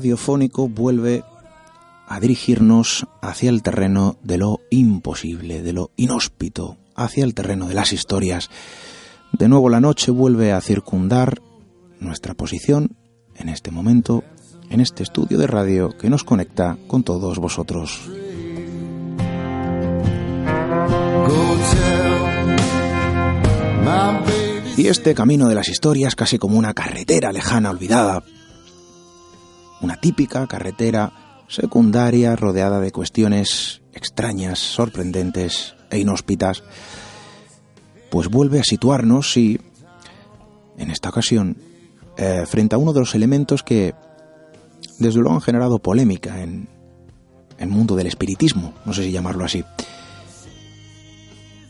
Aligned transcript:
radiofónico 0.00 0.66
vuelve 0.66 1.24
a 2.08 2.20
dirigirnos 2.20 3.06
hacia 3.20 3.50
el 3.50 3.62
terreno 3.62 4.16
de 4.22 4.38
lo 4.38 4.60
imposible, 4.70 5.60
de 5.60 5.74
lo 5.74 5.90
inhóspito, 5.96 6.78
hacia 6.96 7.22
el 7.22 7.34
terreno 7.34 7.68
de 7.68 7.74
las 7.74 7.92
historias. 7.92 8.48
De 9.32 9.46
nuevo 9.46 9.68
la 9.68 9.78
noche 9.78 10.10
vuelve 10.10 10.52
a 10.52 10.60
circundar 10.62 11.42
nuestra 12.00 12.32
posición 12.32 12.96
en 13.34 13.50
este 13.50 13.70
momento, 13.70 14.24
en 14.70 14.80
este 14.80 15.02
estudio 15.02 15.36
de 15.36 15.46
radio 15.46 15.94
que 15.98 16.08
nos 16.08 16.24
conecta 16.24 16.78
con 16.86 17.02
todos 17.02 17.38
vosotros. 17.38 18.00
Y 24.78 24.86
este 24.86 25.14
camino 25.14 25.46
de 25.46 25.54
las 25.54 25.68
historias 25.68 26.16
casi 26.16 26.38
como 26.38 26.56
una 26.56 26.72
carretera 26.72 27.32
lejana, 27.32 27.68
olvidada. 27.68 28.24
Una 29.80 29.96
típica 29.96 30.46
carretera 30.46 31.44
secundaria 31.48 32.36
rodeada 32.36 32.80
de 32.80 32.92
cuestiones 32.92 33.82
extrañas, 33.92 34.58
sorprendentes 34.58 35.74
e 35.90 35.98
inhóspitas. 35.98 36.62
Pues 38.10 38.28
vuelve 38.28 38.60
a 38.60 38.64
situarnos 38.64 39.36
y, 39.36 39.60
en 40.76 40.90
esta 40.90 41.08
ocasión, 41.08 41.56
eh, 42.16 42.44
frente 42.46 42.74
a 42.74 42.78
uno 42.78 42.92
de 42.92 43.00
los 43.00 43.14
elementos 43.14 43.62
que 43.62 43.94
desde 44.98 45.20
luego 45.20 45.34
han 45.34 45.40
generado 45.40 45.78
polémica 45.78 46.40
en 46.42 46.68
el 47.58 47.68
mundo 47.68 47.96
del 47.96 48.06
espiritismo, 48.06 48.74
no 48.84 48.92
sé 48.92 49.04
si 49.04 49.12
llamarlo 49.12 49.44
así. 49.44 49.64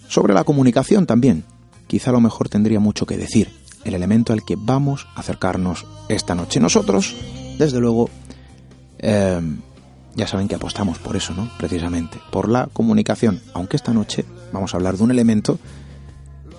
Sobre 0.09 0.35
la 0.35 0.45
comunicación 0.45 1.07
también, 1.07 1.45
quizá 1.87 2.11
a 2.11 2.15
lo 2.15 2.21
mejor 2.21 2.49
tendría 2.49 2.81
mucho 2.81 3.07
que 3.07 3.17
decir, 3.17 3.51
el 3.85 3.95
elemento 3.95 4.33
al 4.33 4.45
que 4.45 4.57
vamos 4.59 5.07
a 5.15 5.21
acercarnos 5.21 5.87
esta 6.09 6.35
noche. 6.35 6.61
Nosotros, 6.61 7.15
desde 7.61 7.79
luego, 7.79 8.09
eh, 9.01 9.39
ya 10.17 10.27
saben 10.27 10.49
que 10.49 10.55
apostamos 10.55 10.99
por 10.99 11.15
eso, 11.15 11.35
¿no? 11.35 11.51
Precisamente, 11.59 12.19
por 12.33 12.49
la 12.49 12.69
comunicación, 12.73 13.43
aunque 13.53 13.77
esta 13.77 13.93
noche 13.93 14.25
vamos 14.51 14.73
a 14.73 14.79
hablar 14.79 14.97
de 14.97 15.05
un 15.05 15.11
elemento 15.11 15.59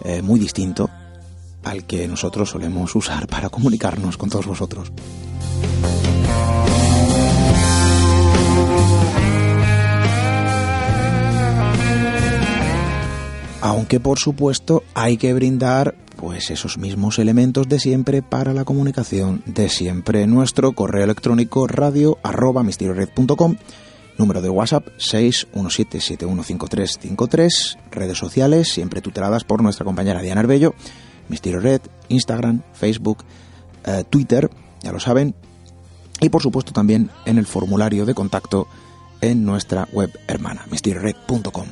eh, 0.06 0.22
muy 0.22 0.40
distinto 0.40 0.92
al 1.64 1.86
que 1.88 2.08
nosotros 2.08 2.52
solemos 2.52 2.96
usar 2.96 3.28
para 3.28 3.50
comunicarnos 3.50 4.16
con 4.18 4.30
todos 4.30 4.46
vosotros. 4.46 4.92
Aunque 13.62 14.00
por 14.00 14.20
supuesto 14.20 14.84
hay 14.94 15.18
que 15.18 15.34
brindar 15.34 15.96
pues 16.18 16.52
esos 16.52 16.78
mismos 16.78 17.18
elementos 17.20 17.68
de 17.68 17.80
siempre 17.80 18.22
para 18.22 18.54
la 18.54 18.64
comunicación 18.66 19.42
de 19.46 19.70
siempre. 19.70 20.28
Nuestro 20.28 20.74
correo 20.74 21.04
electrónico 21.04 21.66
radio 21.68 22.20
arroba 22.24 22.64
misteriored.com, 22.64 23.56
número 24.18 24.42
de 24.42 24.50
WhatsApp 24.50 24.88
617715353, 24.98 27.78
redes 27.92 28.18
sociales 28.18 28.70
siempre 28.70 29.02
tuteladas 29.02 29.44
por 29.44 29.62
nuestra 29.64 29.86
compañera 29.86 30.22
Diana 30.22 30.42
Arbello, 30.42 30.74
Misterio 31.28 31.60
Red, 31.60 31.82
Instagram, 32.10 32.62
Facebook, 32.74 33.24
eh, 33.86 34.04
Twitter, 34.10 34.50
ya 34.84 34.92
lo 34.92 35.00
saben, 35.00 35.34
y 36.20 36.30
por 36.30 36.44
supuesto 36.44 36.72
también 36.72 37.10
en 37.26 37.38
el 37.38 37.46
formulario 37.48 38.06
de 38.06 38.14
contacto 38.14 38.68
en 39.22 39.46
nuestra 39.46 39.88
web 39.92 40.12
hermana, 40.28 40.66
misteriored.com. 40.70 41.68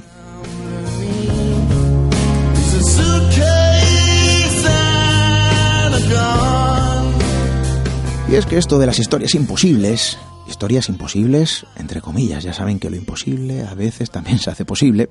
Y 8.29 8.35
es 8.35 8.45
que 8.45 8.59
esto 8.59 8.77
de 8.77 8.85
las 8.85 8.99
historias 8.99 9.33
imposibles, 9.33 10.19
historias 10.47 10.87
imposibles, 10.87 11.65
entre 11.77 11.99
comillas, 11.99 12.43
ya 12.43 12.53
saben 12.53 12.77
que 12.77 12.91
lo 12.91 12.95
imposible 12.95 13.65
a 13.65 13.73
veces 13.73 14.11
también 14.11 14.37
se 14.37 14.51
hace 14.51 14.65
posible, 14.65 15.09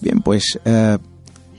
bien, 0.00 0.22
pues 0.22 0.58
eh, 0.64 0.96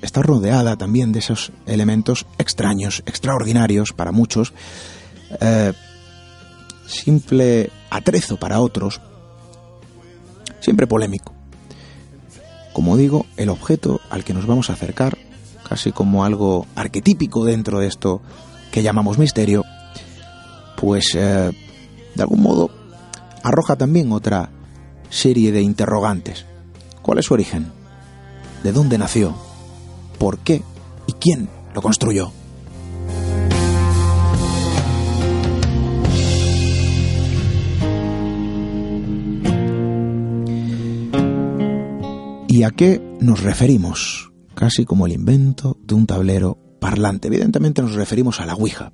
está 0.02 0.24
rodeada 0.24 0.76
también 0.76 1.12
de 1.12 1.20
esos 1.20 1.52
elementos 1.68 2.26
extraños, 2.40 3.03
extraordinarios 3.06 3.94
para 3.94 4.12
muchos, 4.12 4.53
eh, 5.40 5.74
simple 6.88 7.70
atrezo 7.92 8.38
para 8.38 8.59
otros, 8.59 9.02
siempre 10.62 10.88
polémico. 10.88 11.34
Como 12.75 12.97
digo, 12.97 13.25
el 13.38 13.47
objeto 13.47 14.02
al 14.09 14.25
que 14.25 14.34
nos 14.34 14.47
vamos 14.47 14.69
a 14.69 14.74
acercar, 14.74 15.18
casi 15.66 15.94
como 15.94 16.25
algo 16.25 16.68
arquetípico 16.75 17.46
dentro 17.46 17.80
de 17.80 17.88
esto 17.88 18.22
que 18.69 18.84
llamamos 18.84 19.18
misterio, 19.18 19.63
pues 20.75 21.16
eh, 21.16 21.52
de 22.16 22.22
algún 22.22 22.41
modo 22.41 22.69
arroja 23.44 23.78
también 23.78 24.12
otra 24.12 24.50
serie 25.09 25.53
de 25.53 25.61
interrogantes. 25.61 26.46
¿Cuál 27.02 27.20
es 27.20 27.28
su 27.28 27.34
origen? 27.34 27.72
¿De 28.61 28.73
dónde 28.73 28.97
nació? 28.97 29.34
¿Por 30.20 30.40
qué? 30.40 30.61
¿Y 31.08 31.14
quién 31.14 31.47
lo 31.73 31.82
construyó? 31.82 32.34
¿Y 42.55 42.63
a 42.63 42.72
qué 42.72 43.02
nos 43.19 43.43
referimos? 43.43 44.31
Casi 44.53 44.85
como 44.85 45.05
el 45.05 45.11
invento 45.11 45.78
de 45.81 45.93
un 45.93 46.07
tablero 46.07 46.57
parlante. 46.79 47.28
Evidentemente 47.28 47.81
nos 47.81 47.96
referimos 47.96 48.40
a 48.40 48.46
la 48.46 48.55
Ouija. 48.55 48.93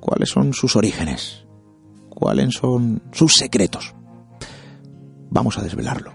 ¿Cuáles 0.00 0.30
son 0.30 0.54
sus 0.54 0.74
orígenes? 0.74 1.44
¿Cuáles 2.08 2.54
son 2.54 3.02
sus 3.12 3.34
secretos? 3.34 3.94
Vamos 5.28 5.58
a 5.58 5.62
desvelarlo. 5.62 6.14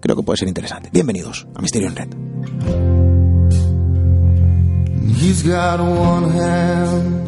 Creo 0.00 0.16
que 0.16 0.22
puede 0.22 0.38
ser 0.38 0.48
interesante. 0.48 0.88
Bienvenidos 0.90 1.46
a 1.54 1.60
Misterio 1.60 1.88
en 1.88 1.96
Red. 1.96 2.14
He's 5.20 5.46
got 5.46 5.80
one 5.80 6.30
hand 6.30 7.20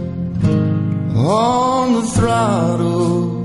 on 1.14 2.00
the 2.00 2.06
throttle, 2.08 3.44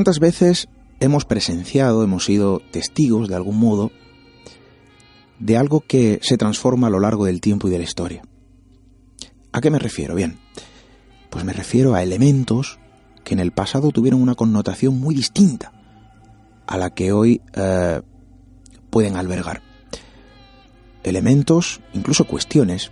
¿Cuántas 0.00 0.18
veces 0.18 0.68
hemos 0.98 1.26
presenciado, 1.26 2.02
hemos 2.02 2.24
sido 2.24 2.62
testigos 2.70 3.28
de 3.28 3.34
algún 3.34 3.58
modo 3.58 3.92
de 5.38 5.58
algo 5.58 5.82
que 5.82 6.20
se 6.22 6.38
transforma 6.38 6.86
a 6.86 6.90
lo 6.90 7.00
largo 7.00 7.26
del 7.26 7.42
tiempo 7.42 7.68
y 7.68 7.70
de 7.70 7.76
la 7.76 7.84
historia? 7.84 8.22
¿A 9.52 9.60
qué 9.60 9.68
me 9.68 9.78
refiero? 9.78 10.14
Bien, 10.14 10.38
pues 11.28 11.44
me 11.44 11.52
refiero 11.52 11.94
a 11.94 12.02
elementos 12.02 12.78
que 13.24 13.34
en 13.34 13.40
el 13.40 13.52
pasado 13.52 13.90
tuvieron 13.90 14.22
una 14.22 14.36
connotación 14.36 14.98
muy 14.98 15.14
distinta 15.14 15.70
a 16.66 16.78
la 16.78 16.94
que 16.94 17.12
hoy 17.12 17.42
eh, 17.52 18.00
pueden 18.88 19.16
albergar. 19.16 19.60
Elementos, 21.02 21.82
incluso 21.92 22.26
cuestiones, 22.26 22.90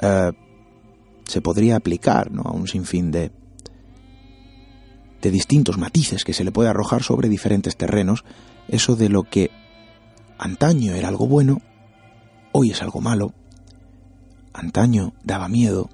eh, 0.00 0.32
se 1.28 1.40
podría 1.40 1.76
aplicar 1.76 2.32
¿no? 2.32 2.42
a 2.42 2.50
un 2.50 2.66
sinfín 2.66 3.12
de, 3.12 3.30
de 5.26 5.32
distintos 5.32 5.76
matices 5.76 6.22
que 6.22 6.32
se 6.32 6.44
le 6.44 6.52
puede 6.52 6.68
arrojar 6.68 7.02
sobre 7.02 7.28
diferentes 7.28 7.76
terrenos, 7.76 8.24
eso 8.68 8.94
de 8.94 9.08
lo 9.08 9.24
que 9.24 9.50
antaño 10.38 10.94
era 10.94 11.08
algo 11.08 11.26
bueno, 11.26 11.62
hoy 12.52 12.70
es 12.70 12.80
algo 12.80 13.00
malo, 13.00 13.34
antaño 14.52 15.14
daba 15.24 15.48
miedo, 15.48 15.90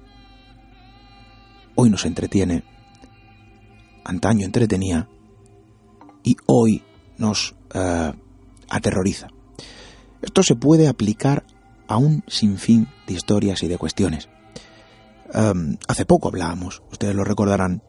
hoy 1.73 1.89
nos 1.89 2.05
entretiene, 2.05 2.63
antaño 4.03 4.45
entretenía 4.45 5.09
y 6.23 6.37
hoy 6.45 6.83
nos 7.17 7.55
eh, 7.73 8.13
aterroriza. 8.69 9.29
Esto 10.21 10.43
se 10.43 10.55
puede 10.55 10.87
aplicar 10.87 11.43
a 11.87 11.97
un 11.97 12.23
sinfín 12.27 12.87
de 13.07 13.15
historias 13.15 13.63
y 13.63 13.67
de 13.67 13.79
cuestiones. 13.79 14.29
Um, 15.33 15.77
hace 15.87 16.05
poco 16.05 16.27
hablábamos, 16.27 16.83
ustedes 16.91 17.15
lo 17.15 17.23
recordarán, 17.23 17.81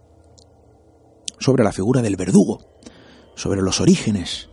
sobre 1.39 1.65
la 1.65 1.73
figura 1.73 2.03
del 2.03 2.17
verdugo, 2.17 2.61
sobre 3.35 3.63
los 3.63 3.81
orígenes 3.81 4.49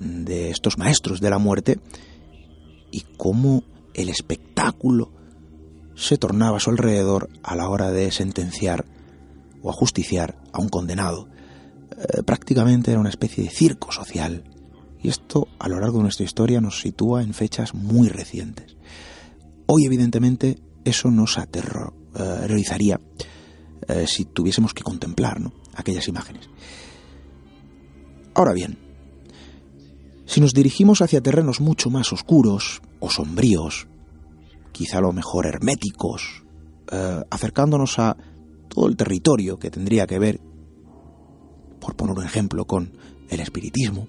de 0.00 0.50
estos 0.50 0.78
maestros 0.78 1.20
de 1.20 1.30
la 1.30 1.38
muerte 1.38 1.78
y 2.90 3.04
cómo 3.16 3.64
el 3.94 4.08
espectáculo 4.08 5.12
se 5.94 6.16
tornaba 6.16 6.58
a 6.58 6.60
su 6.60 6.70
alrededor 6.70 7.28
a 7.42 7.56
la 7.56 7.68
hora 7.68 7.90
de 7.90 8.10
sentenciar 8.12 8.84
o 9.62 9.70
ajusticiar 9.70 10.38
a 10.52 10.60
un 10.60 10.68
condenado. 10.68 11.28
Eh, 11.90 12.22
prácticamente 12.22 12.92
era 12.92 13.00
una 13.00 13.08
especie 13.08 13.44
de 13.44 13.50
circo 13.50 13.90
social. 13.90 14.44
Y 15.02 15.08
esto 15.08 15.48
a 15.58 15.68
lo 15.68 15.80
largo 15.80 15.98
de 15.98 16.04
nuestra 16.04 16.24
historia 16.24 16.60
nos 16.60 16.80
sitúa 16.80 17.22
en 17.22 17.34
fechas 17.34 17.74
muy 17.74 18.08
recientes. 18.08 18.76
Hoy 19.66 19.84
evidentemente 19.84 20.58
eso 20.84 21.10
nos 21.10 21.38
aterrorizaría 21.38 23.00
eh, 23.88 24.06
si 24.06 24.24
tuviésemos 24.24 24.74
que 24.74 24.82
contemplar 24.82 25.40
¿no? 25.40 25.52
Aquellas 25.78 26.08
imágenes. 26.08 26.50
Ahora 28.34 28.52
bien, 28.52 28.78
si 30.26 30.40
nos 30.40 30.52
dirigimos 30.52 31.00
hacia 31.00 31.22
terrenos 31.22 31.60
mucho 31.60 31.88
más 31.88 32.12
oscuros 32.12 32.82
o 33.00 33.10
sombríos, 33.10 33.88
quizá 34.72 34.98
a 34.98 35.00
lo 35.00 35.12
mejor 35.12 35.46
herméticos, 35.46 36.44
eh, 36.92 37.24
acercándonos 37.30 37.98
a 37.98 38.16
todo 38.68 38.88
el 38.88 38.96
territorio 38.96 39.58
que 39.58 39.70
tendría 39.70 40.06
que 40.06 40.18
ver, 40.18 40.40
por 41.80 41.96
poner 41.96 42.18
un 42.18 42.24
ejemplo, 42.24 42.66
con 42.66 42.92
el 43.30 43.40
espiritismo, 43.40 44.06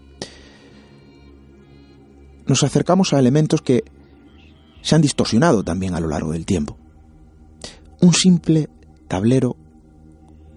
nos 2.45 2.63
acercamos 2.63 3.13
a 3.13 3.19
elementos 3.19 3.61
que 3.61 3.83
se 4.81 4.95
han 4.95 5.01
distorsionado 5.01 5.63
también 5.63 5.93
a 5.93 5.99
lo 5.99 6.07
largo 6.07 6.33
del 6.33 6.45
tiempo. 6.45 6.77
Un 8.01 8.13
simple 8.13 8.69
tablero 9.07 9.55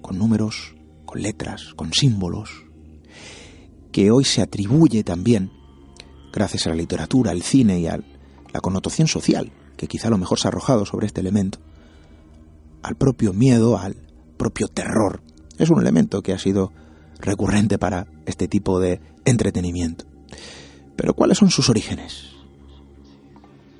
con 0.00 0.18
números, 0.18 0.74
con 1.12 1.20
letras, 1.20 1.74
con 1.76 1.92
símbolos, 1.92 2.64
que 3.92 4.10
hoy 4.10 4.24
se 4.24 4.40
atribuye 4.40 5.04
también, 5.04 5.50
gracias 6.32 6.66
a 6.66 6.70
la 6.70 6.76
literatura, 6.76 7.32
al 7.32 7.42
cine 7.42 7.80
y 7.80 7.86
a 7.86 8.00
la 8.50 8.60
connotación 8.60 9.08
social, 9.08 9.52
que 9.76 9.88
quizá 9.88 10.08
a 10.08 10.10
lo 10.10 10.16
mejor 10.16 10.38
se 10.38 10.48
ha 10.48 10.50
arrojado 10.50 10.86
sobre 10.86 11.06
este 11.06 11.20
elemento, 11.20 11.58
al 12.82 12.96
propio 12.96 13.34
miedo, 13.34 13.76
al 13.76 13.96
propio 14.38 14.68
terror. 14.68 15.22
Es 15.58 15.68
un 15.68 15.82
elemento 15.82 16.22
que 16.22 16.32
ha 16.32 16.38
sido 16.38 16.72
recurrente 17.20 17.76
para 17.76 18.06
este 18.24 18.48
tipo 18.48 18.80
de 18.80 19.02
entretenimiento. 19.26 20.06
Pero 20.96 21.12
¿cuáles 21.12 21.36
son 21.36 21.50
sus 21.50 21.68
orígenes? 21.68 22.30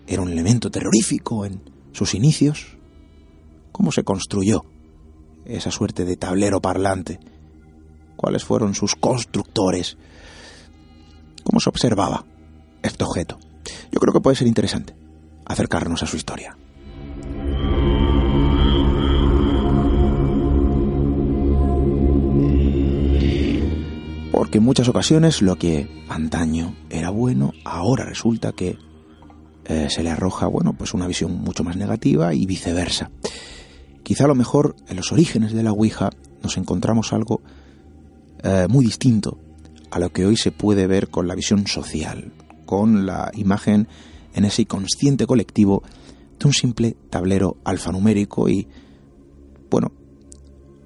¿Era 0.07 0.21
un 0.21 0.29
elemento 0.29 0.71
terrorífico 0.71 1.47
en 1.47 1.63
sus 1.93 2.15
inicios? 2.15 2.77
¿Cómo 3.73 3.91
se 3.91 4.05
construyó 4.05 4.67
esa 5.45 5.71
suerte 5.71 6.05
de 6.05 6.17
tablero 6.17 6.61
parlante? 6.61 7.19
¿Cuáles 8.17 8.45
fueron 8.45 8.75
sus 8.75 8.95
constructores? 8.95 9.97
¿Cómo 11.43 11.61
se 11.61 11.69
observaba 11.69 12.25
este 12.83 13.05
objeto? 13.05 13.39
Yo 13.91 14.01
creo 14.01 14.13
que 14.13 14.21
puede 14.21 14.37
ser 14.37 14.47
interesante 14.47 14.95
acercarnos 15.45 16.03
a 16.03 16.07
su 16.07 16.17
historia. 16.17 16.57
Porque 24.31 24.59
en 24.59 24.65
muchas 24.65 24.89
ocasiones 24.89 25.43
lo 25.43 25.57
que 25.57 25.89
antaño 26.09 26.75
era 26.91 27.11
bueno, 27.11 27.53
ahora 27.65 28.05
resulta 28.05 28.53
que 28.53 28.79
eh, 29.65 29.89
se 29.91 30.03
le 30.03 30.11
arroja, 30.11 30.47
bueno, 30.47 30.73
pues 30.73 30.95
una 30.95 31.07
visión 31.07 31.33
mucho 31.41 31.63
más 31.63 31.77
negativa 31.77 32.35
y 32.35 32.47
viceversa. 32.47 33.11
Quizá 34.03 34.25
a 34.25 34.29
lo 34.29 34.35
mejor 34.35 34.77
en 34.89 34.97
los 34.97 35.13
orígenes 35.13 35.53
de 35.53 35.63
la 35.63 35.73
Ouija 35.73 36.11
nos 36.43 36.57
encontramos 36.57 37.13
algo 37.13 37.41
eh, 38.43 38.67
muy 38.69 38.85
distinto 38.85 39.39
a 39.91 39.99
lo 39.99 40.13
que 40.13 40.27
hoy 40.27 40.37
se 40.37 40.51
puede 40.51 40.87
ver 40.87 41.09
con 41.09 41.29
la 41.29 41.35
visión 41.35 41.67
social, 41.67 42.33
con 42.67 43.07
la 43.07 43.31
imagen 43.35 43.89
en 44.35 44.45
ese 44.45 44.63
inconsciente 44.63 45.27
colectivo 45.27 45.83
de 46.39 46.47
un 46.47 46.53
simple 46.53 46.97
tablero 47.11 47.59
alfanumérico 47.65 48.49
y, 48.49 48.67
bueno, 49.71 49.93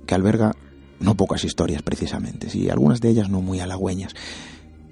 que 0.06 0.14
alberga 0.14 0.52
no 0.98 1.16
pocas 1.16 1.44
historias 1.44 1.82
precisamente, 1.82 2.48
y 2.56 2.68
algunas 2.68 3.00
de 3.00 3.10
ellas 3.10 3.28
no 3.28 3.40
muy 3.40 3.60
halagüeñas, 3.60 4.14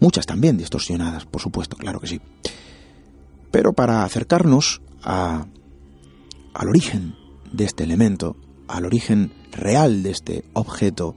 muchas 0.01 0.27
también 0.27 0.57
distorsionadas, 0.57 1.27
por 1.27 1.43
supuesto, 1.43 1.77
claro 1.77 2.01
que 2.01 2.07
sí. 2.07 2.21
Pero 3.51 3.73
para 3.73 4.05
acercarnos 4.05 4.81
a, 5.03 5.47
al 6.55 6.69
origen 6.69 7.15
de 7.55 7.65
este 7.65 7.85
elemento, 7.85 8.37
al 8.69 8.85
origen 8.85 9.33
real 9.53 10.03
de 10.03 10.11
este 10.11 10.45
objeto, 10.53 11.15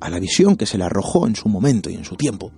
a 0.00 0.10
la 0.10 0.18
visión 0.18 0.56
que 0.56 0.66
se 0.66 0.78
le 0.78 0.84
arrojó 0.84 1.26
en 1.26 1.36
su 1.36 1.48
momento 1.48 1.90
y 1.90 1.94
en 1.94 2.04
su 2.04 2.16
tiempo, 2.16 2.52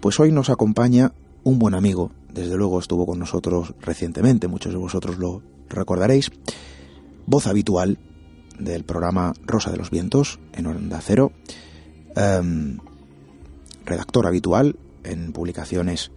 pues 0.00 0.18
hoy 0.20 0.32
nos 0.32 0.50
acompaña 0.50 1.12
un 1.42 1.58
buen 1.58 1.74
amigo, 1.74 2.12
desde 2.32 2.56
luego 2.56 2.78
estuvo 2.78 3.06
con 3.06 3.18
nosotros 3.18 3.74
recientemente, 3.80 4.48
muchos 4.48 4.72
de 4.72 4.78
vosotros 4.78 5.18
lo 5.18 5.42
recordaréis, 5.68 6.30
voz 7.26 7.46
habitual 7.46 7.98
del 8.58 8.84
programa 8.84 9.32
Rosa 9.44 9.70
de 9.70 9.76
los 9.76 9.90
Vientos 9.90 10.38
en 10.52 10.66
Onda 10.66 11.00
Cero, 11.00 11.32
em, 12.14 12.78
redactor 13.84 14.26
habitual 14.26 14.76
en 15.02 15.32
publicaciones 15.32 16.12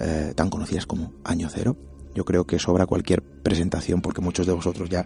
eh, 0.00 0.32
tan 0.34 0.50
conocidas 0.50 0.86
como 0.86 1.12
Año 1.24 1.48
Cero. 1.52 1.76
Yo 2.14 2.24
creo 2.24 2.44
que 2.44 2.58
sobra 2.58 2.86
cualquier 2.86 3.22
presentación 3.22 4.00
porque 4.00 4.20
muchos 4.20 4.46
de 4.46 4.52
vosotros 4.52 4.88
ya 4.88 5.04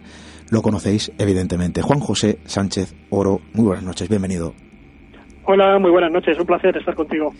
lo 0.49 0.61
conocéis, 0.61 1.11
evidentemente. 1.17 1.81
Juan 1.81 1.99
José 1.99 2.39
Sánchez 2.45 2.93
Oro, 3.09 3.39
muy 3.53 3.65
buenas 3.65 3.83
noches, 3.83 4.07
bienvenido. 4.09 4.53
Hola, 5.45 5.79
muy 5.79 5.89
buenas 5.91 6.11
noches, 6.11 6.37
un 6.39 6.45
placer 6.45 6.77
estar 6.77 6.93
contigo. 6.95 7.33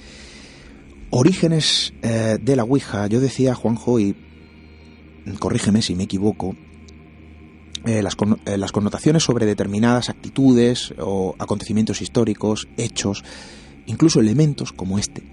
orígenes 1.12 1.94
eh, 2.02 2.38
de 2.42 2.56
la 2.56 2.64
Ouija, 2.64 3.08
yo 3.08 3.20
decía, 3.20 3.56
Juanjo, 3.56 4.00
y 4.00 4.16
corrígeme 5.40 5.82
si 5.82 5.96
me 5.96 6.04
equivoco, 6.04 6.56
eh, 7.86 8.02
las, 8.02 8.16
con- 8.16 8.40
eh, 8.46 8.58
las 8.58 8.72
connotaciones 8.72 9.24
sobre 9.24 9.46
determinadas 9.46 10.10
actitudes 10.10 10.94
o 11.00 11.36
acontecimientos 11.40 12.02
históricos, 12.02 12.68
hechos, 12.78 13.24
incluso 13.86 14.20
elementos 14.20 14.72
como 14.74 15.00
este, 15.00 15.24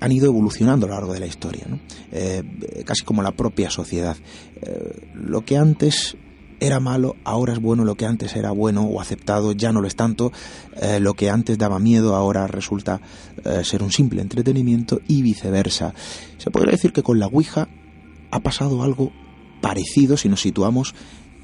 han 0.00 0.12
ido 0.12 0.26
evolucionando 0.26 0.86
a 0.86 0.88
lo 0.88 0.94
largo 0.96 1.12
de 1.12 1.20
la 1.20 1.26
historia. 1.26 1.66
Eh, 2.10 2.42
casi 2.84 3.04
como 3.04 3.22
la 3.22 3.32
propia 3.32 3.70
sociedad. 3.70 4.16
Eh, 4.62 5.10
lo 5.14 5.44
que 5.44 5.56
antes 5.58 6.16
era 6.58 6.80
malo, 6.80 7.16
ahora 7.24 7.52
es 7.52 7.60
bueno, 7.60 7.84
lo 7.84 7.94
que 7.94 8.06
antes 8.06 8.34
era 8.36 8.50
bueno 8.50 8.82
o 8.82 9.00
aceptado, 9.00 9.52
ya 9.52 9.72
no 9.72 9.80
lo 9.80 9.86
es 9.86 9.96
tanto, 9.96 10.32
Eh, 10.80 11.00
lo 11.00 11.14
que 11.14 11.30
antes 11.30 11.58
daba 11.58 11.78
miedo, 11.78 12.16
ahora 12.16 12.46
resulta 12.46 13.00
ser 13.62 13.82
un 13.82 13.90
simple 13.90 14.20
entretenimiento 14.20 15.00
y 15.08 15.22
viceversa. 15.22 15.94
Se 16.38 16.50
podría 16.50 16.72
decir 16.72 16.92
que 16.92 17.02
con 17.02 17.18
la 17.18 17.26
Ouija 17.26 17.68
ha 18.30 18.40
pasado 18.40 18.82
algo 18.82 19.12
parecido 19.60 20.16
si 20.16 20.28
nos 20.28 20.40
situamos 20.40 20.94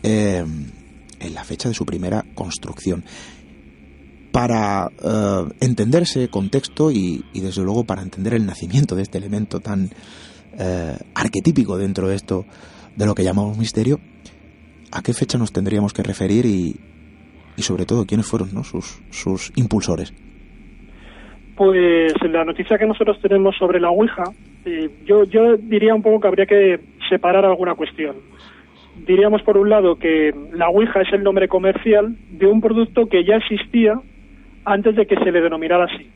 en 0.03 1.35
la 1.35 1.45
fecha 1.45 1.69
de 1.69 1.75
su 1.75 1.85
primera 1.87 2.25
construcción. 2.35 3.05
Para 4.37 4.91
eh, 5.03 5.49
entender 5.63 6.03
ese 6.03 6.29
contexto 6.29 6.91
y, 6.91 7.25
desde 7.33 7.65
luego 7.65 7.85
para 7.87 8.03
entender 8.03 8.35
el 8.35 8.45
nacimiento 8.45 8.95
de 8.95 9.01
este 9.01 9.17
elemento 9.17 9.61
tan 9.61 9.89
eh, 10.59 10.93
arquetípico 11.15 11.79
dentro 11.79 12.07
de 12.09 12.17
esto 12.17 12.45
de 12.97 13.07
lo 13.07 13.15
que 13.15 13.25
llamamos 13.25 13.57
misterio, 13.57 13.99
¿a 14.93 15.01
qué 15.01 15.15
fecha 15.15 15.39
nos 15.39 15.55
tendríamos 15.55 15.95
que 15.95 16.03
referir 16.03 16.45
y, 16.45 16.77
y 17.57 17.63
sobre 17.63 17.87
todo 17.87 18.05
quiénes 18.05 18.27
fueron 18.27 18.53
¿no? 18.53 18.63
sus, 18.63 19.01
sus 19.09 19.53
impulsores? 19.57 20.13
Pues 21.57 22.13
la 22.31 22.45
noticia 22.45 22.77
que 22.77 22.87
nosotros 22.87 23.19
tenemos 23.23 23.57
sobre 23.57 23.81
la 23.81 23.89
Ouija, 23.89 24.25
eh, 24.67 24.91
yo, 25.07 25.25
yo 25.25 25.57
diría 25.57 25.95
un 25.95 26.03
poco 26.03 26.21
que 26.21 26.29
habría 26.29 26.45
que 26.45 26.81
separar 27.09 27.47
alguna 27.47 27.75
cuestión. 27.75 28.17
Diríamos 29.07 29.41
por 29.45 29.57
un 29.57 29.71
lado 29.71 29.97
que 29.97 30.35
la 30.53 30.69
Ouija 30.69 31.01
es 31.01 31.13
el 31.15 31.23
nombre 31.23 31.49
comercial 31.49 32.19
de 32.29 32.47
un 32.47 32.61
producto 32.61 33.07
que 33.07 33.25
ya 33.25 33.37
existía 33.37 33.95
antes 34.67 34.95
de 34.97 35.07
que 35.07 35.17
se 35.17 35.33
le 35.33 35.41
denominara 35.41 35.85
así. 35.85 36.11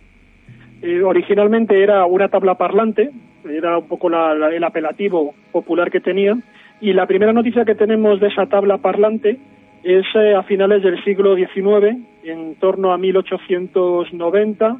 Eh, 0.82 1.02
originalmente 1.02 1.82
era 1.82 2.04
una 2.06 2.28
tabla 2.28 2.56
parlante, 2.56 3.10
era 3.48 3.78
un 3.78 3.88
poco 3.88 4.08
la- 4.10 4.32
el 4.54 4.64
apelativo 4.64 5.34
popular 5.52 5.90
que 5.90 6.00
tenía, 6.00 6.36
y 6.80 6.92
la 6.92 7.06
primera 7.06 7.32
noticia 7.32 7.64
que 7.64 7.74
tenemos 7.74 8.20
de 8.20 8.28
esa 8.28 8.46
tabla 8.46 8.78
parlante 8.78 9.38
es 9.84 10.04
eh, 10.14 10.34
a 10.34 10.42
finales 10.42 10.82
del 10.82 11.02
siglo 11.04 11.36
XIX, 11.36 11.96
en 12.24 12.54
torno 12.56 12.92
a 12.92 12.98
1890. 12.98 14.76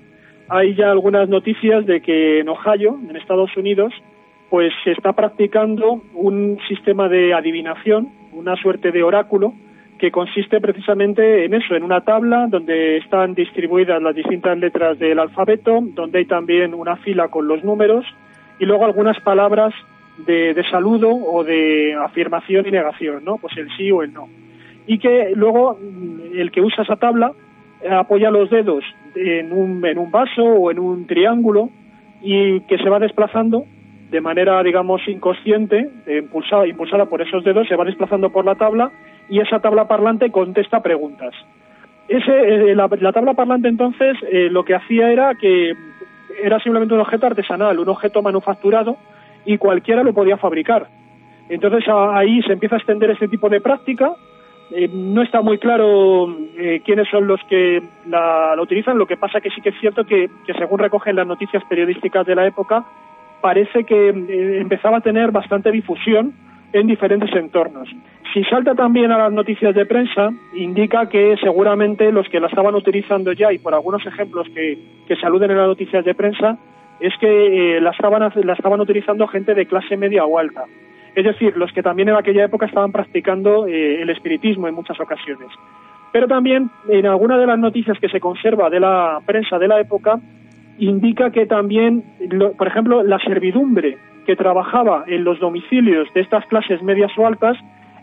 Hay 0.48 0.74
ya 0.74 0.90
algunas 0.90 1.28
noticias 1.28 1.86
de 1.86 2.00
que 2.00 2.40
en 2.40 2.48
Ohio, 2.48 2.98
en 3.08 3.16
Estados 3.16 3.56
Unidos, 3.56 3.92
pues 4.50 4.72
se 4.84 4.92
está 4.92 5.12
practicando 5.12 6.02
un 6.14 6.58
sistema 6.68 7.08
de 7.08 7.32
adivinación, 7.34 8.08
una 8.32 8.56
suerte 8.56 8.90
de 8.90 9.02
oráculo, 9.02 9.52
que 10.00 10.10
consiste 10.10 10.62
precisamente 10.62 11.44
en 11.44 11.52
eso, 11.52 11.74
en 11.74 11.82
una 11.82 12.00
tabla 12.00 12.46
donde 12.48 12.96
están 12.96 13.34
distribuidas 13.34 14.00
las 14.00 14.14
distintas 14.14 14.56
letras 14.56 14.98
del 14.98 15.18
alfabeto, 15.18 15.80
donde 15.82 16.20
hay 16.20 16.24
también 16.24 16.72
una 16.72 16.96
fila 16.96 17.28
con 17.28 17.46
los 17.46 17.62
números 17.62 18.06
y 18.58 18.64
luego 18.64 18.86
algunas 18.86 19.20
palabras 19.20 19.74
de, 20.16 20.56
saludo 20.70 21.10
o 21.10 21.44
de 21.44 21.94
afirmación 22.02 22.66
y 22.66 22.70
negación, 22.70 23.24
¿no? 23.24 23.36
Pues 23.36 23.54
el 23.58 23.68
sí 23.76 23.90
o 23.92 24.02
el 24.02 24.14
no. 24.14 24.28
Y 24.86 24.98
que 24.98 25.32
luego 25.34 25.78
mm, 25.78 26.38
el 26.38 26.50
que 26.50 26.62
usa 26.62 26.84
esa 26.84 26.96
tabla 26.96 27.32
eh, 27.82 27.88
apoya 27.90 28.30
los 28.30 28.48
dedos 28.48 28.82
en 29.14 29.52
un, 29.52 29.84
en 29.84 29.98
un 29.98 30.10
vaso 30.10 30.42
o 30.42 30.70
en 30.70 30.78
un 30.78 31.06
triángulo 31.06 31.68
y 32.22 32.60
que 32.62 32.78
se 32.78 32.88
va 32.88 32.98
desplazando 32.98 33.64
de 34.10 34.20
manera, 34.20 34.62
digamos, 34.62 35.06
inconsciente, 35.08 35.88
eh, 36.06 36.18
impulsada, 36.18 36.66
impulsada 36.66 37.06
por 37.06 37.22
esos 37.22 37.44
dedos, 37.44 37.68
se 37.68 37.76
va 37.76 37.84
desplazando 37.84 38.30
por 38.30 38.44
la 38.44 38.56
tabla 38.56 38.90
y 39.28 39.38
esa 39.40 39.60
tabla 39.60 39.86
parlante 39.86 40.30
contesta 40.30 40.80
preguntas. 40.82 41.32
Ese, 42.08 42.70
eh, 42.70 42.74
la, 42.74 42.88
la 43.00 43.12
tabla 43.12 43.34
parlante 43.34 43.68
entonces 43.68 44.16
eh, 44.32 44.48
lo 44.50 44.64
que 44.64 44.74
hacía 44.74 45.12
era 45.12 45.34
que 45.36 45.72
era 46.42 46.58
simplemente 46.58 46.94
un 46.94 47.00
objeto 47.00 47.26
artesanal, 47.26 47.78
un 47.78 47.88
objeto 47.88 48.20
manufacturado 48.22 48.96
y 49.44 49.58
cualquiera 49.58 50.02
lo 50.02 50.12
podía 50.12 50.36
fabricar. 50.36 50.88
Entonces 51.48 51.86
a- 51.88 52.16
ahí 52.18 52.42
se 52.42 52.52
empieza 52.52 52.74
a 52.76 52.78
extender 52.78 53.10
este 53.10 53.28
tipo 53.28 53.48
de 53.48 53.60
práctica. 53.60 54.12
Eh, 54.72 54.88
no 54.92 55.22
está 55.22 55.40
muy 55.40 55.58
claro 55.58 56.28
eh, 56.56 56.80
quiénes 56.84 57.08
son 57.08 57.26
los 57.26 57.40
que 57.48 57.80
la, 58.08 58.54
la 58.56 58.62
utilizan. 58.62 58.98
Lo 58.98 59.06
que 59.06 59.16
pasa 59.16 59.40
que 59.40 59.50
sí 59.50 59.60
que 59.60 59.68
es 59.70 59.78
cierto 59.80 60.04
que, 60.04 60.28
que 60.46 60.54
según 60.54 60.78
recogen 60.80 61.14
las 61.16 61.26
noticias 61.26 61.62
periodísticas 61.68 62.26
de 62.26 62.34
la 62.36 62.46
época, 62.46 62.84
parece 63.40 63.84
que 63.84 64.08
eh, 64.08 64.60
empezaba 64.60 64.98
a 64.98 65.00
tener 65.00 65.30
bastante 65.30 65.70
difusión 65.70 66.32
en 66.72 66.86
diferentes 66.86 67.34
entornos. 67.34 67.88
Si 68.32 68.44
salta 68.44 68.74
también 68.74 69.10
a 69.10 69.18
las 69.18 69.32
noticias 69.32 69.74
de 69.74 69.86
prensa, 69.86 70.30
indica 70.54 71.08
que 71.08 71.36
seguramente 71.42 72.12
los 72.12 72.28
que 72.28 72.38
la 72.38 72.46
estaban 72.46 72.74
utilizando 72.76 73.32
ya, 73.32 73.52
y 73.52 73.58
por 73.58 73.74
algunos 73.74 74.06
ejemplos 74.06 74.46
que, 74.54 74.78
que 75.08 75.16
se 75.16 75.26
en 75.26 75.56
las 75.56 75.66
noticias 75.66 76.04
de 76.04 76.14
prensa, 76.14 76.56
es 77.00 77.12
que 77.18 77.76
eh, 77.76 77.80
la, 77.80 77.90
estaban, 77.90 78.30
la 78.44 78.52
estaban 78.52 78.80
utilizando 78.80 79.26
gente 79.26 79.54
de 79.54 79.66
clase 79.66 79.96
media 79.96 80.24
o 80.24 80.38
alta. 80.38 80.64
Es 81.14 81.24
decir, 81.24 81.56
los 81.56 81.72
que 81.72 81.82
también 81.82 82.08
en 82.08 82.14
aquella 82.14 82.44
época 82.44 82.66
estaban 82.66 82.92
practicando 82.92 83.66
eh, 83.66 84.02
el 84.02 84.10
espiritismo 84.10 84.68
en 84.68 84.74
muchas 84.74 85.00
ocasiones. 85.00 85.48
Pero 86.12 86.28
también 86.28 86.70
en 86.88 87.06
alguna 87.06 87.36
de 87.36 87.46
las 87.46 87.58
noticias 87.58 87.98
que 87.98 88.08
se 88.08 88.20
conserva 88.20 88.70
de 88.70 88.80
la 88.80 89.18
prensa 89.26 89.58
de 89.58 89.68
la 89.68 89.80
época, 89.80 90.20
indica 90.80 91.30
que 91.30 91.46
también, 91.46 92.04
lo- 92.30 92.52
por 92.52 92.66
ejemplo, 92.66 93.02
la 93.02 93.18
servidumbre 93.18 93.98
que 94.26 94.36
trabajaba 94.36 95.04
en 95.06 95.24
los 95.24 95.38
domicilios 95.40 96.08
de 96.14 96.20
estas 96.20 96.44
clases 96.46 96.82
medias 96.82 97.10
o 97.16 97.26
altas 97.26 97.56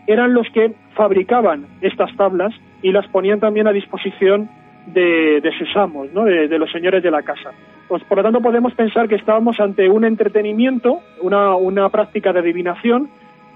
eran 0.06 0.32
los 0.34 0.48
que 0.50 0.72
fabricaban 0.94 1.66
estas 1.80 2.14
tablas 2.16 2.54
y 2.82 2.92
las 2.92 3.06
ponían 3.08 3.40
también 3.40 3.66
a 3.66 3.72
disposición 3.72 4.48
de, 4.86 5.42
sus 5.58 5.76
amos, 5.76 6.12
¿no? 6.14 6.24
de, 6.24 6.48
de 6.48 6.58
los 6.58 6.70
señores 6.72 7.02
de 7.02 7.10
la 7.10 7.22
casa. 7.22 7.50
Pues, 7.88 8.02
por 8.04 8.18
lo 8.18 8.24
tanto, 8.24 8.40
podemos 8.40 8.72
pensar 8.74 9.06
que 9.08 9.16
estábamos 9.16 9.60
ante 9.60 9.88
un 9.88 10.04
entretenimiento, 10.04 11.00
una, 11.20 11.54
una 11.56 11.88
práctica 11.90 12.32
de 12.32 12.40
adivinación 12.40 13.08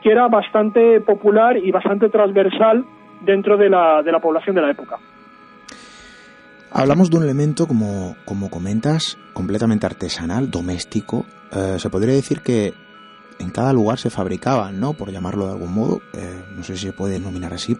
que 0.03 0.11
era 0.11 0.29
bastante 0.29 1.01
popular 1.01 1.57
y 1.57 1.71
bastante 1.71 2.09
transversal 2.11 2.85
dentro 3.23 3.57
de 3.57 3.71
la, 3.71 4.03
de 4.03 4.13
la 4.13 4.19
población 4.21 4.57
de 4.57 4.63
la 4.63 4.71
época. 4.71 4.99
Hablamos 6.75 7.11
de 7.11 7.19
un 7.19 7.25
elemento, 7.25 7.67
como, 7.67 8.17
como 8.25 8.49
comentas, 8.49 9.19
completamente 9.35 9.85
artesanal, 9.85 10.51
doméstico. 10.51 11.27
Eh, 11.51 11.77
se 11.79 11.91
podría 11.91 12.15
decir 12.15 12.41
que 12.41 12.73
en 13.39 13.51
cada 13.51 13.75
lugar 13.75 13.99
se 13.99 14.09
fabricaban, 14.09 14.81
¿no? 14.81 14.95
Por 14.95 15.13
llamarlo 15.13 15.47
de 15.47 15.53
algún 15.53 15.75
modo, 15.75 16.01
eh, 16.15 16.43
no 16.57 16.65
sé 16.65 16.77
si 16.79 16.87
se 16.87 16.93
puede 16.95 17.15
denominar 17.15 17.53
así, 17.53 17.77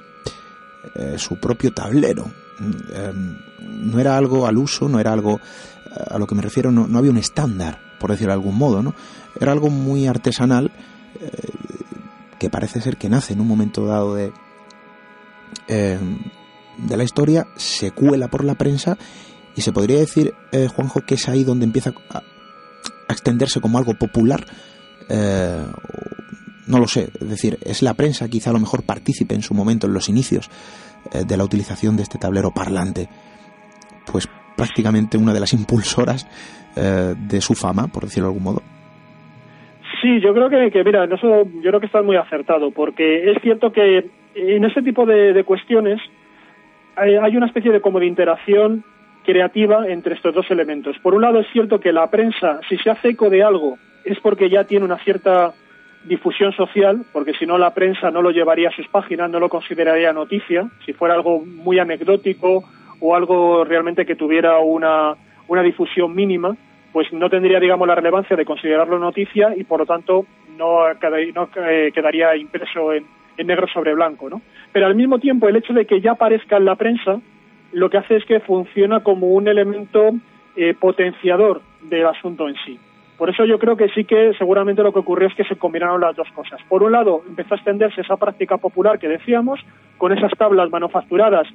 eh, 0.95 1.15
su 1.17 1.37
propio 1.37 1.73
tablero. 1.73 2.31
No 3.61 3.99
era 3.99 4.19
algo 4.19 4.47
al 4.47 4.59
uso, 4.59 4.91
no 4.91 5.01
era 5.01 5.13
algo 5.13 5.41
a 6.11 6.19
lo 6.19 6.27
que 6.27 6.35
me 6.35 6.43
refiero, 6.43 6.71
no, 6.71 6.87
no 6.87 6.99
había 6.99 7.11
un 7.11 7.19
estándar, 7.19 7.81
por 7.99 8.11
decirlo 8.11 8.33
de 8.33 8.41
algún 8.41 8.57
modo, 8.57 8.83
¿no? 8.83 8.95
Era 9.41 9.53
algo 9.53 9.71
muy 9.71 10.07
artesanal 10.07 10.71
que 12.39 12.51
parece 12.51 12.81
ser 12.83 12.99
que 12.99 13.09
nace 13.09 13.33
en 13.33 13.41
un 13.41 13.49
momento 13.49 13.87
dado 13.87 14.15
de, 14.15 14.33
de 16.89 16.97
la 16.97 17.05
historia, 17.05 17.47
se 17.57 17.91
cuela 17.91 18.29
por 18.29 18.45
la 18.45 18.55
prensa 18.55 18.97
y 19.57 19.61
se 19.61 19.73
podría 19.73 19.99
decir, 19.99 20.33
eh, 20.53 20.69
Juanjo, 20.69 21.01
que 21.03 21.15
es 21.15 21.29
ahí 21.29 21.45
donde 21.45 21.65
empieza 21.65 21.93
a, 22.11 22.23
extenderse 23.09 23.61
como 23.61 23.79
algo 23.79 23.95
popular. 23.95 24.45
Eh, 25.09 25.65
no 26.67 26.79
lo 26.79 26.87
sé, 26.87 27.09
es 27.21 27.29
decir, 27.29 27.59
es 27.65 27.83
la 27.83 27.95
prensa 27.95 28.29
quizá 28.29 28.51
a 28.51 28.53
lo 28.53 28.61
mejor 28.61 28.85
partícipe 28.85 29.35
en 29.35 29.43
su 29.43 29.55
momento, 29.55 29.87
en 29.87 29.95
los 29.95 30.09
inicios 30.09 30.49
eh, 31.13 31.25
de 31.27 31.37
la 31.37 31.45
utilización 31.45 31.97
de 31.97 32.03
este 32.05 32.19
tablero 32.19 32.51
parlante, 32.53 33.09
pues 34.11 34.29
prácticamente 34.57 35.19
una 35.19 35.33
de 35.33 35.41
las 35.41 35.53
impulsoras 35.53 36.27
eh, 36.77 37.15
de 37.17 37.41
su 37.41 37.55
fama, 37.55 37.89
por 37.89 38.05
decirlo 38.05 38.29
de 38.29 38.35
algún 38.35 38.45
modo. 38.45 38.63
Sí, 40.01 40.21
yo 40.21 40.33
creo 40.35 40.49
que, 40.49 40.71
que, 40.73 40.83
mira, 40.83 41.05
en 41.05 41.13
eso 41.13 41.45
yo 41.45 41.69
creo 41.69 41.81
que 41.81 41.87
estás 41.87 42.05
muy 42.05 42.17
acertado, 42.17 42.71
porque 42.71 43.31
es 43.31 43.41
cierto 43.43 43.71
que 43.73 44.11
en 44.35 44.65
este 44.65 44.83
tipo 44.83 45.05
de 45.07 45.45
cuestiones 45.45 46.01
hay, 46.97 47.17
hay 47.17 47.37
una 47.37 47.47
especie 47.47 47.73
de 47.73 47.81
como 47.81 48.01
de 48.01 48.07
interacción 48.07 48.85
creativa 49.25 49.87
entre 49.89 50.15
estos 50.15 50.35
dos 50.35 50.51
elementos. 50.51 50.99
Por 50.99 51.15
un 51.15 51.23
lado 51.23 51.41
es 51.41 51.47
cierto 51.53 51.81
que 51.81 51.93
la 51.93 52.09
prensa, 52.11 52.61
si 52.69 52.77
se 52.79 52.91
hace 52.91 53.11
eco 53.11 53.31
de 53.31 53.43
algo, 53.43 53.79
es 54.05 54.19
porque 54.21 54.51
ya 54.51 54.65
tiene 54.65 54.85
una 54.85 54.99
cierta 54.99 55.53
difusión 56.05 56.53
social, 56.53 57.05
porque 57.13 57.33
si 57.35 57.47
no 57.47 57.59
la 57.59 57.73
prensa 57.75 58.11
no 58.11 58.23
lo 58.23 58.31
llevaría 58.31 58.69
a 58.69 58.73
sus 58.73 58.89
páginas, 58.89 59.31
no 59.31 59.39
lo 59.39 59.49
consideraría 59.49 60.13
noticia, 60.13 60.69
si 60.85 60.93
fuera 60.93 61.15
algo 61.15 61.45
muy 61.45 61.79
anecdótico 61.79 62.65
o 63.01 63.15
algo 63.15 63.65
realmente 63.65 64.05
que 64.05 64.17
tuviera 64.17 64.59
una, 64.59 65.15
una 65.47 65.63
difusión 65.63 66.15
mínima, 66.15 66.57
pues 66.93 67.13
no 67.13 67.31
tendría, 67.31 67.61
digamos, 67.61 67.87
la 67.87 67.95
relevancia 67.95 68.37
de 68.37 68.45
considerarlo 68.45 68.99
noticia 68.99 69.55
y, 69.57 69.65
por 69.65 69.81
lo 69.81 69.87
tanto, 69.87 70.27
no, 70.57 70.81
no 71.35 71.49
eh, 71.57 71.91
quedaría 71.95 72.37
impreso 72.37 72.93
en, 72.93 73.07
en, 73.37 73.47
negro 73.47 73.67
sobre 73.69 73.95
blanco, 73.95 74.29
¿no? 74.29 74.43
Pero 74.73 74.87
al 74.87 74.95
mismo 74.95 75.19
tiempo, 75.19 75.49
el 75.49 75.57
hecho 75.57 75.73
de 75.73 75.87
que 75.87 76.01
ya 76.01 76.13
aparezca 76.13 76.57
en 76.57 76.65
la 76.65 76.77
prensa, 76.77 77.21
lo 77.73 77.91
que 77.91 77.99
hace 77.99 78.17
es 78.17 78.25
que 78.25 78.41
funciona 78.41 79.01
como 79.01 79.29
un 79.29 79.49
elemento 79.49 80.13
eh, 80.57 80.75
potenciador 80.75 81.63
del 81.83 82.07
asunto 82.07 82.49
en 82.49 82.55
sí. 82.65 82.79
Por 83.17 83.31
eso 83.31 83.45
yo 83.45 83.59
creo 83.59 83.77
que 83.77 83.89
sí 83.91 84.05
que 84.05 84.33
seguramente 84.39 84.83
lo 84.83 84.93
que 84.93 84.99
ocurrió 84.99 85.29
es 85.29 85.35
que 85.35 85.45
se 85.45 85.57
combinaron 85.57 86.01
las 86.01 86.17
dos 86.17 86.29
cosas. 86.33 86.61
Por 86.69 86.83
un 86.83 86.93
lado, 86.93 87.23
empezó 87.29 87.55
a 87.55 87.57
extenderse 87.57 88.01
esa 88.01 88.17
práctica 88.17 88.57
popular 88.57 88.99
que 88.99 89.09
decíamos, 89.09 89.61
con 89.97 90.13
esas 90.13 90.33
tablas 90.37 90.71
manufacturadas, 90.71 91.47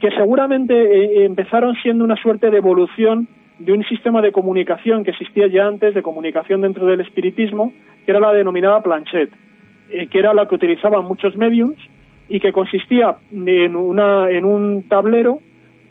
que 0.00 0.10
seguramente 0.12 0.74
eh, 0.74 1.24
empezaron 1.24 1.74
siendo 1.82 2.04
una 2.04 2.16
suerte 2.16 2.50
de 2.50 2.56
evolución 2.56 3.28
de 3.58 3.72
un 3.72 3.84
sistema 3.84 4.22
de 4.22 4.32
comunicación 4.32 5.04
que 5.04 5.10
existía 5.10 5.46
ya 5.46 5.66
antes, 5.66 5.94
de 5.94 6.02
comunicación 6.02 6.62
dentro 6.62 6.86
del 6.86 7.02
espiritismo, 7.02 7.74
que 8.06 8.12
era 8.12 8.20
la 8.20 8.32
denominada 8.32 8.82
planchette, 8.82 9.30
eh, 9.90 10.06
que 10.08 10.18
era 10.18 10.34
la 10.34 10.46
que 10.46 10.54
utilizaban 10.54 11.04
muchos 11.04 11.36
mediums 11.36 11.76
y 12.28 12.40
que 12.40 12.52
consistía 12.52 13.16
en, 13.32 13.76
una, 13.76 14.30
en 14.30 14.44
un 14.44 14.84
tablero 14.88 15.40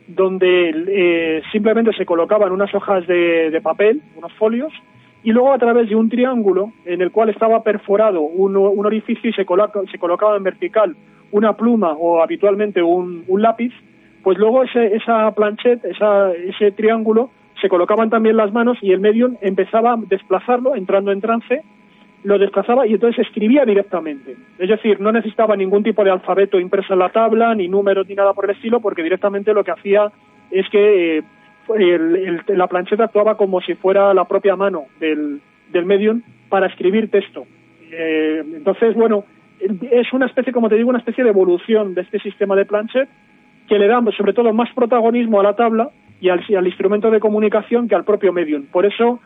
donde 0.07 0.73
eh, 0.87 1.41
simplemente 1.51 1.93
se 1.93 2.05
colocaban 2.05 2.51
unas 2.51 2.73
hojas 2.73 3.05
de, 3.05 3.59
papel, 3.61 4.01
unos 4.15 4.33
folios, 4.33 4.73
y 5.21 5.31
luego 5.31 5.53
a 5.53 5.57
través 5.59 5.89
de 5.89 5.95
un 5.95 6.09
triángulo 6.09 6.71
en 6.85 7.01
el 7.01 7.11
cual 7.11 7.29
estaba 7.29 7.61
perforado 7.61 8.21
un, 8.21 8.55
orificio 8.55 9.29
y 9.29 9.33
se, 9.33 9.45
se 9.91 9.99
colocaba 9.99 10.37
en 10.37 10.43
vertical 10.43 10.95
una 11.31 11.53
pluma 11.53 11.91
o 11.93 12.23
habitualmente 12.23 12.81
un, 12.81 13.23
lápiz, 13.27 13.73
pues 14.23 14.37
luego 14.37 14.63
ese, 14.63 14.95
esa 14.95 15.29
planchette, 15.35 15.85
esa, 15.85 16.31
ese 16.31 16.71
triángulo, 16.71 17.29
se 17.61 17.69
colocaban 17.69 18.09
también 18.09 18.37
las 18.37 18.53
manos 18.53 18.77
y 18.81 18.91
el 18.91 18.99
medium 18.99 19.35
empezaba 19.41 19.93
a 19.93 19.97
desplazarlo, 19.97 20.75
entrando 20.75 21.11
en 21.11 21.21
trance, 21.21 21.61
lo 22.23 22.37
desplazaba 22.37 22.85
y 22.85 22.93
entonces 22.93 23.25
escribía 23.25 23.65
directamente. 23.65 24.35
Es 24.57 24.69
decir, 24.69 24.99
no 24.99 25.11
necesitaba 25.11 25.55
ningún 25.55 25.83
tipo 25.83 26.03
de 26.03 26.11
alfabeto 26.11 26.59
impreso 26.59 26.93
en 26.93 26.99
la 26.99 27.09
tabla, 27.09 27.55
ni 27.55 27.67
números, 27.67 28.07
ni 28.07 28.15
nada 28.15 28.33
por 28.33 28.45
el 28.45 28.51
estilo, 28.51 28.79
porque 28.79 29.03
directamente 29.03 29.53
lo 29.53 29.63
que 29.63 29.71
hacía 29.71 30.11
es 30.51 30.67
que 30.69 31.17
eh, 31.17 32.37
la 32.47 32.67
plancheta 32.67 33.05
actuaba 33.05 33.37
como 33.37 33.61
si 33.61 33.75
fuera 33.75 34.13
la 34.13 34.25
propia 34.25 34.55
mano 34.55 34.85
del, 34.99 35.41
medium 35.85 36.21
para 36.49 36.67
escribir 36.67 37.09
texto. 37.09 37.45
Eh, 37.91 38.43
entonces, 38.55 38.95
bueno, 38.95 39.23
es 39.59 40.11
una 40.13 40.25
especie, 40.25 40.51
como 40.51 40.69
te 40.69 40.75
digo, 40.75 40.89
una 40.89 40.99
especie 40.99 41.23
de 41.23 41.29
evolución 41.29 41.93
de 41.93 42.01
este 42.01 42.19
sistema 42.19 42.55
de 42.55 42.65
planchet 42.65 43.07
que 43.67 43.77
le 43.77 43.87
da 43.87 44.01
sobre 44.17 44.33
todo 44.33 44.51
más 44.51 44.73
protagonismo 44.73 45.39
a 45.39 45.43
la 45.43 45.55
tabla 45.55 45.89
y 46.19 46.29
al 46.29 46.67
instrumento 46.67 47.11
de 47.11 47.19
comunicación 47.19 47.87
que 47.87 47.95
al 47.95 48.03
propio 48.03 48.33
medium. 48.33 48.65
Por 48.65 48.85
eso 48.85 49.19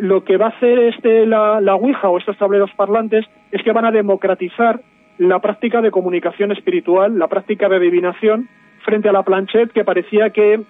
lo 0.00 0.24
que 0.24 0.38
va 0.38 0.46
a 0.46 0.48
hacer 0.50 0.78
este, 0.78 1.26
la, 1.26 1.60
la 1.60 1.74
Ouija 1.74 2.08
o 2.08 2.18
estos 2.18 2.38
tableros 2.38 2.70
parlantes 2.72 3.26
es 3.52 3.62
que 3.62 3.72
van 3.72 3.84
a 3.84 3.90
democratizar 3.90 4.80
la 5.18 5.40
práctica 5.40 5.82
de 5.82 5.90
comunicación 5.90 6.52
espiritual, 6.52 7.18
la 7.18 7.28
práctica 7.28 7.68
de 7.68 7.76
adivinación, 7.76 8.48
frente 8.82 9.10
a 9.10 9.12
la 9.12 9.22
planchette 9.22 9.72
que 9.72 9.84
parecía 9.84 10.30
que 10.30 10.60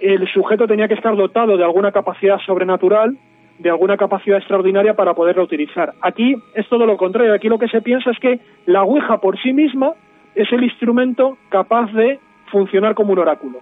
el 0.00 0.28
sujeto 0.28 0.68
tenía 0.68 0.86
que 0.86 0.94
estar 0.94 1.16
dotado 1.16 1.56
de 1.56 1.64
alguna 1.64 1.90
capacidad 1.90 2.38
sobrenatural, 2.46 3.16
de 3.58 3.70
alguna 3.70 3.96
capacidad 3.96 4.38
extraordinaria 4.38 4.94
para 4.94 5.14
poderla 5.14 5.42
utilizar. 5.42 5.94
Aquí 6.00 6.36
es 6.54 6.68
todo 6.68 6.86
lo 6.86 6.96
contrario. 6.96 7.34
Aquí 7.34 7.48
lo 7.48 7.58
que 7.58 7.68
se 7.68 7.80
piensa 7.80 8.10
es 8.10 8.18
que 8.20 8.38
la 8.66 8.84
Ouija 8.84 9.18
por 9.18 9.36
sí 9.40 9.52
misma 9.52 9.94
es 10.36 10.52
el 10.52 10.62
instrumento 10.62 11.38
capaz 11.48 11.90
de 11.92 12.20
funcionar 12.52 12.94
como 12.94 13.14
un 13.14 13.18
oráculo. 13.18 13.58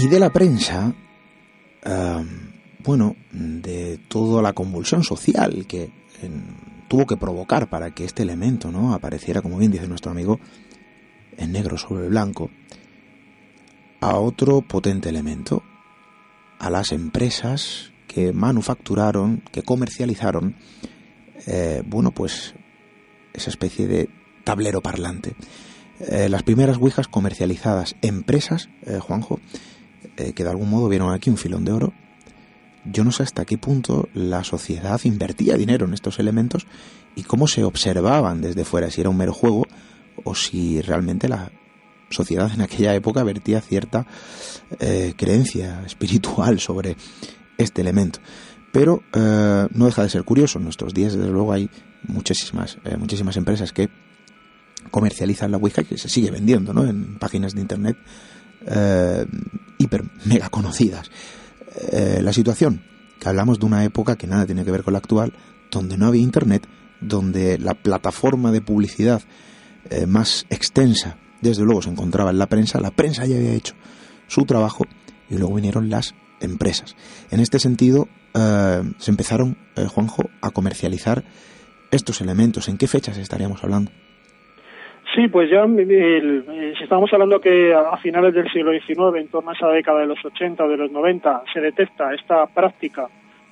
Y 0.00 0.06
de 0.06 0.20
la 0.20 0.30
prensa, 0.30 0.94
bueno, 2.84 3.16
de 3.32 3.98
toda 4.06 4.40
la 4.42 4.52
convulsión 4.52 5.02
social 5.02 5.66
que 5.66 5.90
tuvo 6.86 7.04
que 7.04 7.16
provocar 7.16 7.68
para 7.68 7.90
que 7.90 8.04
este 8.04 8.22
elemento 8.22 8.70
no 8.70 8.94
apareciera, 8.94 9.42
como 9.42 9.58
bien 9.58 9.72
dice 9.72 9.88
nuestro 9.88 10.12
amigo, 10.12 10.38
en 11.36 11.50
negro 11.50 11.76
sobre 11.78 12.08
blanco, 12.08 12.48
a 14.00 14.18
otro 14.18 14.60
potente 14.60 15.08
elemento, 15.08 15.64
a 16.60 16.70
las 16.70 16.92
empresas 16.92 17.90
que 18.06 18.32
manufacturaron, 18.32 19.42
que 19.50 19.64
comercializaron, 19.64 20.54
eh, 21.48 21.82
bueno, 21.84 22.12
pues 22.12 22.54
esa 23.32 23.50
especie 23.50 23.88
de 23.88 24.08
tablero 24.44 24.80
parlante. 24.80 25.34
Eh, 25.98 26.28
las 26.28 26.44
primeras 26.44 26.76
Ouijas 26.76 27.08
comercializadas, 27.08 27.96
empresas, 28.00 28.68
eh, 28.82 29.00
Juanjo, 29.00 29.40
eh, 30.18 30.32
que 30.32 30.42
de 30.42 30.50
algún 30.50 30.68
modo 30.68 30.88
vieron 30.88 31.12
aquí 31.12 31.30
un 31.30 31.36
filón 31.36 31.64
de 31.64 31.72
oro, 31.72 31.92
yo 32.84 33.04
no 33.04 33.12
sé 33.12 33.22
hasta 33.22 33.44
qué 33.44 33.56
punto 33.56 34.08
la 34.14 34.42
sociedad 34.42 35.00
invertía 35.04 35.56
dinero 35.56 35.86
en 35.86 35.94
estos 35.94 36.18
elementos 36.18 36.66
y 37.14 37.22
cómo 37.22 37.46
se 37.46 37.62
observaban 37.62 38.40
desde 38.40 38.64
fuera, 38.64 38.90
si 38.90 39.00
era 39.00 39.10
un 39.10 39.16
mero 39.16 39.32
juego 39.32 39.66
o 40.24 40.34
si 40.34 40.80
realmente 40.80 41.28
la 41.28 41.52
sociedad 42.10 42.50
en 42.52 42.62
aquella 42.62 42.94
época 42.94 43.22
vertía 43.22 43.60
cierta 43.60 44.06
eh, 44.80 45.14
creencia 45.16 45.82
espiritual 45.86 46.58
sobre 46.58 46.96
este 47.56 47.82
elemento. 47.82 48.18
Pero 48.72 49.04
eh, 49.12 49.68
no 49.70 49.86
deja 49.86 50.02
de 50.02 50.10
ser 50.10 50.24
curioso, 50.24 50.58
en 50.58 50.64
nuestros 50.64 50.94
días 50.94 51.12
desde 51.12 51.30
luego 51.30 51.52
hay 51.52 51.70
muchísimas, 52.08 52.78
muchísimas 52.98 53.36
empresas 53.36 53.72
que 53.72 53.88
comercializan 54.90 55.52
la 55.52 55.58
Ouija 55.58 55.82
y 55.82 55.84
que 55.84 55.98
se 55.98 56.08
sigue 56.08 56.30
vendiendo 56.30 56.72
¿no? 56.72 56.84
en 56.84 57.18
páginas 57.18 57.54
de 57.54 57.60
internet 57.60 57.96
eh, 58.66 59.26
hiper 59.78 60.04
mega 60.24 60.48
conocidas. 60.48 61.10
Eh, 61.92 62.20
la 62.22 62.32
situación, 62.32 62.82
que 63.18 63.28
hablamos 63.28 63.58
de 63.58 63.66
una 63.66 63.84
época 63.84 64.16
que 64.16 64.26
nada 64.26 64.46
tiene 64.46 64.64
que 64.64 64.70
ver 64.70 64.82
con 64.82 64.92
la 64.92 64.98
actual, 64.98 65.32
donde 65.70 65.96
no 65.96 66.06
había 66.06 66.22
internet, 66.22 66.66
donde 67.00 67.58
la 67.58 67.74
plataforma 67.74 68.50
de 68.52 68.60
publicidad 68.60 69.22
eh, 69.90 70.06
más 70.06 70.46
extensa, 70.50 71.16
desde 71.40 71.62
luego, 71.62 71.82
se 71.82 71.90
encontraba 71.90 72.30
en 72.30 72.38
la 72.38 72.46
prensa, 72.46 72.80
la 72.80 72.90
prensa 72.90 73.24
ya 73.26 73.36
había 73.36 73.52
hecho 73.52 73.74
su 74.26 74.44
trabajo 74.44 74.84
y 75.30 75.36
luego 75.36 75.54
vinieron 75.54 75.88
las 75.88 76.14
empresas. 76.40 76.96
En 77.30 77.40
este 77.40 77.58
sentido, 77.58 78.08
se 78.34 79.10
empezaron, 79.10 79.56
Juanjo, 79.88 80.30
a 80.40 80.50
comercializar 80.50 81.24
estos 81.90 82.20
elementos. 82.20 82.68
¿En 82.68 82.76
qué 82.76 82.86
fechas 82.86 83.16
estaríamos 83.18 83.64
hablando? 83.64 83.90
Sí, 85.18 85.26
pues 85.26 85.50
ya 85.50 85.64
eh, 85.64 86.74
si 86.78 86.84
estamos 86.84 87.12
hablando 87.12 87.40
que 87.40 87.74
a, 87.74 87.96
finales 87.96 88.32
del 88.32 88.48
siglo 88.52 88.70
XIX, 88.70 89.20
en 89.20 89.26
torno 89.26 89.50
a 89.50 89.54
esa 89.54 89.66
década 89.66 89.98
de 89.98 90.06
los 90.06 90.24
80 90.24 90.62
o 90.62 90.68
de 90.68 90.76
los 90.76 90.92
90, 90.92 91.42
se 91.52 91.60
detecta 91.60 92.14
esta 92.14 92.46
práctica 92.46 93.08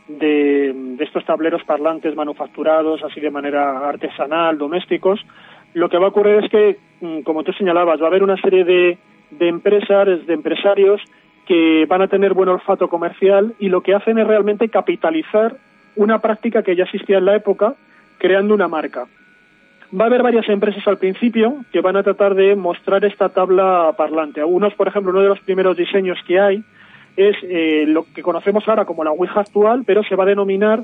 de, 0.07 0.95
estos 1.01 1.25
tableros 1.25 1.65
parlantes 1.65 2.15
manufacturados 2.15 3.03
así 3.03 3.19
de 3.19 3.33
manera 3.33 3.81
artesanal, 3.81 4.57
domésticos, 4.59 5.19
lo 5.75 5.89
que 5.89 5.99
va 5.99 6.05
a 6.05 6.11
ocurrir 6.11 6.45
es 6.45 6.51
que, 6.53 6.77
mm, 7.01 7.23
como 7.23 7.43
tú 7.43 7.53
señalabas, 7.53 8.01
va 8.01 8.05
a 8.05 8.11
haber 8.11 8.23
una 8.23 8.41
serie 8.41 8.63
de, 8.63 8.99
de 9.33 9.49
empresas, 9.49 10.25
de 10.25 10.35
empresarios 10.35 11.03
que 11.49 11.85
van 11.89 12.03
a 12.03 12.07
tener 12.07 12.33
buen 12.33 12.49
olfato 12.49 12.89
comercial 12.89 13.57
y 13.59 13.71
lo 13.71 13.81
que 13.81 13.93
hacen 13.97 14.21
es 14.21 14.27
realmente 14.29 14.69
capitalizar 14.69 15.57
una 15.97 16.21
práctica 16.21 16.63
que 16.63 16.77
ya 16.77 16.85
existía 16.85 17.19
en 17.19 17.25
la 17.25 17.35
época, 17.35 17.75
creando 18.19 18.55
una 18.55 18.69
marca 18.69 19.09
va 19.93 20.05
a 20.05 20.07
haber 20.09 20.23
varias 20.23 20.49
empresas 20.49 20.87
al 20.87 20.99
principio 20.99 21.57
que 21.73 21.81
van 21.81 21.97
a 21.97 22.03
tratar 22.03 22.35
de 22.35 22.57
mostrar 22.57 23.05
esta 23.05 23.29
tabla 23.29 23.95
parlante. 23.97 24.41
Algunos, 24.41 24.75
por 24.75 24.89
ejemplo, 24.89 25.13
uno 25.13 25.23
de 25.23 25.29
los 25.29 25.41
primeros 25.41 25.77
diseños 25.77 26.19
que 26.27 26.41
hay 26.41 26.65
es 27.17 27.37
eh, 27.43 27.85
lo 27.87 28.05
que 28.15 28.23
conocemos 28.23 28.67
ahora 28.69 28.85
como 28.85 29.05
la 29.05 29.11
Ouija 29.11 29.41
actual, 29.41 29.85
pero 29.87 30.03
se 30.03 30.17
va 30.17 30.25
a 30.25 30.29
denominar 30.29 30.83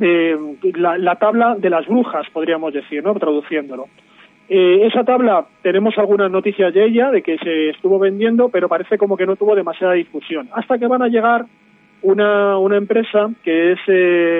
eh, 0.00 0.36
la, 0.74 1.16
tabla 1.16 1.54
de 1.56 1.70
las 1.70 1.86
brujas, 1.86 2.26
podríamos 2.32 2.72
decir, 2.72 3.02
¿no? 3.02 3.14
traduciéndolo. 3.14 3.86
Eh, 4.48 4.86
esa 4.86 5.04
tabla, 5.04 5.46
tenemos 5.62 5.96
algunas 5.96 6.30
noticias 6.30 6.74
de 6.74 6.84
ella, 6.84 7.10
de 7.10 7.22
que 7.22 7.38
se 7.38 7.70
estuvo 7.70 7.98
vendiendo, 7.98 8.50
pero 8.50 8.68
parece 8.68 8.98
como 8.98 9.16
que 9.16 9.24
no 9.24 9.36
tuvo 9.36 9.54
demasiada 9.54 9.94
difusión. 9.94 10.48
Hasta 10.52 10.78
que 10.78 10.86
van 10.86 11.02
a 11.02 11.08
llegar 11.08 11.46
una, 12.02 12.76
empresa 12.76 13.30
que 13.42 13.72
es 13.72 13.78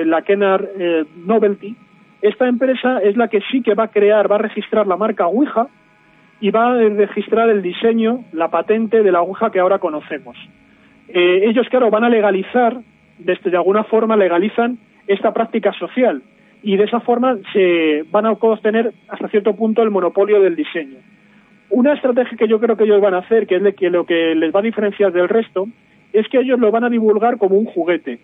la 0.05 0.21
Kennar 0.21 0.69
Novelty, 1.25 1.75
esta 2.27 2.47
empresa 2.47 2.99
es 2.99 3.15
la 3.17 3.27
que 3.27 3.41
sí 3.51 3.61
que 3.61 3.75
va 3.75 3.85
a 3.85 3.91
crear, 3.91 4.31
va 4.31 4.35
a 4.35 4.39
registrar 4.39 4.87
la 4.87 4.97
marca 4.97 5.27
Ouija 5.27 5.67
y 6.39 6.49
va 6.49 6.71
a 6.71 6.73
registrar 6.73 7.49
el 7.49 7.61
diseño, 7.61 8.25
la 8.33 8.49
patente 8.49 9.03
de 9.03 9.11
la 9.11 9.21
Ouija 9.21 9.51
que 9.51 9.59
ahora 9.59 9.79
conocemos. 9.79 10.35
Eh, 11.07 11.43
ellos, 11.45 11.67
claro, 11.69 11.91
van 11.91 12.03
a 12.03 12.09
legalizar, 12.09 12.77
desde 13.19 13.51
de 13.51 13.57
alguna 13.57 13.83
forma 13.83 14.17
legalizan 14.17 14.77
esta 15.07 15.33
práctica 15.33 15.71
social 15.73 16.23
y 16.63 16.77
de 16.77 16.85
esa 16.85 16.99
forma 16.99 17.37
se 17.53 18.03
van 18.11 18.25
a 18.25 18.31
obtener 18.31 18.91
hasta 19.07 19.27
cierto 19.27 19.55
punto 19.55 19.83
el 19.83 19.91
monopolio 19.91 20.41
del 20.41 20.55
diseño. 20.55 20.97
Una 21.69 21.93
estrategia 21.93 22.37
que 22.37 22.47
yo 22.47 22.59
creo 22.59 22.75
que 22.75 22.85
ellos 22.85 23.01
van 23.01 23.13
a 23.13 23.19
hacer, 23.19 23.45
que 23.45 23.57
es 23.57 23.91
lo 23.91 24.05
que 24.05 24.35
les 24.35 24.53
va 24.53 24.59
a 24.59 24.63
diferenciar 24.63 25.11
del 25.11 25.29
resto, 25.29 25.67
es 26.11 26.27
que 26.29 26.39
ellos 26.39 26.59
lo 26.59 26.71
van 26.71 26.83
a 26.83 26.89
divulgar 26.89 27.37
como 27.37 27.55
un 27.55 27.65
juguete 27.65 28.19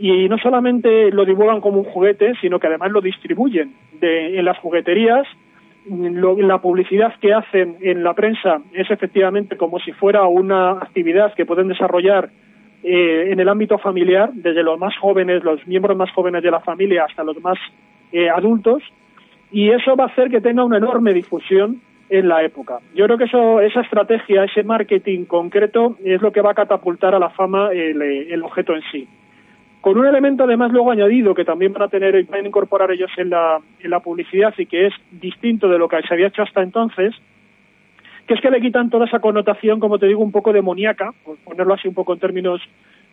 y 0.00 0.30
no 0.30 0.38
solamente 0.38 1.10
lo 1.10 1.26
divulgan 1.26 1.60
como 1.60 1.80
un 1.80 1.84
juguete, 1.84 2.32
sino 2.40 2.58
que 2.58 2.68
además 2.68 2.90
lo 2.90 3.02
distribuyen 3.02 3.74
en 4.00 4.44
las 4.46 4.58
jugueterías. 4.58 5.26
la 5.86 6.58
publicidad 6.58 7.12
que 7.20 7.34
hacen 7.34 7.76
en 7.82 8.02
la 8.02 8.14
prensa 8.14 8.62
es 8.72 8.90
efectivamente 8.90 9.58
como 9.58 9.78
si 9.78 9.92
fuera 9.92 10.26
una 10.26 10.72
actividad 10.72 11.34
que 11.34 11.44
pueden 11.44 11.68
desarrollar 11.68 12.30
eh, 12.82 13.30
en 13.30 13.40
el 13.40 13.48
ámbito 13.50 13.76
familiar, 13.76 14.30
desde 14.32 14.62
los 14.62 14.78
más 14.78 14.96
jóvenes, 14.96 15.44
los 15.44 15.66
miembros 15.66 15.98
más 15.98 16.10
jóvenes 16.12 16.42
de 16.42 16.50
la 16.50 16.60
familia, 16.60 17.04
hasta 17.04 17.22
los 17.22 17.38
más 17.42 17.58
eh, 18.10 18.30
adultos, 18.30 18.82
y 19.52 19.68
eso 19.68 19.96
va 19.96 20.04
a 20.04 20.06
hacer 20.06 20.30
que 20.30 20.40
tenga 20.40 20.64
una 20.64 20.78
enorme 20.78 21.12
difusión 21.12 21.82
en 22.08 22.26
la 22.26 22.42
época. 22.42 22.78
Yo 22.94 23.04
creo 23.04 23.18
que 23.18 23.24
eso, 23.24 23.60
esa 23.60 23.82
estrategia, 23.82 24.44
ese 24.44 24.62
marketing 24.62 25.26
concreto 25.26 25.96
es 26.02 26.22
lo 26.22 26.32
que 26.32 26.40
va 26.40 26.52
a 26.52 26.54
catapultar 26.54 27.14
a 27.14 27.18
la 27.18 27.28
fama 27.28 27.70
el, 27.72 28.00
el 28.00 28.42
objeto 28.42 28.74
en 28.74 28.82
sí. 28.90 29.06
Con 29.80 29.96
un 29.96 30.06
elemento 30.06 30.44
además 30.44 30.72
luego 30.72 30.90
añadido 30.90 31.34
que 31.34 31.44
también 31.44 31.72
van 31.72 31.82
a 31.82 31.88
tener 31.88 32.14
y 32.14 32.24
van 32.24 32.44
a 32.44 32.48
incorporar 32.48 32.90
ellos 32.90 33.10
en 33.16 33.30
la, 33.30 33.58
en 33.80 33.90
la 33.90 34.00
publicidad 34.00 34.52
y 34.58 34.66
que 34.66 34.86
es 34.86 34.94
distinto 35.10 35.68
de 35.68 35.78
lo 35.78 35.88
que 35.88 36.02
se 36.02 36.12
había 36.12 36.26
hecho 36.26 36.42
hasta 36.42 36.62
entonces, 36.62 37.14
que 38.26 38.34
es 38.34 38.40
que 38.40 38.50
le 38.50 38.60
quitan 38.60 38.90
toda 38.90 39.06
esa 39.06 39.20
connotación, 39.20 39.80
como 39.80 39.98
te 39.98 40.06
digo, 40.06 40.22
un 40.22 40.32
poco 40.32 40.52
demoníaca, 40.52 41.12
por 41.24 41.38
ponerlo 41.38 41.74
así 41.74 41.88
un 41.88 41.94
poco 41.94 42.12
en 42.12 42.20
términos 42.20 42.60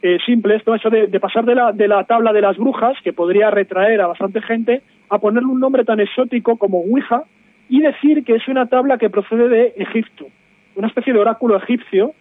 eh, 0.01 0.17
simples, 0.25 0.63
todo 0.63 0.75
eso 0.75 0.89
de, 0.89 1.07
de, 1.07 1.19
pasar 1.19 1.45
de 1.45 1.55
la, 1.55 1.71
de 1.71 1.87
la 1.87 2.03
tabla 2.03 2.33
de 2.33 2.41
las 2.41 2.57
brujas, 2.57 2.97
que 3.01 3.13
podría 3.13 3.49
retraer 3.49 4.01
a 4.01 4.07
bastante 4.07 4.41
gente, 4.41 4.81
a 5.09 5.19
ponerle 5.19 5.49
un 5.49 5.59
nombre 5.59 5.85
tan 5.85 6.01
exótico 6.01 6.57
como 6.57 6.79
Ouija 6.79 7.23
y 7.69 7.81
decir 7.81 8.23
que 8.25 8.35
es 8.35 8.47
una 8.47 8.67
tabla 8.67 8.97
que 8.97 9.09
procede 9.09 9.47
de 9.47 9.73
Egipto, 9.77 10.27
una 10.75 10.87
especie 10.87 11.13
de 11.13 11.19
oráculo 11.19 11.57
egipcio, 11.57 12.13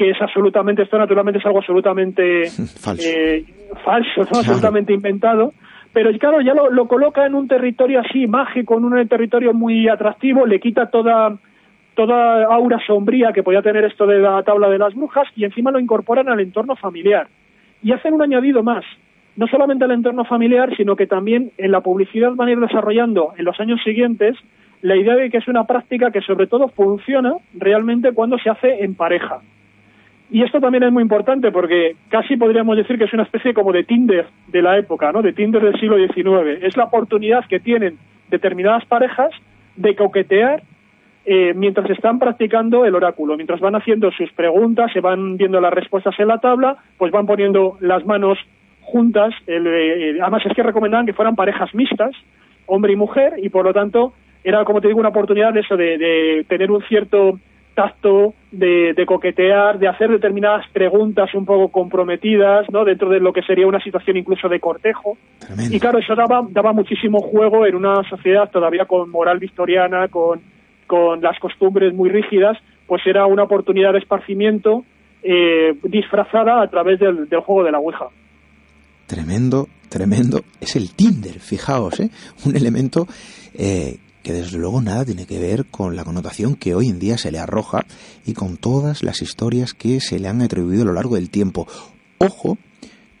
que 0.00 0.08
es 0.08 0.22
absolutamente, 0.22 0.84
esto 0.84 0.96
naturalmente 0.96 1.40
es 1.40 1.44
algo 1.44 1.58
absolutamente 1.58 2.48
falso, 2.48 3.06
eh, 3.06 3.44
falso 3.84 4.20
¿no? 4.20 4.24
claro. 4.24 4.38
absolutamente 4.38 4.94
inventado, 4.94 5.52
pero 5.92 6.10
claro, 6.18 6.40
ya 6.40 6.54
lo, 6.54 6.70
lo, 6.70 6.88
coloca 6.88 7.26
en 7.26 7.34
un 7.34 7.46
territorio 7.46 8.00
así 8.00 8.26
mágico, 8.26 8.78
en 8.78 8.86
un 8.86 9.08
territorio 9.08 9.52
muy 9.52 9.88
atractivo, 9.88 10.46
le 10.46 10.58
quita 10.58 10.86
toda 10.86 11.36
toda 11.94 12.44
aura 12.44 12.78
sombría 12.86 13.34
que 13.34 13.42
podía 13.42 13.60
tener 13.60 13.84
esto 13.84 14.06
de 14.06 14.20
la 14.20 14.42
tabla 14.42 14.70
de 14.70 14.78
las 14.78 14.94
brujas 14.94 15.28
y 15.36 15.44
encima 15.44 15.70
lo 15.70 15.78
incorporan 15.78 16.30
al 16.30 16.40
entorno 16.40 16.76
familiar. 16.76 17.28
Y 17.82 17.92
hacen 17.92 18.14
un 18.14 18.22
añadido 18.22 18.62
más, 18.62 18.84
no 19.36 19.46
solamente 19.48 19.84
al 19.84 19.90
entorno 19.90 20.24
familiar, 20.24 20.74
sino 20.78 20.96
que 20.96 21.06
también 21.06 21.50
en 21.58 21.72
la 21.72 21.82
publicidad 21.82 22.32
van 22.36 22.48
a 22.48 22.52
ir 22.52 22.60
desarrollando 22.60 23.34
en 23.36 23.44
los 23.44 23.60
años 23.60 23.82
siguientes 23.84 24.34
la 24.80 24.96
idea 24.96 25.14
de 25.14 25.28
que 25.28 25.36
es 25.36 25.48
una 25.48 25.64
práctica 25.64 26.10
que 26.10 26.22
sobre 26.22 26.46
todo 26.46 26.68
funciona 26.68 27.34
realmente 27.52 28.12
cuando 28.12 28.38
se 28.38 28.48
hace 28.48 28.82
en 28.82 28.94
pareja. 28.94 29.40
Y 30.30 30.42
esto 30.42 30.60
también 30.60 30.84
es 30.84 30.92
muy 30.92 31.02
importante 31.02 31.50
porque 31.50 31.96
casi 32.08 32.36
podríamos 32.36 32.76
decir 32.76 32.96
que 32.98 33.04
es 33.04 33.12
una 33.12 33.24
especie 33.24 33.52
como 33.52 33.72
de 33.72 33.82
Tinder 33.82 34.26
de 34.46 34.62
la 34.62 34.78
época, 34.78 35.10
¿no? 35.10 35.22
De 35.22 35.32
Tinder 35.32 35.62
del 35.62 35.78
siglo 35.80 35.96
XIX. 35.96 36.62
Es 36.62 36.76
la 36.76 36.84
oportunidad 36.84 37.44
que 37.46 37.58
tienen 37.58 37.98
determinadas 38.28 38.84
parejas 38.84 39.30
de 39.74 39.96
coquetear 39.96 40.62
eh, 41.26 41.52
mientras 41.54 41.90
están 41.90 42.18
practicando 42.18 42.84
el 42.84 42.94
oráculo, 42.94 43.36
mientras 43.36 43.60
van 43.60 43.74
haciendo 43.74 44.10
sus 44.12 44.32
preguntas, 44.32 44.92
se 44.92 45.00
van 45.00 45.36
viendo 45.36 45.60
las 45.60 45.72
respuestas 45.72 46.14
en 46.18 46.28
la 46.28 46.38
tabla, 46.38 46.76
pues 46.96 47.10
van 47.12 47.26
poniendo 47.26 47.76
las 47.80 48.06
manos 48.06 48.38
juntas. 48.82 49.34
El, 49.48 49.66
eh, 49.66 50.18
además 50.22 50.46
es 50.46 50.54
que 50.54 50.62
recomendaban 50.62 51.06
que 51.06 51.12
fueran 51.12 51.34
parejas 51.34 51.74
mixtas, 51.74 52.12
hombre 52.66 52.92
y 52.92 52.96
mujer, 52.96 53.34
y 53.38 53.48
por 53.48 53.64
lo 53.64 53.72
tanto 53.72 54.14
era, 54.44 54.64
como 54.64 54.80
te 54.80 54.88
digo, 54.88 55.00
una 55.00 55.10
oportunidad 55.10 55.52
de 55.52 55.60
eso, 55.60 55.76
de, 55.76 55.98
de 55.98 56.46
tener 56.48 56.70
un 56.70 56.82
cierto 56.82 57.38
tacto, 57.80 58.34
de, 58.50 58.92
de, 58.94 59.06
coquetear, 59.06 59.78
de 59.78 59.88
hacer 59.88 60.10
determinadas 60.10 60.66
preguntas 60.70 61.32
un 61.34 61.46
poco 61.46 61.68
comprometidas, 61.68 62.66
¿no? 62.70 62.84
Dentro 62.84 63.08
de 63.08 63.20
lo 63.20 63.32
que 63.32 63.42
sería 63.42 63.66
una 63.66 63.82
situación 63.82 64.18
incluso 64.18 64.48
de 64.48 64.60
cortejo. 64.60 65.16
Tremendo. 65.38 65.74
Y 65.74 65.80
claro, 65.80 65.98
eso 65.98 66.14
daba, 66.14 66.46
daba 66.50 66.72
muchísimo 66.72 67.20
juego 67.20 67.64
en 67.66 67.74
una 67.74 68.02
sociedad 68.10 68.50
todavía 68.50 68.84
con 68.84 69.08
moral 69.08 69.38
victoriana, 69.38 70.08
con, 70.08 70.40
con 70.86 71.22
las 71.22 71.38
costumbres 71.38 71.94
muy 71.94 72.10
rígidas, 72.10 72.58
pues 72.86 73.00
era 73.06 73.24
una 73.24 73.44
oportunidad 73.44 73.92
de 73.94 74.00
esparcimiento 74.00 74.84
eh, 75.22 75.74
disfrazada 75.84 76.62
a 76.62 76.68
través 76.68 77.00
del, 77.00 77.28
del 77.28 77.40
juego 77.40 77.64
de 77.64 77.72
la 77.72 77.78
Ouija. 77.78 78.08
Tremendo, 79.06 79.68
tremendo. 79.88 80.40
Es 80.60 80.76
el 80.76 80.94
Tinder, 80.94 81.40
fijaos, 81.40 81.98
¿eh? 82.00 82.10
Un 82.44 82.54
elemento 82.56 83.06
eh, 83.54 83.96
que 84.22 84.32
desde 84.32 84.58
luego 84.58 84.82
nada 84.82 85.04
tiene 85.04 85.26
que 85.26 85.38
ver 85.38 85.66
con 85.66 85.96
la 85.96 86.04
connotación 86.04 86.54
que 86.54 86.74
hoy 86.74 86.88
en 86.88 86.98
día 86.98 87.18
se 87.18 87.30
le 87.30 87.38
arroja 87.38 87.86
y 88.26 88.34
con 88.34 88.56
todas 88.56 89.02
las 89.02 89.22
historias 89.22 89.74
que 89.74 90.00
se 90.00 90.18
le 90.18 90.28
han 90.28 90.42
atribuido 90.42 90.82
a 90.82 90.86
lo 90.86 90.92
largo 90.92 91.14
del 91.14 91.30
tiempo. 91.30 91.66
Ojo, 92.18 92.58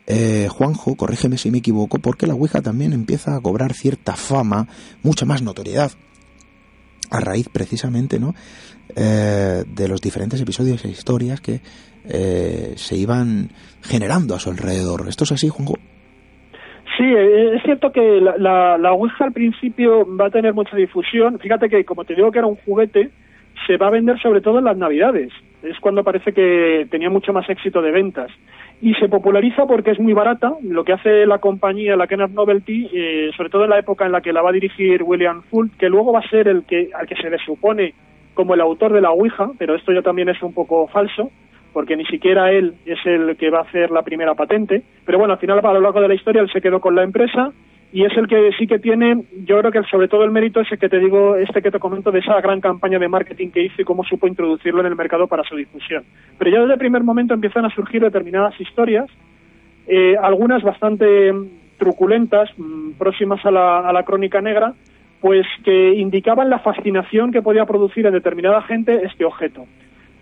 eh, 0.06 0.48
Juanjo, 0.50 0.96
corrígeme 0.96 1.38
si 1.38 1.50
me 1.50 1.58
equivoco, 1.58 1.98
porque 1.98 2.26
la 2.26 2.34
Ouija 2.34 2.60
también 2.60 2.92
empieza 2.92 3.36
a 3.36 3.40
cobrar 3.40 3.74
cierta 3.74 4.16
fama, 4.16 4.68
mucha 5.02 5.24
más 5.24 5.40
notoriedad, 5.40 5.92
a 7.10 7.20
raíz 7.20 7.48
precisamente 7.48 8.18
¿no? 8.18 8.34
Eh, 8.96 9.64
de 9.66 9.88
los 9.88 10.00
diferentes 10.00 10.40
episodios 10.40 10.84
e 10.84 10.90
historias 10.90 11.40
que 11.40 11.60
eh, 12.04 12.74
se 12.76 12.96
iban 12.96 13.52
generando 13.82 14.34
a 14.34 14.40
su 14.40 14.50
alrededor. 14.50 15.08
¿Esto 15.08 15.24
es 15.24 15.32
así, 15.32 15.48
Juanjo? 15.48 15.78
Sí, 17.00 17.06
eh, 17.06 17.54
es 17.54 17.62
cierto 17.62 17.92
que 17.92 18.20
la, 18.20 18.36
la, 18.36 18.76
la 18.76 18.92
Ouija 18.92 19.24
al 19.24 19.32
principio 19.32 20.04
va 20.18 20.26
a 20.26 20.30
tener 20.30 20.52
mucha 20.52 20.76
difusión. 20.76 21.38
Fíjate 21.38 21.70
que, 21.70 21.82
como 21.82 22.04
te 22.04 22.14
digo 22.14 22.30
que 22.30 22.40
era 22.40 22.46
un 22.46 22.56
juguete, 22.56 23.08
se 23.66 23.78
va 23.78 23.86
a 23.86 23.90
vender 23.90 24.20
sobre 24.20 24.42
todo 24.42 24.58
en 24.58 24.66
las 24.66 24.76
Navidades. 24.76 25.32
Es 25.62 25.80
cuando 25.80 26.04
parece 26.04 26.34
que 26.34 26.86
tenía 26.90 27.08
mucho 27.08 27.32
más 27.32 27.48
éxito 27.48 27.80
de 27.80 27.90
ventas. 27.90 28.30
Y 28.82 28.92
se 28.96 29.08
populariza 29.08 29.64
porque 29.64 29.92
es 29.92 29.98
muy 29.98 30.12
barata. 30.12 30.52
Lo 30.62 30.84
que 30.84 30.92
hace 30.92 31.24
la 31.24 31.38
compañía, 31.38 31.96
la 31.96 32.06
Kenneth 32.06 32.32
Novelty, 32.32 32.90
eh, 32.92 33.30
sobre 33.34 33.48
todo 33.48 33.64
en 33.64 33.70
la 33.70 33.78
época 33.78 34.04
en 34.04 34.12
la 34.12 34.20
que 34.20 34.34
la 34.34 34.42
va 34.42 34.50
a 34.50 34.52
dirigir 34.52 35.02
William 35.02 35.40
Fult, 35.44 35.74
que 35.78 35.88
luego 35.88 36.12
va 36.12 36.18
a 36.18 36.28
ser 36.28 36.48
el 36.48 36.64
que 36.64 36.90
al 36.94 37.06
que 37.06 37.16
se 37.16 37.30
le 37.30 37.38
supone 37.38 37.94
como 38.34 38.52
el 38.52 38.60
autor 38.60 38.92
de 38.92 39.00
la 39.00 39.10
Ouija, 39.10 39.52
pero 39.58 39.74
esto 39.74 39.90
ya 39.90 40.02
también 40.02 40.28
es 40.28 40.42
un 40.42 40.52
poco 40.52 40.86
falso 40.88 41.30
porque 41.72 41.96
ni 41.96 42.04
siquiera 42.06 42.50
él 42.50 42.74
es 42.84 42.98
el 43.04 43.36
que 43.36 43.50
va 43.50 43.58
a 43.58 43.62
hacer 43.62 43.90
la 43.90 44.02
primera 44.02 44.34
patente. 44.34 44.82
Pero 45.04 45.18
bueno, 45.18 45.34
al 45.34 45.40
final, 45.40 45.58
a 45.58 45.72
lo 45.72 45.80
largo 45.80 46.00
de 46.00 46.08
la 46.08 46.14
historia, 46.14 46.42
él 46.42 46.50
se 46.52 46.60
quedó 46.60 46.80
con 46.80 46.94
la 46.94 47.02
empresa 47.02 47.52
y 47.92 48.04
es 48.04 48.16
el 48.16 48.28
que 48.28 48.50
sí 48.56 48.66
que 48.66 48.78
tiene, 48.78 49.24
yo 49.44 49.58
creo 49.58 49.72
que 49.72 49.82
sobre 49.90 50.06
todo 50.06 50.22
el 50.24 50.30
mérito 50.30 50.60
es 50.60 50.70
el 50.70 50.78
que 50.78 50.88
te 50.88 51.00
digo, 51.00 51.34
este 51.36 51.60
que 51.60 51.72
te 51.72 51.80
comento 51.80 52.12
de 52.12 52.20
esa 52.20 52.40
gran 52.40 52.60
campaña 52.60 53.00
de 53.00 53.08
marketing 53.08 53.50
que 53.50 53.64
hizo 53.64 53.82
y 53.82 53.84
cómo 53.84 54.04
supo 54.04 54.28
introducirlo 54.28 54.80
en 54.80 54.86
el 54.86 54.94
mercado 54.94 55.26
para 55.26 55.42
su 55.42 55.56
difusión. 55.56 56.04
Pero 56.38 56.50
ya 56.50 56.60
desde 56.60 56.74
el 56.74 56.78
primer 56.78 57.02
momento 57.02 57.34
empiezan 57.34 57.64
a 57.64 57.74
surgir 57.74 58.00
determinadas 58.00 58.58
historias, 58.60 59.06
eh, 59.88 60.14
algunas 60.22 60.62
bastante 60.62 61.32
truculentas, 61.78 62.48
mmm, 62.56 62.92
próximas 62.92 63.44
a 63.44 63.50
la, 63.50 63.80
a 63.80 63.92
la 63.92 64.04
crónica 64.04 64.40
negra, 64.40 64.74
pues 65.20 65.46
que 65.64 65.94
indicaban 65.94 66.48
la 66.48 66.60
fascinación 66.60 67.32
que 67.32 67.42
podía 67.42 67.66
producir 67.66 68.06
en 68.06 68.12
determinada 68.12 68.62
gente 68.62 69.04
este 69.04 69.24
objeto. 69.24 69.66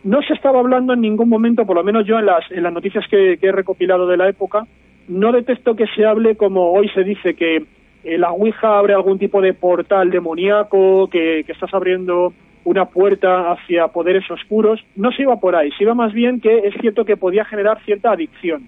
No 0.08 0.22
se 0.22 0.32
estaba 0.32 0.60
hablando 0.60 0.94
en 0.94 1.02
ningún 1.02 1.28
momento, 1.28 1.66
por 1.66 1.76
lo 1.76 1.84
menos 1.84 2.06
yo 2.06 2.18
en 2.18 2.24
las, 2.24 2.50
en 2.50 2.62
las 2.62 2.72
noticias 2.72 3.04
que, 3.10 3.38
he 3.38 3.52
recopilado 3.52 4.06
de 4.06 4.16
la 4.16 4.26
época, 4.26 4.66
no 5.06 5.32
detecto 5.32 5.76
que 5.76 5.86
se 5.88 6.06
hable 6.06 6.34
como 6.34 6.72
hoy 6.72 6.88
se 6.94 7.04
dice 7.04 7.34
que 7.34 7.66
eh, 8.04 8.16
la 8.16 8.32
Ouija 8.32 8.78
abre 8.78 8.94
algún 8.94 9.18
tipo 9.18 9.42
de 9.42 9.52
portal 9.52 10.08
demoníaco, 10.08 11.10
que, 11.10 11.42
que, 11.44 11.52
estás 11.52 11.74
abriendo 11.74 12.32
una 12.64 12.86
puerta 12.86 13.52
hacia 13.52 13.88
poderes 13.88 14.24
oscuros. 14.30 14.82
No 14.96 15.12
se 15.12 15.24
iba 15.24 15.36
por 15.36 15.54
ahí, 15.54 15.70
se 15.72 15.84
iba 15.84 15.92
más 15.92 16.14
bien 16.14 16.40
que 16.40 16.56
es 16.56 16.74
cierto 16.80 17.04
que 17.04 17.18
podía 17.18 17.44
generar 17.44 17.78
cierta 17.84 18.12
adicción. 18.12 18.66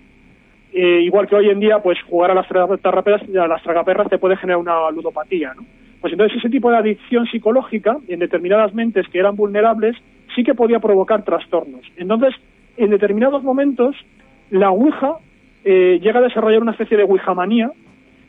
Eh, 0.75 1.01
igual 1.01 1.27
que 1.27 1.37
hoy 1.37 1.49
en 1.49 1.61
día, 1.61 1.79
pues 1.79 1.97
jugar 2.03 2.33
a 2.33 2.35
las, 2.35 2.49
tragaperras, 2.49 3.23
a 3.23 3.49
las 3.49 3.63
tragaperras 3.63 4.11
te 4.11 4.19
puede 4.19 4.37
generar 4.37 4.59
una 4.59 4.91
ludopatía, 4.91 5.55
¿no? 5.55 5.65
Pues 6.03 6.13
entonces 6.13 6.37
ese 6.37 6.51
tipo 6.51 6.71
de 6.71 6.77
adicción 6.77 7.27
psicológica 7.27 7.97
en 8.09 8.19
determinadas 8.19 8.75
mentes 8.75 9.09
que 9.09 9.19
eran 9.19 9.37
vulnerables 9.37 9.97
sí 10.35 10.43
que 10.45 10.55
podía 10.55 10.81
provocar 10.81 11.25
trastornos. 11.25 11.83
Entonces, 11.97 12.35
en 12.77 12.91
determinados 12.91 13.43
momentos, 13.43 13.97
la 14.51 14.71
Ouija 14.71 15.17
eh, 15.65 15.99
llega 16.03 16.21
a 16.21 16.23
desarrollar 16.23 16.63
una 16.63 16.73
especie 16.73 16.97
de 16.97 17.05
Ouijamanía 17.05 17.71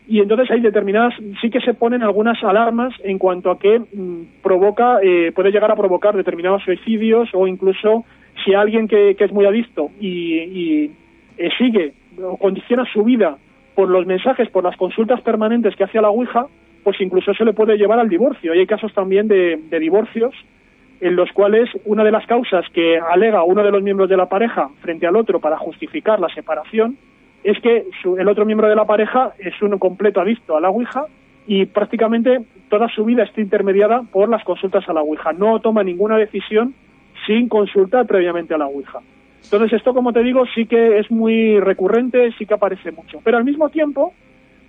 y 0.08 0.20
entonces 0.20 0.52
hay 0.52 0.60
determinadas, 0.62 1.14
sí 1.42 1.50
que 1.50 1.62
se 1.62 1.74
ponen 1.74 2.04
algunas 2.04 2.44
alarmas 2.44 2.94
en 3.04 3.18
cuanto 3.18 3.52
a 3.52 3.60
que 3.60 3.80
mmm, 3.80 4.42
provoca, 4.42 5.00
eh, 5.02 5.32
puede 5.34 5.52
llegar 5.52 5.72
a 5.72 5.76
provocar 5.76 6.16
determinados 6.16 6.64
suicidios 6.64 7.30
o 7.34 7.48
incluso 7.48 8.04
si 8.44 8.54
alguien 8.54 8.88
que, 8.88 9.16
que 9.16 9.24
es 9.24 9.32
muy 9.32 9.46
adicto 9.46 9.90
y, 10.00 10.38
y 10.38 10.92
eh, 11.38 11.50
sigue 11.58 11.94
o 12.22 12.38
condiciona 12.38 12.84
su 12.92 13.04
vida 13.04 13.38
por 13.76 13.90
los 13.90 14.06
mensajes, 14.06 14.50
por 14.50 14.64
las 14.64 14.76
consultas 14.76 15.22
permanentes 15.22 15.76
que 15.76 15.86
hace 15.86 15.98
a 15.98 16.02
la 16.02 16.10
Ouija, 16.10 16.48
pues 16.84 17.00
incluso 17.00 17.34
se 17.34 17.46
le 17.46 17.54
puede 17.54 17.78
llevar 17.78 18.00
al 18.00 18.10
divorcio. 18.10 18.54
Y 18.54 18.60
hay 18.60 18.68
casos 18.68 18.94
también 18.94 19.28
de, 19.28 19.62
de 19.70 19.80
divorcios 19.80 20.34
en 21.02 21.16
los 21.16 21.32
cuales 21.32 21.70
una 21.86 22.04
de 22.04 22.12
las 22.12 22.26
causas 22.28 22.64
que 22.74 23.00
alega 23.00 23.44
uno 23.44 23.64
de 23.64 23.72
los 23.72 23.82
miembros 23.82 24.08
de 24.08 24.18
la 24.18 24.28
pareja 24.28 24.70
frente 24.82 25.08
al 25.08 25.16
otro 25.16 25.40
para 25.40 25.58
justificar 25.58 26.20
la 26.20 26.30
separación 26.30 26.98
es 27.44 27.60
que 27.60 27.88
su, 28.02 28.18
el 28.18 28.28
otro 28.28 28.46
miembro 28.46 28.70
de 28.70 28.76
la 28.76 28.86
pareja 28.86 29.34
es 29.40 29.60
un 29.62 29.78
completo 29.80 30.22
adicto 30.22 30.56
a 30.56 30.62
la 30.62 30.70
Ouija 30.70 31.06
y 31.48 31.66
prácticamente 31.66 32.40
toda 32.70 32.88
su 32.90 33.04
vida 33.04 33.24
está 33.24 33.42
intermediada 33.42 34.04
por 34.12 34.30
las 34.30 34.44
consultas 34.44 34.88
a 34.88 34.94
la 34.94 35.02
Ouija. 35.02 35.34
No 35.34 35.60
toma 35.60 35.84
ninguna 35.84 36.18
decisión 36.18 36.76
sin 37.26 37.50
consultar 37.50 38.06
previamente 38.06 38.54
a 38.54 38.60
la 38.60 38.68
Ouija. 38.68 39.00
Entonces 39.44 39.74
esto, 39.74 39.94
como 39.94 40.14
te 40.14 40.22
digo, 40.22 40.46
sí 40.54 40.68
que 40.68 41.00
es 41.00 41.10
muy 41.10 41.60
recurrente, 41.60 42.32
sí 42.38 42.46
que 42.46 42.54
aparece 42.54 42.92
mucho. 42.92 43.20
Pero 43.24 43.38
al 43.38 43.44
mismo 43.44 43.70
tiempo 43.70 44.14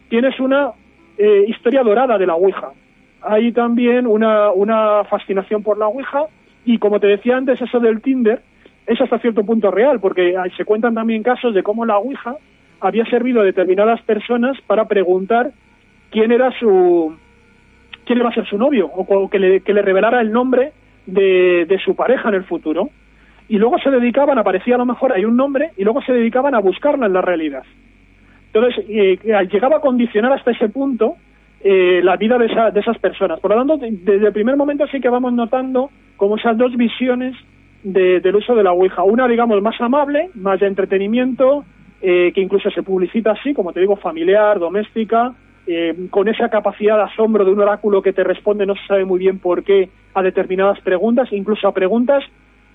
tienes 0.09 0.40
una 0.40 0.73
eh, 1.18 1.45
historia 1.47 1.83
dorada 1.83 2.16
de 2.16 2.27
la 2.27 2.35
Ouija. 2.35 2.71
Hay 3.24 3.52
también 3.52 4.06
una, 4.06 4.50
una 4.50 5.04
fascinación 5.04 5.62
por 5.62 5.78
la 5.78 5.87
Ouija 5.87 6.26
y 6.64 6.78
como 6.78 7.00
te 7.00 7.06
decía 7.06 7.37
antes, 7.37 7.61
eso 7.61 7.80
del 7.80 8.00
Tinder 8.00 8.42
es 8.87 9.00
hasta 9.00 9.18
cierto 9.18 9.44
punto 9.44 9.70
real, 9.70 10.00
porque 10.00 10.35
se 10.56 10.64
cuentan 10.64 10.94
también 10.94 11.22
casos 11.22 11.54
de 11.54 11.62
cómo 11.62 11.85
la 11.85 11.98
Ouija 11.98 12.37
había 12.80 13.04
servido 13.06 13.40
a 13.40 13.44
determinadas 13.44 14.02
personas 14.02 14.61
para 14.66 14.87
preguntar 14.87 15.52
quién 16.11 16.32
era 16.32 16.50
su 16.58 17.16
quién 18.04 18.18
iba 18.18 18.30
a 18.30 18.35
ser 18.35 18.46
su 18.46 18.58
novio 18.58 18.87
o 18.87 19.30
que 19.30 19.38
le, 19.38 19.61
que 19.61 19.72
le 19.72 19.82
revelara 19.82 20.20
el 20.20 20.32
nombre 20.32 20.72
de, 21.06 21.64
de 21.66 21.78
su 21.78 21.94
pareja 21.94 22.28
en 22.28 22.35
el 22.35 22.44
futuro 22.44 22.90
y 23.48 23.58
luego 23.58 23.78
se 23.78 23.90
dedicaban, 23.90 24.38
aparecía 24.38 24.74
a 24.76 24.78
lo 24.78 24.87
mejor 24.87 25.12
hay 25.12 25.24
un 25.24 25.37
nombre 25.37 25.70
y 25.76 25.85
luego 25.85 26.02
se 26.02 26.12
dedicaban 26.12 26.54
a 26.54 26.61
buscarla 26.61 27.06
en 27.06 27.12
la 27.12 27.20
realidad. 27.20 27.62
Entonces, 28.46 28.85
eh, 28.88 29.18
llegaba 29.50 29.76
a 29.76 29.80
condicionar 29.80 30.32
hasta 30.32 30.50
ese 30.50 30.68
punto 30.68 31.16
eh, 31.64 32.01
la 32.03 32.16
vida 32.16 32.38
de, 32.38 32.46
esa- 32.46 32.70
de 32.70 32.81
esas 32.81 32.98
personas. 32.98 33.38
Por 33.40 33.51
lo 33.53 33.57
tanto, 33.59 33.77
de- 33.79 33.90
desde 33.92 34.27
el 34.27 34.33
primer 34.33 34.57
momento 34.57 34.87
sí 34.88 35.01
que 35.01 35.09
vamos 35.09 35.33
notando 35.33 35.90
como 36.16 36.37
esas 36.37 36.57
dos 36.59 36.77
visiones 36.77 37.35
de- 37.83 38.20
del 38.20 38.37
uso 38.37 38.55
de 38.55 38.62
la 38.62 38.72
Ouija. 38.72 39.03
Una, 39.03 39.27
digamos, 39.29 39.61
más 39.62 39.81
amable, 39.81 40.31
más 40.35 40.61
de 40.61 40.66
entretenimiento, 40.66 41.64
eh, 42.01 42.33
que 42.35 42.40
incluso 42.40 42.70
se 42.70 42.83
publicita 42.83 43.33
así, 43.33 43.55
como 43.55 43.72
te 43.72 43.81
digo, 43.81 43.96
familiar, 43.96 44.59
doméstica, 44.59 45.35
eh, 45.66 45.94
con 46.11 46.27
esa 46.27 46.48
capacidad 46.48 46.96
de 46.96 47.03
asombro 47.05 47.44
de 47.44 47.53
un 47.53 47.61
oráculo 47.61 48.03
que 48.03 48.12
te 48.12 48.25
responde, 48.25 48.66
no 48.66 48.75
se 48.75 48.85
sabe 48.87 49.05
muy 49.05 49.20
bien 49.20 49.38
por 49.38 49.62
qué, 49.62 49.88
a 50.14 50.22
determinadas 50.22 50.81
preguntas, 50.81 51.29
incluso 51.33 51.68
a 51.68 51.72
preguntas 51.75 52.25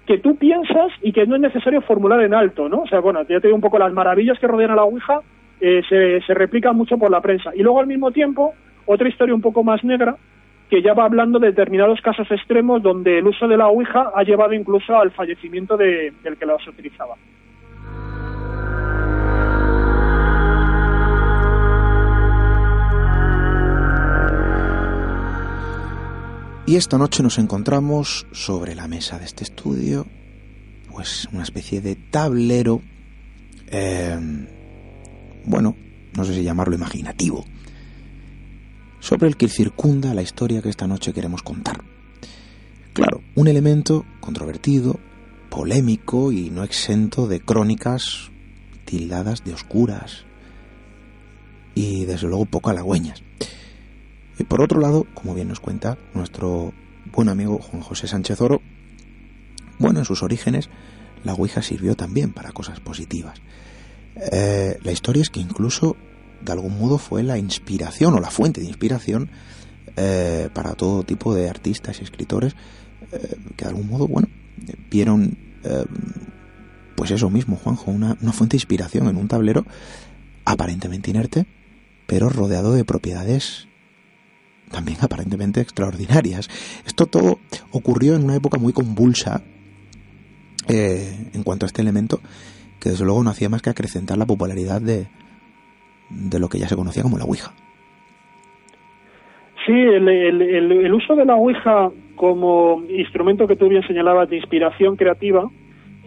que 0.05 0.19
tú 0.19 0.37
piensas 0.37 0.91
y 1.01 1.11
que 1.11 1.25
no 1.27 1.35
es 1.35 1.41
necesario 1.41 1.81
formular 1.81 2.21
en 2.21 2.33
alto, 2.33 2.69
¿no? 2.69 2.83
O 2.83 2.87
sea, 2.87 3.01
bueno, 3.01 3.21
ya 3.23 3.41
te 3.41 3.47
digo 3.47 3.55
un 3.55 3.61
poco 3.61 3.77
las 3.77 3.91
maravillas 3.91 4.39
que 4.39 4.47
rodean 4.47 4.71
a 4.71 4.75
la 4.75 4.83
Ouija 4.85 5.19
eh, 5.59 5.81
se, 5.89 6.21
se 6.21 6.33
replican 6.33 6.77
mucho 6.77 6.97
por 6.97 7.11
la 7.11 7.19
prensa. 7.19 7.51
Y 7.53 7.61
luego 7.63 7.81
al 7.81 7.87
mismo 7.87 8.11
tiempo, 8.11 8.53
otra 8.87 9.07
historia 9.09 9.35
un 9.35 9.41
poco 9.41 9.63
más 9.63 9.83
negra, 9.83 10.17
que 10.69 10.81
ya 10.81 10.93
va 10.93 11.05
hablando 11.05 11.39
de 11.39 11.47
determinados 11.47 12.01
casos 12.01 12.29
extremos 12.31 12.81
donde 12.81 13.19
el 13.19 13.27
uso 13.27 13.47
de 13.47 13.55
la 13.57 13.67
Ouija 13.67 14.11
ha 14.15 14.23
llevado 14.23 14.53
incluso 14.53 14.97
al 14.97 15.11
fallecimiento 15.11 15.77
de- 15.77 16.11
del 16.23 16.35
que 16.37 16.45
las 16.45 16.67
utilizaba. 16.67 17.15
Y 26.65 26.75
esta 26.75 26.97
noche 26.97 27.23
nos 27.23 27.37
encontramos 27.37 28.27
sobre 28.33 28.75
la 28.75 28.89
mesa 28.89 29.17
de 29.17 29.23
este 29.25 29.45
estudio, 29.45 30.05
pues 30.91 31.27
una 31.31 31.43
especie 31.43 31.79
de 31.79 31.95
tablero, 31.95 32.81
eh, 33.71 34.17
bueno, 35.45 35.77
no 36.13 36.23
sé 36.25 36.33
si 36.33 36.43
llamarlo 36.43 36.75
imaginativo, 36.75 37.45
sobre 39.07 39.27
el 39.27 39.37
que 39.37 39.47
circunda 39.47 40.13
la 40.13 40.21
historia 40.21 40.61
que 40.61 40.67
esta 40.67 40.85
noche 40.85 41.13
queremos 41.13 41.41
contar. 41.41 41.81
Claro, 42.91 43.21
un 43.35 43.47
elemento 43.47 44.05
controvertido, 44.19 44.99
polémico 45.49 46.33
y 46.33 46.49
no 46.49 46.65
exento 46.65 47.25
de 47.25 47.39
crónicas 47.39 48.31
tildadas 48.83 49.45
de 49.45 49.53
oscuras 49.53 50.25
y 51.73 52.03
desde 52.03 52.27
luego 52.27 52.47
poco 52.47 52.69
halagüeñas. 52.69 53.23
Y 54.37 54.43
por 54.43 54.61
otro 54.61 54.81
lado, 54.81 55.07
como 55.13 55.33
bien 55.33 55.47
nos 55.47 55.61
cuenta 55.61 55.97
nuestro 56.13 56.73
buen 57.13 57.29
amigo 57.29 57.59
Juan 57.59 57.83
José 57.83 58.07
Sánchez 58.07 58.41
Oro, 58.41 58.61
bueno, 59.79 59.99
en 59.99 60.05
sus 60.05 60.21
orígenes 60.21 60.69
la 61.23 61.33
Ouija 61.33 61.61
sirvió 61.61 61.95
también 61.95 62.33
para 62.33 62.51
cosas 62.51 62.81
positivas. 62.81 63.39
Eh, 64.33 64.77
la 64.83 64.91
historia 64.91 65.21
es 65.21 65.29
que 65.29 65.39
incluso 65.39 65.95
de 66.41 66.51
algún 66.51 66.77
modo 66.79 66.97
fue 66.97 67.23
la 67.23 67.37
inspiración 67.37 68.13
o 68.13 68.19
la 68.19 68.29
fuente 68.29 68.61
de 68.61 68.67
inspiración 68.67 69.29
eh, 69.95 70.49
para 70.53 70.75
todo 70.75 71.01
tipo 71.01 71.33
de 71.33 71.49
artistas 71.49 71.99
y 71.99 72.03
escritores 72.03 72.55
eh, 73.11 73.35
que 73.55 73.65
de 73.65 73.69
algún 73.69 73.87
modo, 73.87 74.07
bueno, 74.07 74.27
vieron 74.91 75.37
eh, 75.63 75.85
pues 76.95 77.09
eso 77.11 77.31
mismo, 77.31 77.55
Juanjo, 77.55 77.89
una, 77.89 78.15
una 78.21 78.31
fuente 78.31 78.53
de 78.53 78.57
inspiración 78.57 79.07
en 79.07 79.17
un 79.17 79.27
tablero 79.27 79.65
aparentemente 80.45 81.09
inerte, 81.09 81.47
pero 82.05 82.29
rodeado 82.29 82.73
de 82.73 82.85
propiedades 82.85 83.67
también 84.71 84.99
aparentemente 85.01 85.61
extraordinarias. 85.61 86.49
Esto 86.85 87.07
todo 87.07 87.39
ocurrió 87.71 88.15
en 88.15 88.23
una 88.23 88.35
época 88.35 88.59
muy 88.59 88.73
convulsa 88.73 89.41
en 90.67 91.43
cuanto 91.43 91.65
a 91.65 91.67
este 91.67 91.81
elemento, 91.81 92.21
que 92.79 92.89
desde 92.89 93.05
luego 93.05 93.23
no 93.23 93.29
hacía 93.29 93.47
más 93.47 93.61
que 93.61 93.69
acrecentar 93.69 94.17
la 94.17 94.25
popularidad 94.25 94.81
de, 94.81 95.07
de 96.09 96.39
lo 96.39 96.47
que 96.49 96.59
ya 96.59 96.67
se 96.67 96.75
conocía 96.75 97.03
como 97.03 97.17
la 97.17 97.25
Ouija. 97.25 97.51
Sí, 99.65 99.73
el, 99.73 100.07
el- 100.07 100.41
el- 100.41 100.93
uso 100.93 101.15
de 101.15 101.25
la 101.25 101.35
Ouija 101.35 101.89
como 102.15 102.81
instrumento 102.89 103.47
que 103.47 103.55
tú 103.55 103.67
bien 103.67 103.85
señalabas 103.85 104.29
de 104.29 104.37
inspiración 104.37 104.95
creativa, 104.95 105.49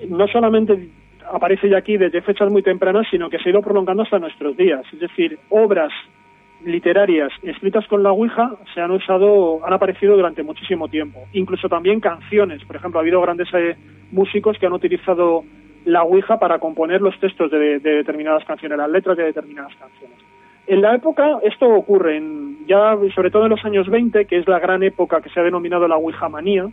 no 0.08 0.28
solamente 0.28 0.88
aparece 1.30 1.68
ya 1.68 1.78
aquí 1.78 1.96
desde 1.96 2.22
fechas 2.22 2.50
muy 2.50 2.62
tempranas, 2.62 3.06
sino 3.10 3.28
que 3.28 3.38
se 3.38 3.48
ha 3.48 3.52
ido 3.52 3.60
prolongando 3.62 4.02
hasta 4.02 4.18
nuestros 4.18 4.56
días. 4.56 4.82
Es 4.92 5.00
decir, 5.00 5.38
obras 5.50 5.92
literarias 6.64 7.30
escritas 7.42 7.86
con 7.86 8.02
la 8.02 8.12
Ouija 8.12 8.56
se 8.74 8.80
han 8.80 8.90
usado, 8.90 9.64
han 9.64 9.72
aparecido 9.72 10.16
durante 10.16 10.42
muchísimo 10.42 10.88
tiempo. 10.88 11.20
Incluso 11.32 11.68
también 11.68 12.00
canciones. 12.00 12.64
Por 12.64 12.76
ejemplo, 12.76 12.98
ha 12.98 13.02
habido 13.02 13.20
grandes 13.20 13.48
eh, 13.54 13.76
músicos 14.10 14.58
que 14.58 14.66
han 14.66 14.72
utilizado 14.72 15.44
la 15.84 16.02
Ouija 16.02 16.38
para 16.38 16.58
componer 16.58 17.00
los 17.00 17.18
textos 17.20 17.50
de, 17.50 17.78
de 17.78 17.90
determinadas 17.90 18.44
canciones, 18.44 18.78
las 18.78 18.90
letras 18.90 19.16
de 19.16 19.24
determinadas 19.24 19.74
canciones. 19.76 20.18
En 20.66 20.82
la 20.82 20.94
época, 20.94 21.38
esto 21.42 21.68
ocurre, 21.68 22.16
en, 22.16 22.66
ya 22.66 22.96
sobre 23.14 23.30
todo 23.30 23.44
en 23.44 23.50
los 23.50 23.64
años 23.64 23.88
20, 23.88 24.26
que 24.26 24.38
es 24.38 24.46
la 24.46 24.60
gran 24.60 24.82
época 24.82 25.20
que 25.20 25.30
se 25.30 25.40
ha 25.40 25.42
denominado 25.42 25.88
la 25.88 25.96
Ouija 25.96 26.28
manía, 26.28 26.68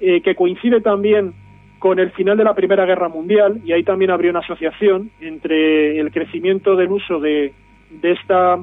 eh, 0.00 0.20
que 0.20 0.34
coincide 0.34 0.80
también 0.80 1.32
con 1.78 1.98
el 1.98 2.10
final 2.10 2.36
de 2.36 2.44
la 2.44 2.54
Primera 2.54 2.84
Guerra 2.84 3.08
Mundial, 3.08 3.60
y 3.64 3.72
ahí 3.72 3.82
también 3.82 4.10
habría 4.10 4.30
una 4.30 4.40
asociación 4.40 5.10
entre 5.20 5.98
el 5.98 6.10
crecimiento 6.10 6.76
del 6.76 6.90
uso 6.90 7.18
de, 7.20 7.54
de, 7.90 8.12
esta, 8.12 8.56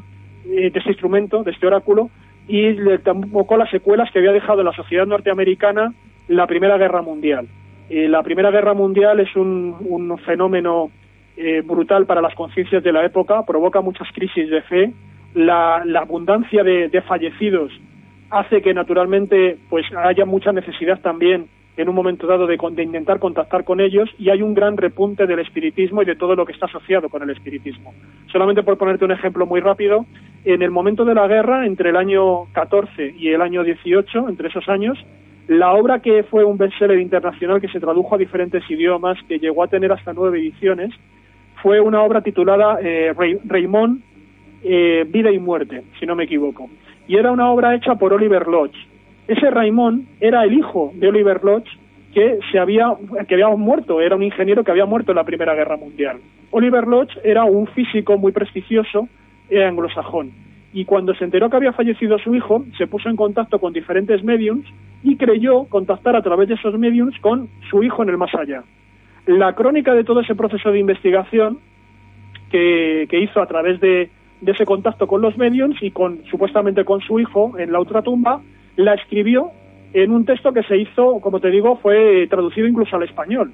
eh, 0.46 0.70
de 0.70 0.80
este 0.80 0.92
instrumento, 0.92 1.42
de 1.44 1.52
este 1.52 1.66
oráculo, 1.66 2.12
y 2.48 2.76
tampoco 3.00 3.58
las 3.58 3.72
secuelas 3.72 4.12
que 4.12 4.20
había 4.20 4.32
dejado 4.32 4.64
la 4.64 4.74
sociedad 4.74 5.08
norteamericana 5.08 5.94
la 6.28 6.46
Primera 6.46 6.78
Guerra 6.78 7.02
Mundial. 7.02 7.48
Eh, 7.90 8.08
la 8.08 8.22
Primera 8.24 8.52
Guerra 8.52 8.74
Mundial 8.74 9.20
es 9.20 9.34
un, 9.36 10.18
fenómeno 10.26 10.92
eh, 11.38 11.62
brutal 11.62 12.06
para 12.06 12.22
las 12.22 12.36
conciencias 12.36 12.84
de 12.84 12.92
la 12.92 13.06
época, 13.06 13.46
provoca 13.46 13.82
muchas 13.82 14.08
crisis 14.14 14.50
de 14.50 14.62
fe, 14.64 14.94
la, 15.34 15.84
abundancia 16.00 16.64
de, 16.64 17.02
fallecidos 17.08 17.72
hace 18.30 18.62
que 18.62 18.74
naturalmente 18.74 19.58
pues 19.70 19.86
haya 19.96 20.26
mucha 20.26 20.52
necesidad 20.52 21.00
también 21.00 21.48
en 21.78 21.88
un 21.88 21.96
momento 21.96 22.28
dado 22.28 22.48
de, 22.48 22.58
de 22.58 22.84
intentar 22.84 23.20
contactar 23.20 23.64
con 23.64 23.80
ellos 23.80 24.10
y 24.18 24.30
hay 24.30 24.42
un 24.42 24.54
gran 24.54 24.76
repunte 24.76 25.28
del 25.28 25.40
espiritismo 25.40 26.02
y 26.02 26.06
de 26.06 26.16
todo 26.16 26.36
lo 26.36 26.46
que 26.46 26.52
está 26.52 26.66
asociado 26.66 27.08
con 27.08 27.22
el 27.22 27.30
espiritismo. 27.30 27.94
Solamente 28.32 28.64
por 28.64 28.78
ponerte 28.78 29.06
un 29.06 29.12
ejemplo 29.12 29.46
muy 29.46 29.62
rápido, 29.62 30.06
en 30.44 30.62
el 30.62 30.72
momento 30.72 31.06
de 31.06 31.14
la 31.14 31.28
guerra, 31.28 31.66
entre 31.66 31.92
el 31.92 31.98
año 31.98 32.46
14 32.54 33.16
y 33.18 33.30
el 33.30 33.42
año 33.42 33.64
18, 33.64 34.28
entre 34.28 34.50
esos 34.50 34.68
años, 34.68 34.98
la 35.48 35.74
obra 35.74 36.00
que 36.00 36.24
fue 36.24 36.44
un 36.44 36.58
bestseller 36.58 37.00
internacional 37.00 37.62
que 37.62 37.70
se 37.70 37.80
tradujo 37.80 38.16
a 38.16 38.18
diferentes 38.18 38.64
idiomas, 38.70 39.18
que 39.28 39.40
llegó 39.40 39.64
a 39.64 39.68
tener 39.68 39.92
hasta 39.92 40.14
nueve 40.14 40.40
ediciones, 40.40 40.94
fue 41.62 41.80
una 41.80 42.02
obra 42.04 42.22
titulada 42.22 42.80
eh, 42.82 43.14
Raymond, 43.46 44.02
eh, 44.64 45.06
Vida 45.08 45.32
y 45.32 45.40
Muerte, 45.40 45.84
si 46.00 46.06
no 46.06 46.16
me 46.16 46.26
equivoco. 46.26 46.70
Y 47.08 47.16
era 47.16 47.32
una 47.32 47.50
obra 47.50 47.74
hecha 47.76 47.96
por 47.96 48.14
Oliver 48.14 48.48
Lodge. 48.48 48.78
Ese 49.28 49.50
Raymond 49.50 50.08
era 50.20 50.44
el 50.44 50.54
hijo 50.54 50.92
de 50.96 51.08
Oliver 51.08 51.44
Lodge 51.44 51.70
que 52.14 52.40
se 52.52 52.60
había 52.60 52.94
que 53.28 53.36
había 53.36 53.50
muerto, 53.50 54.02
era 54.02 54.16
un 54.16 54.24
ingeniero 54.24 54.64
que 54.64 54.72
había 54.72 54.86
muerto 54.86 55.12
en 55.12 55.18
la 55.18 55.24
Primera 55.24 55.54
Guerra 55.56 55.78
Mundial. 55.78 56.18
Oliver 56.52 56.88
Lodge 56.88 57.18
era 57.24 57.46
un 57.46 57.68
físico 57.68 58.18
muy 58.18 58.32
prestigioso 58.32 59.08
eh, 59.50 59.64
anglosajón 59.64 60.47
y 60.74 60.86
cuando 60.86 61.14
se 61.16 61.24
enteró 61.24 61.50
que 61.50 61.58
había 61.58 61.74
fallecido 61.74 62.20
su 62.20 62.36
hijo, 62.36 62.66
se 62.78 62.88
puso 62.88 63.10
en 63.10 63.16
contacto 63.16 63.60
con 63.60 63.74
diferentes 63.74 64.24
mediums 64.24 64.66
y 65.04 65.16
creyó 65.16 65.66
contactar 65.66 66.16
a 66.16 66.22
través 66.22 66.48
de 66.50 66.56
esos 66.56 66.78
mediums 66.78 67.18
con 67.20 67.50
su 67.70 67.84
hijo 67.84 68.04
en 68.04 68.10
el 68.10 68.18
más 68.18 68.34
allá. 68.36 68.64
La 69.26 69.54
crónica 69.54 69.94
de 69.94 70.04
todo 70.04 70.22
ese 70.22 70.36
proceso 70.36 70.72
de 70.72 70.80
investigación 70.80 71.60
que, 72.52 73.08
hizo 73.12 73.42
a 73.42 73.48
través 73.48 73.80
de, 73.80 74.10
de 74.42 74.52
ese 74.52 74.66
contacto 74.66 75.08
con 75.08 75.22
los 75.22 75.38
mediums 75.38 75.82
y 75.82 75.92
con 75.92 76.24
supuestamente 76.30 76.86
con 76.86 77.02
su 77.02 77.20
hijo 77.20 77.58
en 77.58 77.72
la 77.72 77.80
otra 77.80 78.02
tumba, 78.02 78.42
la 78.76 78.94
escribió 78.94 79.52
en 79.94 80.12
un 80.12 80.26
texto 80.26 80.54
que 80.54 80.64
se 80.64 80.78
hizo, 80.78 81.20
como 81.22 81.40
te 81.40 81.50
digo, 81.50 81.78
fue 81.78 82.28
traducido 82.28 82.68
incluso 82.68 82.96
al 82.96 83.04
español. 83.04 83.52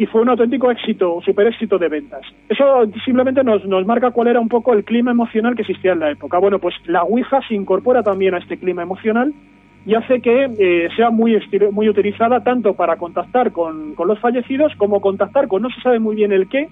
Y 0.00 0.06
fue 0.06 0.22
un 0.22 0.30
auténtico 0.30 0.70
éxito, 0.70 1.20
super 1.22 1.46
éxito 1.46 1.76
de 1.76 1.90
ventas. 1.90 2.22
Eso 2.48 2.90
simplemente 3.04 3.44
nos, 3.44 3.62
nos 3.66 3.84
marca 3.84 4.12
cuál 4.12 4.28
era 4.28 4.40
un 4.40 4.48
poco 4.48 4.72
el 4.72 4.82
clima 4.82 5.10
emocional 5.10 5.54
que 5.54 5.60
existía 5.60 5.92
en 5.92 6.00
la 6.00 6.10
época. 6.10 6.38
Bueno, 6.38 6.58
pues 6.58 6.74
la 6.86 7.02
Ouija 7.02 7.42
se 7.46 7.54
incorpora 7.54 8.02
también 8.02 8.32
a 8.32 8.38
este 8.38 8.56
clima 8.56 8.80
emocional 8.80 9.34
y 9.84 9.94
hace 9.94 10.22
que 10.22 10.48
eh, 10.58 10.88
sea 10.96 11.10
muy, 11.10 11.38
muy 11.72 11.90
utilizada 11.90 12.42
tanto 12.42 12.72
para 12.72 12.96
contactar 12.96 13.52
con, 13.52 13.94
con 13.94 14.08
los 14.08 14.18
fallecidos 14.20 14.72
como 14.76 15.02
contactar 15.02 15.48
con 15.48 15.60
no 15.60 15.68
se 15.68 15.82
sabe 15.82 15.98
muy 15.98 16.16
bien 16.16 16.32
el 16.32 16.48
qué, 16.48 16.70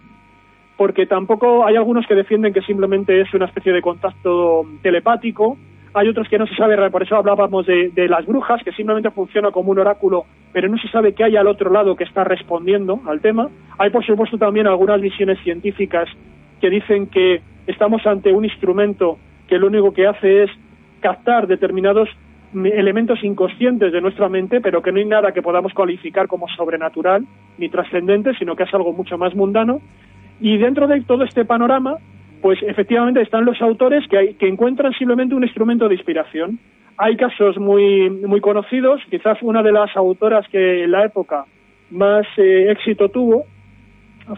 porque 0.79 1.05
tampoco 1.05 1.67
hay 1.67 1.77
algunos 1.77 2.07
que 2.07 2.15
defienden 2.15 2.55
que 2.55 2.63
simplemente 2.63 3.21
es 3.21 3.35
una 3.35 3.45
especie 3.45 3.75
de 3.75 3.83
contacto 3.83 4.63
telepático, 4.81 5.59
hay 5.95 6.09
otros 6.09 6.29
que 6.29 6.39
no 6.39 6.47
se 6.47 6.55
sabe, 6.55 6.91
por 6.91 7.03
eso 7.03 7.17
hablábamos 7.17 7.67
de, 7.67 7.91
de 7.91 8.09
las 8.09 8.27
brujas, 8.27 8.63
que 8.63 8.73
simplemente 8.73 9.11
funciona 9.11 9.51
como 9.51 9.71
un 9.71 9.79
oráculo, 9.79 10.25
pero 10.53 10.69
no 10.69 10.79
se 10.79 10.89
sabe 10.89 11.15
qué 11.15 11.25
hay 11.25 11.37
al 11.37 11.47
otro 11.47 11.71
lado 11.71 11.97
que 11.97 12.05
está 12.05 12.25
respondiendo 12.25 13.01
al 13.07 13.21
tema. 13.21 13.49
Hay, 13.79 13.91
por 13.91 14.05
supuesto, 14.05 14.39
también 14.39 14.67
algunas 14.67 15.01
visiones 15.01 15.39
científicas 15.43 16.09
que 16.61 16.71
dicen 16.71 17.07
que 17.07 17.41
estamos 17.67 18.07
ante 18.07 18.33
un 18.33 18.45
instrumento 18.45 19.19
que 19.47 19.59
lo 19.59 19.67
único 19.69 19.93
que 19.93 20.07
hace 20.07 20.45
es 20.45 20.51
captar 21.01 21.47
determinados 21.47 22.09
elementos 22.55 23.23
inconscientes 23.23 23.93
de 23.93 24.01
nuestra 24.01 24.29
mente, 24.29 24.61
pero 24.61 24.83
que 24.83 24.91
no 24.91 24.99
hay 24.99 25.05
nada 25.05 25.33
que 25.33 25.43
podamos 25.43 25.73
cualificar 25.75 26.29
como 26.29 26.49
sobrenatural 26.49 27.25
ni 27.59 27.69
trascendente, 27.69 28.35
sino 28.39 28.57
que 28.57 28.63
es 28.63 28.75
algo 28.75 28.93
mucho 28.93 29.19
más 29.19 29.35
mundano. 29.35 29.81
Y 30.41 30.57
dentro 30.57 30.87
de 30.87 31.01
todo 31.03 31.25
este 31.25 31.45
panorama, 31.45 31.97
pues 32.41 32.59
efectivamente 32.63 33.21
están 33.21 33.45
los 33.45 33.61
autores 33.61 34.07
que, 34.09 34.19
hay, 34.19 34.35
que 34.35 34.49
encuentran 34.49 34.93
simplemente 34.93 35.35
un 35.35 35.45
instrumento 35.45 35.89
de 35.89 35.95
inspiración. 35.95 36.59
Hay 36.97 37.17
casos 37.17 37.59
muy, 37.59 38.11
muy 38.11 38.41
conocidos, 38.41 39.01
quizás 39.11 39.39
una 39.43 39.63
de 39.63 39.73
las 39.73 39.97
autoras 39.97 40.47
que 40.49 40.85
en 40.85 40.91
la 40.91 41.05
época 41.05 41.45
más 41.91 42.27
eh, 42.37 42.71
éxito 42.71 43.09
tuvo 43.09 43.45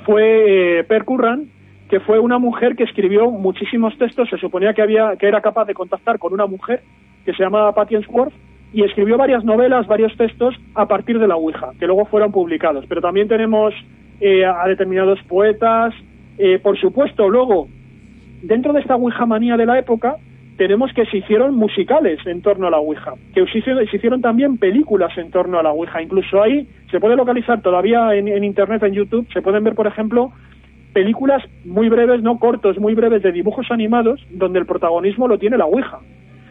fue 0.04 0.78
eh, 0.78 0.84
Per 0.84 1.04
Curran, 1.04 1.48
que 1.88 2.00
fue 2.00 2.18
una 2.18 2.38
mujer 2.38 2.76
que 2.76 2.84
escribió 2.84 3.30
muchísimos 3.30 3.96
textos, 3.98 4.28
se 4.28 4.38
suponía 4.38 4.72
que, 4.72 4.82
había, 4.82 5.16
que 5.16 5.26
era 5.26 5.40
capaz 5.40 5.64
de 5.64 5.74
contactar 5.74 6.18
con 6.18 6.32
una 6.32 6.46
mujer 6.46 6.82
que 7.24 7.32
se 7.32 7.42
llamaba 7.42 7.74
Patty 7.74 7.96
Worth, 8.08 8.32
y 8.72 8.84
escribió 8.84 9.18
varias 9.18 9.44
novelas, 9.44 9.88
varios 9.88 10.16
textos 10.16 10.54
a 10.76 10.86
partir 10.86 11.18
de 11.18 11.26
la 11.26 11.34
Ouija, 11.34 11.72
que 11.80 11.86
luego 11.86 12.04
fueron 12.04 12.30
publicados. 12.30 12.84
Pero 12.88 13.00
también 13.00 13.26
tenemos 13.26 13.74
eh, 14.20 14.44
a 14.44 14.64
determinados 14.68 15.20
poetas, 15.24 15.92
por 16.62 16.78
supuesto, 16.78 17.28
luego 17.28 17.68
dentro 18.42 18.72
de 18.72 18.80
esta 18.80 18.96
Ouija 18.96 19.26
manía 19.26 19.56
de 19.56 19.66
la 19.66 19.78
época, 19.78 20.16
tenemos 20.60 20.92
que 20.92 21.06
se 21.06 21.16
hicieron 21.16 21.54
musicales 21.54 22.18
en 22.26 22.42
torno 22.42 22.66
a 22.66 22.70
la 22.70 22.78
Ouija, 22.78 23.14
que 23.34 23.46
se 23.46 23.96
hicieron, 23.96 24.20
también 24.20 24.58
películas 24.58 25.16
en 25.16 25.30
torno 25.30 25.58
a 25.58 25.62
la 25.62 25.72
Ouija. 25.72 26.02
Incluso 26.02 26.42
ahí 26.42 26.68
se 26.90 27.00
puede 27.00 27.16
localizar 27.16 27.62
todavía 27.62 28.14
en, 28.14 28.44
Internet, 28.44 28.82
en 28.82 28.92
YouTube, 28.92 29.26
se 29.32 29.40
pueden 29.40 29.64
ver, 29.64 29.74
por 29.74 29.86
ejemplo, 29.86 30.32
películas 30.92 31.42
muy 31.64 31.88
breves, 31.88 32.22
no 32.22 32.38
cortos, 32.38 32.78
muy 32.78 32.94
breves 32.94 33.22
de 33.22 33.32
dibujos 33.32 33.70
animados, 33.70 34.20
donde 34.28 34.58
el 34.58 34.66
protagonismo 34.66 35.28
lo 35.28 35.38
tiene 35.38 35.56
la 35.56 35.64
Ouija. 35.64 36.00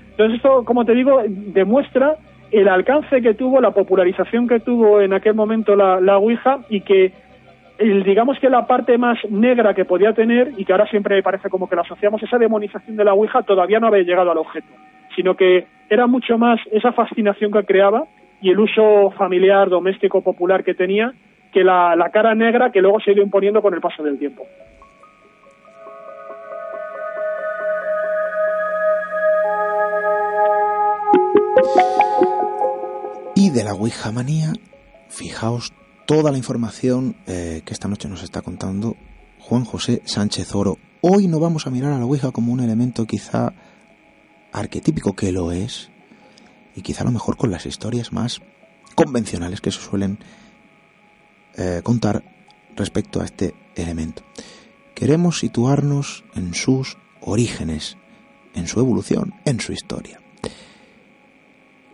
Entonces 0.09 0.37
esto, 0.37 0.65
como 0.65 0.85
te 0.85 0.95
digo, 0.95 1.21
demuestra 1.27 2.15
el 2.49 2.67
alcance 2.67 3.21
que 3.21 3.35
tuvo, 3.35 3.61
la 3.61 3.71
popularización 3.71 4.47
que 4.47 4.59
tuvo 4.59 5.01
en 5.01 5.13
aquel 5.13 5.35
momento 5.35 5.75
la, 5.75 6.01
la 6.01 6.17
Ouija 6.17 6.61
y 6.67 6.81
que 6.81 7.13
digamos 7.79 8.37
que 8.39 8.49
la 8.49 8.67
parte 8.67 8.97
más 8.97 9.17
negra 9.29 9.73
que 9.73 9.85
podía 9.85 10.13
tener, 10.13 10.53
y 10.57 10.65
que 10.65 10.71
ahora 10.73 10.87
siempre 10.87 11.23
parece 11.23 11.49
como 11.49 11.69
que 11.69 11.75
la 11.75 11.83
asociamos, 11.83 12.21
esa 12.21 12.37
demonización 12.37 12.97
de 12.97 13.05
la 13.05 13.13
Ouija 13.13 13.43
todavía 13.43 13.79
no 13.79 13.87
había 13.87 14.03
llegado 14.03 14.31
al 14.31 14.37
objeto, 14.37 14.67
sino 15.15 15.35
que 15.35 15.65
era 15.89 16.05
mucho 16.05 16.37
más 16.37 16.59
esa 16.71 16.91
fascinación 16.91 17.51
que 17.51 17.63
creaba 17.63 18.03
y 18.41 18.49
el 18.51 18.59
uso 18.59 19.11
familiar, 19.17 19.69
doméstico, 19.69 20.21
popular 20.21 20.63
que 20.63 20.73
tenía, 20.73 21.13
que 21.53 21.63
la, 21.63 21.95
la 21.95 22.09
cara 22.09 22.35
negra 22.35 22.71
que 22.71 22.81
luego 22.81 22.99
se 22.99 23.11
ha 23.11 23.13
ido 23.13 23.23
imponiendo 23.23 23.61
con 23.61 23.73
el 23.73 23.81
paso 23.81 24.03
del 24.03 24.19
tiempo. 24.19 24.45
Y 33.35 33.51
de 33.51 33.63
la 33.63 33.73
Ouija 33.73 34.11
manía, 34.11 34.51
fijaos 35.07 35.73
toda 36.09 36.31
la 36.31 36.39
información 36.39 37.15
eh, 37.27 37.61
que 37.63 37.71
esta 37.71 37.87
noche 37.87 38.09
nos 38.09 38.23
está 38.23 38.41
contando 38.41 38.97
Juan 39.37 39.63
José 39.63 40.01
Sánchez 40.05 40.55
Oro. 40.55 40.79
Hoy 41.01 41.27
no 41.27 41.39
vamos 41.39 41.67
a 41.67 41.69
mirar 41.69 41.93
a 41.93 41.99
la 41.99 42.05
Ouija 42.05 42.31
como 42.31 42.51
un 42.51 42.61
elemento 42.61 43.05
quizá 43.05 43.53
arquetípico, 44.51 45.15
que 45.15 45.31
lo 45.31 45.51
es, 45.51 45.91
y 46.75 46.81
quizá 46.81 47.03
a 47.03 47.05
lo 47.05 47.11
mejor 47.11 47.37
con 47.37 47.51
las 47.51 47.67
historias 47.67 48.11
más 48.11 48.41
convencionales 48.95 49.61
que 49.61 49.69
se 49.69 49.81
suelen 49.81 50.17
eh, 51.55 51.81
contar 51.83 52.23
respecto 52.75 53.21
a 53.21 53.25
este 53.25 53.53
elemento. 53.75 54.23
Queremos 54.95 55.37
situarnos 55.37 56.23
en 56.33 56.55
sus 56.55 56.97
orígenes, 57.21 57.97
en 58.55 58.67
su 58.67 58.79
evolución, 58.79 59.35
en 59.45 59.59
su 59.59 59.73
historia. 59.73 60.19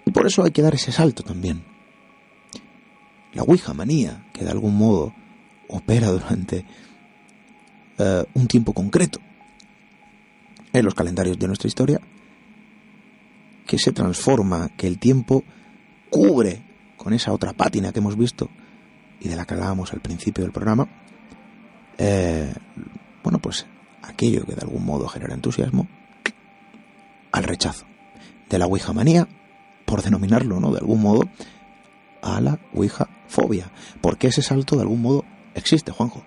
Y 0.06 0.12
por 0.12 0.26
eso 0.26 0.42
hay 0.42 0.52
que 0.52 0.62
dar 0.62 0.74
ese 0.74 0.94
salto 0.94 1.22
también 1.22 1.75
la 3.36 3.44
Ouija 3.44 3.74
manía, 3.74 4.26
que 4.34 4.44
de 4.44 4.52
algún 4.52 4.76
modo 4.76 5.14
opera 5.68 6.10
durante 6.10 6.66
eh, 7.98 8.24
un 8.34 8.48
tiempo 8.48 8.74
concreto 8.74 9.20
en 10.74 10.86
los 10.86 10.96
calendarios 10.96 11.38
de 11.38 11.48
nuestra 11.48 11.68
historia, 11.68 12.02
que 13.68 13.78
se 13.78 13.92
transforma, 13.92 14.70
que 14.76 14.88
el 14.88 15.00
tiempo 15.00 15.44
cubre 16.10 16.64
con 16.98 17.14
esa 17.14 17.34
otra 17.34 17.54
pátina 17.54 17.92
que 17.92 18.00
hemos 18.00 18.18
visto 18.18 18.50
y 19.20 19.28
de 19.28 19.36
la 19.36 19.46
que 19.46 19.54
hablábamos 19.54 19.92
al 19.94 20.02
principio 20.02 20.44
del 20.44 20.54
programa, 20.54 20.88
eh, 21.98 22.54
bueno, 23.24 23.40
pues 23.40 23.66
aquello 24.02 24.46
que 24.46 24.56
de 24.56 24.62
algún 24.62 24.86
modo 24.86 25.08
genera 25.08 25.34
entusiasmo, 25.34 25.88
al 27.32 27.44
rechazo 27.44 27.86
de 28.50 28.60
la 28.60 28.66
Ouija 28.66 28.94
manía, 28.94 29.28
por 29.86 30.02
denominarlo, 30.02 30.60
¿no? 30.60 30.72
De 30.72 30.80
algún 30.80 31.02
modo, 31.02 31.30
a 32.26 32.42
la 32.42 32.58
Ouija 32.74 33.06
fobia. 33.28 33.66
Porque 34.02 34.28
ese 34.28 34.42
salto 34.42 34.76
de 34.76 34.82
algún 34.82 35.02
modo 35.02 35.24
existe, 35.54 35.92
Juanjo. 35.92 36.24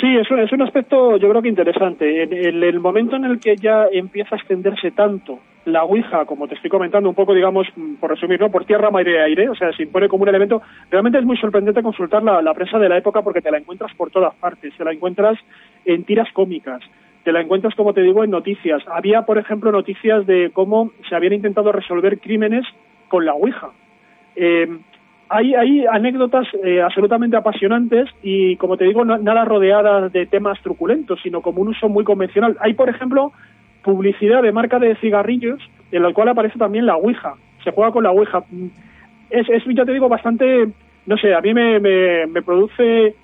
Sí, 0.00 0.16
es 0.16 0.30
un, 0.30 0.38
es 0.38 0.52
un 0.52 0.62
aspecto 0.62 1.16
yo 1.16 1.28
creo 1.28 1.42
que 1.42 1.48
interesante. 1.48 2.22
En, 2.22 2.62
el 2.62 2.80
momento 2.80 3.16
en 3.16 3.24
el 3.24 3.40
que 3.40 3.56
ya 3.56 3.86
empieza 3.90 4.34
a 4.34 4.38
extenderse 4.38 4.90
tanto 4.90 5.40
la 5.64 5.82
Ouija, 5.84 6.24
como 6.24 6.46
te 6.46 6.54
estoy 6.54 6.70
comentando 6.70 7.08
un 7.08 7.14
poco, 7.14 7.34
digamos, 7.34 7.66
por 8.00 8.10
resumir, 8.10 8.40
¿no? 8.40 8.50
por 8.50 8.64
tierra, 8.64 8.90
aire 8.94 9.22
aire, 9.22 9.48
o 9.48 9.54
sea, 9.54 9.72
se 9.72 9.82
impone 9.82 10.08
como 10.08 10.22
un 10.22 10.28
elemento, 10.28 10.62
realmente 10.90 11.18
es 11.18 11.24
muy 11.24 11.36
sorprendente 11.36 11.82
consultar 11.82 12.22
la, 12.22 12.40
la 12.40 12.54
prensa 12.54 12.78
de 12.78 12.88
la 12.88 12.96
época 12.96 13.22
porque 13.22 13.42
te 13.42 13.50
la 13.50 13.58
encuentras 13.58 13.92
por 13.94 14.10
todas 14.10 14.34
partes, 14.36 14.72
te 14.76 14.84
la 14.84 14.92
encuentras 14.92 15.38
en 15.84 16.04
tiras 16.04 16.32
cómicas, 16.32 16.80
te 17.24 17.32
la 17.32 17.40
encuentras, 17.40 17.74
como 17.74 17.92
te 17.92 18.02
digo, 18.02 18.24
en 18.24 18.30
noticias. 18.30 18.82
Había, 18.86 19.22
por 19.22 19.36
ejemplo, 19.36 19.72
noticias 19.72 20.26
de 20.26 20.50
cómo 20.52 20.92
se 21.08 21.14
habían 21.14 21.34
intentado 21.34 21.72
resolver 21.72 22.20
crímenes 22.20 22.64
con 23.08 23.26
la 23.26 23.34
Ouija. 23.34 23.70
Eh, 24.38 24.68
hay, 25.30 25.84
anécdotas 25.86 26.46
eh, 26.64 26.80
absolutamente 26.80 27.36
apasionantes 27.36 28.08
y, 28.22 28.56
como 28.56 28.76
te 28.76 28.84
digo, 28.84 29.04
nada 29.04 29.44
rodeadas 29.44 30.10
de 30.12 30.26
temas 30.26 30.60
truculentos, 30.62 31.20
sino 31.22 31.42
como 31.42 31.60
un 31.60 31.68
uso 31.68 31.88
muy 31.88 32.04
convencional. 32.04 32.56
Hay, 32.60 32.74
por 32.74 32.88
ejemplo, 32.88 33.32
publicidad 33.82 34.42
de 34.42 34.52
marca 34.52 34.78
de 34.78 34.96
cigarrillos 34.96 35.60
en 35.92 36.02
la 36.02 36.12
cual 36.12 36.28
aparece 36.28 36.58
también 36.58 36.86
la 36.86 36.96
Ouija. 36.96 37.34
Se 37.62 37.72
juega 37.72 37.92
con 37.92 38.04
la 38.04 38.10
Ouija. 38.10 38.42
Es, 39.28 39.46
ya 39.66 39.84
te 39.84 39.92
digo, 39.92 40.08
bastante, 40.08 40.68
no 41.06 41.18
sé, 41.18 41.34
a 41.34 41.40
mí 41.40 41.52
me, 41.52 41.78
me, 41.80 42.42
produce 42.42 43.14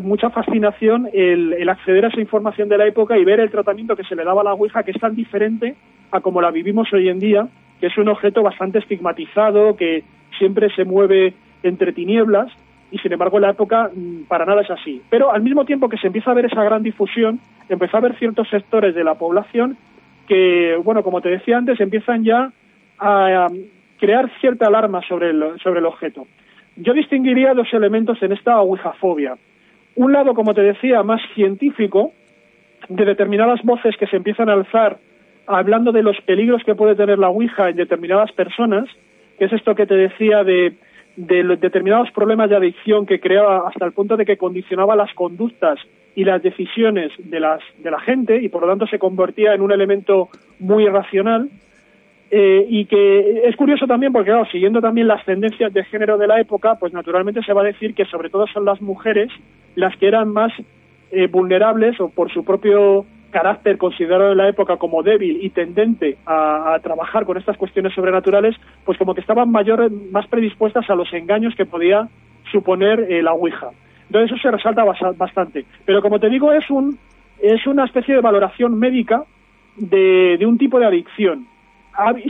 mucha 0.00 0.30
fascinación 0.30 1.08
el, 1.12 1.52
el, 1.52 1.68
acceder 1.68 2.06
a 2.06 2.08
esa 2.08 2.20
información 2.20 2.68
de 2.68 2.78
la 2.78 2.86
época 2.86 3.16
y 3.16 3.24
ver 3.24 3.38
el 3.38 3.50
tratamiento 3.50 3.94
que 3.94 4.04
se 4.04 4.16
le 4.16 4.24
daba 4.24 4.40
a 4.40 4.44
la 4.44 4.54
Ouija, 4.54 4.82
que 4.82 4.90
es 4.90 5.00
tan 5.00 5.14
diferente 5.14 5.76
a 6.10 6.20
como 6.20 6.40
la 6.40 6.50
vivimos 6.50 6.92
hoy 6.92 7.08
en 7.08 7.20
día, 7.20 7.46
que 7.80 7.86
es 7.86 7.98
un 7.98 8.08
objeto 8.08 8.42
bastante 8.42 8.78
estigmatizado, 8.78 9.76
que 9.76 10.02
siempre 10.38 10.68
se 10.74 10.84
mueve 10.84 11.34
entre 11.62 11.92
tinieblas 11.92 12.52
y 12.90 12.98
sin 12.98 13.12
embargo 13.12 13.38
en 13.38 13.42
la 13.42 13.50
época 13.50 13.90
mm, 13.94 14.24
para 14.28 14.46
nada 14.46 14.62
es 14.62 14.70
así. 14.70 15.02
Pero 15.10 15.32
al 15.32 15.42
mismo 15.42 15.64
tiempo 15.64 15.88
que 15.88 15.98
se 15.98 16.06
empieza 16.06 16.30
a 16.30 16.34
ver 16.34 16.46
esa 16.46 16.62
gran 16.62 16.82
difusión, 16.82 17.40
empezó 17.68 17.96
a 17.96 18.00
haber 18.00 18.16
ciertos 18.18 18.48
sectores 18.48 18.94
de 18.94 19.04
la 19.04 19.14
población 19.14 19.76
que, 20.28 20.76
bueno, 20.82 21.02
como 21.02 21.20
te 21.20 21.28
decía 21.28 21.56
antes, 21.56 21.80
empiezan 21.80 22.24
ya 22.24 22.50
a, 22.98 23.48
crear 23.98 24.30
cierta 24.40 24.66
alarma 24.66 25.00
sobre 25.08 25.30
el, 25.30 25.58
sobre 25.62 25.80
el 25.80 25.86
objeto. 25.86 26.26
Yo 26.76 26.92
distinguiría 26.92 27.54
dos 27.54 27.72
elementos 27.72 28.22
en 28.22 28.32
esta 28.32 28.60
ouijafobia. 28.60 29.36
Un 29.94 30.12
lado, 30.12 30.34
como 30.34 30.52
te 30.52 30.60
decía, 30.60 31.02
más 31.02 31.22
científico, 31.34 32.12
de 32.88 33.04
determinadas 33.04 33.62
voces 33.62 33.96
que 33.96 34.06
se 34.06 34.16
empiezan 34.16 34.48
a 34.48 34.52
alzar 34.52 34.98
hablando 35.46 35.92
de 35.92 36.02
los 36.02 36.20
peligros 36.22 36.62
que 36.64 36.74
puede 36.74 36.94
tener 36.94 37.18
la 37.18 37.28
Ouija 37.28 37.68
en 37.68 37.76
determinadas 37.76 38.32
personas, 38.32 38.88
que 39.38 39.46
es 39.46 39.52
esto 39.52 39.74
que 39.74 39.86
te 39.86 39.94
decía 39.94 40.44
de, 40.44 40.74
de 41.16 41.42
determinados 41.56 42.10
problemas 42.10 42.50
de 42.50 42.56
adicción 42.56 43.06
que 43.06 43.20
creaba 43.20 43.68
hasta 43.68 43.84
el 43.84 43.92
punto 43.92 44.16
de 44.16 44.24
que 44.24 44.36
condicionaba 44.36 44.96
las 44.96 45.12
conductas 45.14 45.78
y 46.14 46.24
las 46.24 46.42
decisiones 46.42 47.12
de, 47.18 47.40
las, 47.40 47.60
de 47.78 47.90
la 47.90 48.00
gente 48.00 48.40
y 48.42 48.48
por 48.48 48.62
lo 48.62 48.68
tanto 48.68 48.86
se 48.86 48.98
convertía 48.98 49.54
en 49.54 49.60
un 49.60 49.72
elemento 49.72 50.28
muy 50.58 50.84
irracional. 50.84 51.48
Eh, 52.28 52.66
y 52.68 52.86
que 52.86 53.46
es 53.46 53.54
curioso 53.54 53.86
también 53.86 54.12
porque, 54.12 54.30
claro, 54.30 54.46
siguiendo 54.50 54.80
también 54.80 55.06
las 55.06 55.24
tendencias 55.24 55.72
de 55.72 55.84
género 55.84 56.18
de 56.18 56.26
la 56.26 56.40
época, 56.40 56.74
pues 56.74 56.92
naturalmente 56.92 57.40
se 57.42 57.52
va 57.52 57.60
a 57.60 57.66
decir 57.66 57.94
que 57.94 58.04
sobre 58.06 58.30
todo 58.30 58.48
son 58.48 58.64
las 58.64 58.82
mujeres 58.82 59.30
las 59.76 59.96
que 59.96 60.08
eran 60.08 60.32
más 60.32 60.52
eh, 61.12 61.28
vulnerables 61.28 62.00
o 62.00 62.08
por 62.08 62.32
su 62.32 62.44
propio 62.44 63.06
carácter 63.30 63.78
considerado 63.78 64.32
en 64.32 64.38
la 64.38 64.48
época 64.48 64.76
como 64.76 65.02
débil 65.02 65.38
y 65.42 65.50
tendente 65.50 66.16
a, 66.26 66.78
trabajar 66.82 67.24
con 67.24 67.36
estas 67.36 67.56
cuestiones 67.56 67.94
sobrenaturales, 67.94 68.56
pues 68.84 68.98
como 68.98 69.14
que 69.14 69.20
estaban 69.20 69.50
mayor, 69.50 69.90
más 70.10 70.26
predispuestas 70.28 70.88
a 70.88 70.94
los 70.94 71.12
engaños 71.12 71.54
que 71.54 71.66
podía 71.66 72.08
suponer 72.50 73.00
eh, 73.10 73.22
la 73.22 73.32
Ouija. 73.32 73.70
Entonces 74.06 74.32
eso 74.32 74.40
se 74.40 74.50
resalta 74.50 74.84
bastante. 75.16 75.64
Pero 75.84 76.00
como 76.00 76.20
te 76.20 76.28
digo, 76.28 76.52
es, 76.52 76.70
un, 76.70 76.98
es 77.40 77.66
una 77.66 77.84
especie 77.84 78.14
de 78.14 78.20
valoración 78.20 78.78
médica 78.78 79.24
de, 79.76 80.36
de 80.38 80.46
un 80.46 80.58
tipo 80.58 80.78
de 80.78 80.86
adicción. 80.86 81.46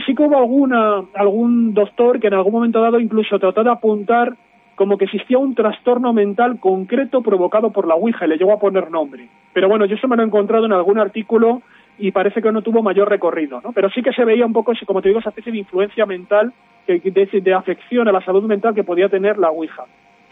Sí 0.05 0.15
que 0.15 0.23
hubo 0.23 0.37
alguna, 0.37 1.03
algún 1.13 1.73
doctor 1.73 2.19
que 2.19 2.27
en 2.27 2.33
algún 2.33 2.53
momento 2.53 2.81
dado 2.81 2.99
incluso 2.99 3.37
trató 3.37 3.63
de 3.63 3.69
apuntar 3.69 4.33
como 4.77 4.99
que 4.99 5.05
existía 5.05 5.39
un 5.39 5.55
trastorno 5.55 6.13
mental 6.13 6.59
concreto 6.59 7.23
provocado 7.23 7.71
por 7.71 7.87
la 7.87 7.95
Ouija 7.95 8.25
y 8.25 8.29
le 8.29 8.37
llegó 8.37 8.53
a 8.53 8.59
poner 8.59 8.91
nombre. 8.91 9.27
Pero 9.51 9.67
bueno, 9.67 9.85
yo 9.85 9.95
eso 9.95 10.07
me 10.07 10.15
lo 10.15 10.21
he 10.21 10.25
encontrado 10.27 10.67
en 10.67 10.71
algún 10.71 10.99
artículo 10.99 11.63
y 11.97 12.11
parece 12.11 12.43
que 12.43 12.51
no 12.51 12.61
tuvo 12.61 12.83
mayor 12.83 13.09
recorrido, 13.09 13.59
¿no? 13.63 13.71
Pero 13.71 13.89
sí 13.89 14.03
que 14.03 14.13
se 14.13 14.23
veía 14.23 14.45
un 14.45 14.53
poco, 14.53 14.73
como 14.85 15.01
te 15.01 15.09
digo, 15.09 15.19
esa 15.19 15.29
especie 15.29 15.51
de 15.51 15.57
influencia 15.57 16.05
mental, 16.05 16.53
que, 16.85 16.99
de, 16.99 17.41
de 17.41 17.53
afección 17.55 18.07
a 18.07 18.11
la 18.11 18.21
salud 18.21 18.43
mental 18.43 18.75
que 18.75 18.83
podía 18.83 19.09
tener 19.09 19.39
la 19.39 19.49
Ouija. 19.49 19.83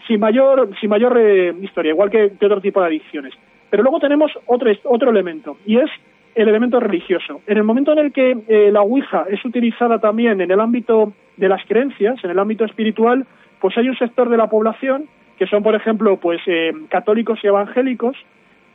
Sin 0.06 0.20
mayor, 0.20 0.70
sin 0.80 0.90
mayor 0.90 1.18
eh, 1.18 1.52
historia, 1.60 1.90
igual 1.90 2.08
que, 2.08 2.30
que 2.38 2.46
otro 2.46 2.60
tipo 2.60 2.80
de 2.80 2.86
adicciones. 2.86 3.34
Pero 3.68 3.82
luego 3.82 3.98
tenemos 3.98 4.30
otro, 4.46 4.70
otro 4.84 5.10
elemento, 5.10 5.58
y 5.66 5.78
es 5.78 5.90
el 6.36 6.48
elemento 6.48 6.78
religioso. 6.78 7.40
En 7.48 7.56
el 7.56 7.64
momento 7.64 7.92
en 7.94 7.98
el 7.98 8.12
que 8.12 8.36
eh, 8.46 8.70
la 8.70 8.82
Ouija 8.82 9.24
es 9.28 9.44
utilizada 9.44 9.98
también 9.98 10.40
en 10.40 10.52
el 10.52 10.60
ámbito 10.60 11.14
de 11.36 11.48
las 11.48 11.64
creencias, 11.66 12.22
en 12.22 12.30
el 12.30 12.38
ámbito 12.38 12.64
espiritual, 12.64 13.26
pues 13.60 13.76
hay 13.78 13.88
un 13.88 13.96
sector 13.96 14.28
de 14.28 14.36
la 14.36 14.48
población 14.48 15.06
que 15.38 15.46
son, 15.46 15.62
por 15.62 15.74
ejemplo, 15.74 16.16
pues 16.18 16.40
eh, 16.46 16.72
católicos 16.88 17.38
y 17.42 17.46
evangélicos, 17.46 18.16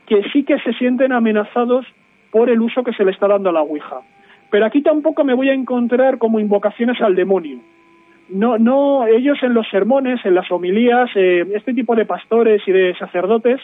que 0.06 0.22
sí 0.32 0.44
que 0.44 0.58
se 0.60 0.72
sienten 0.74 1.12
amenazados 1.12 1.86
por 2.30 2.48
el 2.50 2.60
uso 2.60 2.84
que 2.84 2.92
se 2.92 3.04
le 3.04 3.10
está 3.10 3.28
dando 3.28 3.50
a 3.50 3.52
la 3.52 3.62
Ouija. 3.62 4.00
Pero 4.50 4.66
aquí 4.66 4.82
tampoco 4.82 5.24
me 5.24 5.34
voy 5.34 5.48
a 5.48 5.54
encontrar 5.54 6.18
como 6.18 6.38
invocaciones 6.38 7.00
al 7.00 7.14
demonio. 7.14 7.58
No, 8.28 8.58
no, 8.58 9.06
ellos 9.06 9.38
en 9.42 9.54
los 9.54 9.68
sermones, 9.68 10.24
en 10.24 10.34
las 10.34 10.50
homilías, 10.50 11.10
eh, 11.14 11.44
este 11.54 11.74
tipo 11.74 11.96
de 11.96 12.06
pastores 12.06 12.62
y 12.66 12.72
de 12.72 12.94
sacerdotes 12.96 13.60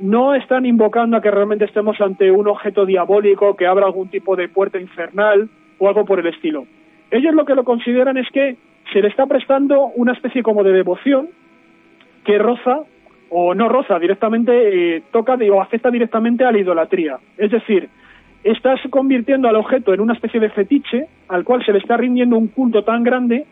no 0.00 0.34
están 0.34 0.66
invocando 0.66 1.16
a 1.16 1.22
que 1.22 1.30
realmente 1.30 1.64
estemos 1.64 2.00
ante 2.00 2.30
un 2.30 2.48
objeto 2.48 2.84
diabólico 2.84 3.56
que 3.56 3.66
abra 3.66 3.86
algún 3.86 4.08
tipo 4.08 4.34
de 4.34 4.48
puerta 4.48 4.78
infernal 4.78 5.48
o 5.78 5.88
algo 5.88 6.04
por 6.04 6.18
el 6.18 6.26
estilo. 6.26 6.66
Ellos 7.10 7.34
lo 7.34 7.44
que 7.44 7.54
lo 7.54 7.64
consideran 7.64 8.16
es 8.16 8.28
que 8.30 8.56
se 8.94 9.02
le 9.02 9.08
está 9.08 9.26
prestando 9.26 9.86
una 9.96 10.12
especie 10.12 10.44
como 10.44 10.62
de 10.62 10.72
devoción 10.72 11.28
que 12.24 12.38
roza 12.38 12.84
o 13.28 13.52
no 13.52 13.68
roza 13.68 13.98
directamente, 13.98 14.52
eh, 14.96 15.02
toca 15.10 15.34
o 15.34 15.60
afecta 15.60 15.90
directamente 15.90 16.44
a 16.44 16.52
la 16.52 16.58
idolatría. 16.60 17.18
Es 17.36 17.50
decir, 17.50 17.88
estás 18.44 18.80
convirtiendo 18.90 19.48
al 19.48 19.56
objeto 19.56 19.92
en 19.92 20.00
una 20.00 20.14
especie 20.14 20.38
de 20.38 20.48
fetiche 20.50 21.08
al 21.26 21.42
cual 21.42 21.64
se 21.66 21.72
le 21.72 21.78
está 21.78 21.96
rindiendo 21.96 22.38
un 22.38 22.46
culto 22.46 22.84
tan 22.84 23.02
grande 23.02 23.46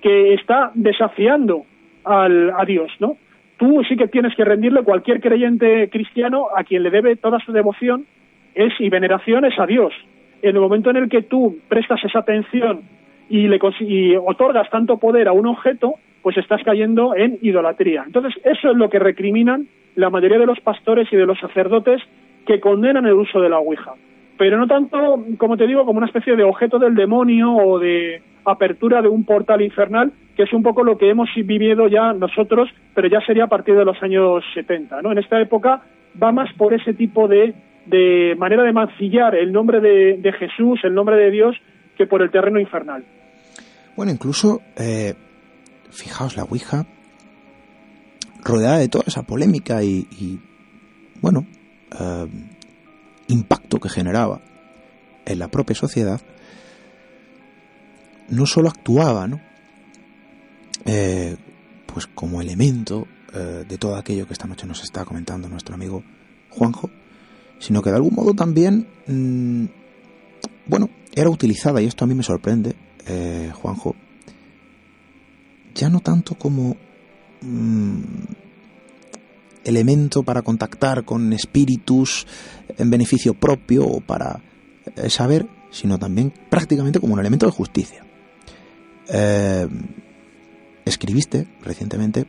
que 0.00 0.32
está 0.32 0.70
desafiando 0.74 1.64
al, 2.04 2.50
a 2.56 2.64
Dios, 2.64 2.90
¿no? 2.98 3.18
Tú 3.58 3.82
sí 3.86 3.96
que 3.96 4.08
tienes 4.08 4.34
que 4.34 4.46
rendirle 4.46 4.82
cualquier 4.82 5.20
creyente 5.20 5.90
cristiano 5.90 6.46
a 6.56 6.64
quien 6.64 6.82
le 6.82 6.90
debe 6.90 7.16
toda 7.16 7.38
su 7.40 7.52
devoción 7.52 8.06
es 8.54 8.72
y 8.78 8.88
veneración 8.88 9.44
es 9.44 9.58
a 9.58 9.66
Dios. 9.66 9.92
En 10.40 10.54
el 10.56 10.62
momento 10.62 10.88
en 10.88 10.96
el 10.96 11.10
que 11.10 11.22
tú 11.22 11.58
prestas 11.68 12.02
esa 12.02 12.20
atención 12.20 12.82
y 13.28 13.48
le 13.48 13.58
y 13.80 14.16
otorgas 14.16 14.70
tanto 14.70 14.98
poder 14.98 15.28
a 15.28 15.32
un 15.32 15.46
objeto, 15.46 15.94
pues 16.22 16.36
estás 16.36 16.62
cayendo 16.64 17.14
en 17.14 17.38
idolatría. 17.42 18.04
Entonces, 18.06 18.34
eso 18.44 18.70
es 18.70 18.76
lo 18.76 18.90
que 18.90 18.98
recriminan 18.98 19.68
la 19.94 20.10
mayoría 20.10 20.38
de 20.38 20.46
los 20.46 20.60
pastores 20.60 21.08
y 21.12 21.16
de 21.16 21.26
los 21.26 21.38
sacerdotes 21.38 22.02
que 22.46 22.60
condenan 22.60 23.06
el 23.06 23.14
uso 23.14 23.40
de 23.40 23.48
la 23.48 23.58
Ouija. 23.58 23.94
Pero 24.38 24.58
no 24.58 24.66
tanto, 24.66 25.24
como 25.38 25.56
te 25.56 25.66
digo, 25.66 25.84
como 25.84 25.98
una 25.98 26.06
especie 26.06 26.36
de 26.36 26.44
objeto 26.44 26.78
del 26.78 26.94
demonio 26.94 27.54
o 27.54 27.78
de 27.78 28.22
apertura 28.44 29.02
de 29.02 29.08
un 29.08 29.24
portal 29.24 29.62
infernal, 29.62 30.12
que 30.36 30.44
es 30.44 30.52
un 30.52 30.62
poco 30.62 30.84
lo 30.84 30.98
que 30.98 31.08
hemos 31.08 31.28
vivido 31.34 31.88
ya 31.88 32.12
nosotros, 32.12 32.68
pero 32.94 33.08
ya 33.08 33.20
sería 33.22 33.44
a 33.44 33.48
partir 33.48 33.74
de 33.74 33.84
los 33.84 34.00
años 34.02 34.44
70. 34.54 35.02
¿no? 35.02 35.12
En 35.12 35.18
esta 35.18 35.40
época 35.40 35.82
va 36.22 36.32
más 36.32 36.52
por 36.54 36.74
ese 36.74 36.92
tipo 36.92 37.26
de, 37.26 37.54
de 37.86 38.34
manera 38.38 38.62
de 38.62 38.72
mancillar 38.72 39.34
el 39.34 39.52
nombre 39.52 39.80
de, 39.80 40.18
de, 40.18 40.32
Jesús, 40.32 40.80
el 40.84 40.94
nombre 40.94 41.16
de 41.16 41.30
Dios, 41.30 41.56
que 41.96 42.06
por 42.06 42.22
el 42.22 42.30
terreno 42.30 42.60
infernal. 42.60 43.04
Bueno, 43.96 44.12
incluso 44.12 44.60
eh, 44.76 45.14
fijaos, 45.90 46.36
la 46.36 46.44
Ouija, 46.44 46.86
rodeada 48.44 48.78
de 48.78 48.88
toda 48.88 49.04
esa 49.06 49.22
polémica 49.22 49.82
y, 49.82 50.40
bueno, 51.20 51.46
eh, 51.98 52.26
impacto 53.28 53.80
que 53.80 53.88
generaba 53.88 54.40
en 55.24 55.38
la 55.38 55.48
propia 55.48 55.74
sociedad, 55.74 56.20
no 58.28 58.46
solo 58.46 58.68
actuaba, 58.68 59.26
¿no? 59.26 59.40
Eh, 60.84 61.36
pues 61.86 62.06
como 62.06 62.40
elemento 62.40 63.06
eh, 63.32 63.64
de 63.68 63.78
todo 63.78 63.96
aquello 63.96 64.26
que 64.26 64.34
esta 64.34 64.46
noche 64.46 64.66
nos 64.66 64.82
está 64.82 65.04
comentando 65.04 65.48
nuestro 65.48 65.74
amigo 65.74 66.04
Juanjo, 66.50 66.90
sino 67.58 67.82
que 67.82 67.90
de 67.90 67.96
algún 67.96 68.14
modo 68.14 68.34
también, 68.34 68.86
mmm, 69.06 69.64
bueno, 70.66 70.90
era 71.14 71.30
utilizada, 71.30 71.80
y 71.80 71.86
esto 71.86 72.04
a 72.04 72.08
mí 72.08 72.14
me 72.14 72.22
sorprende, 72.22 72.74
Juanjo, 73.54 73.94
ya 75.74 75.88
no 75.88 76.00
tanto 76.00 76.34
como 76.34 76.76
mmm, 77.42 78.00
elemento 79.66 80.22
para 80.22 80.42
contactar 80.42 81.04
con 81.04 81.32
espíritus 81.32 82.26
en 82.78 82.88
beneficio 82.88 83.34
propio 83.34 83.84
o 83.84 84.00
para 84.00 84.40
eh, 84.94 85.10
saber, 85.10 85.46
sino 85.70 85.98
también 85.98 86.32
prácticamente 86.48 87.00
como 87.00 87.14
un 87.14 87.20
elemento 87.20 87.46
de 87.46 87.52
justicia. 87.52 88.04
Eh, 89.08 89.68
escribiste 90.84 91.46
recientemente 91.62 92.26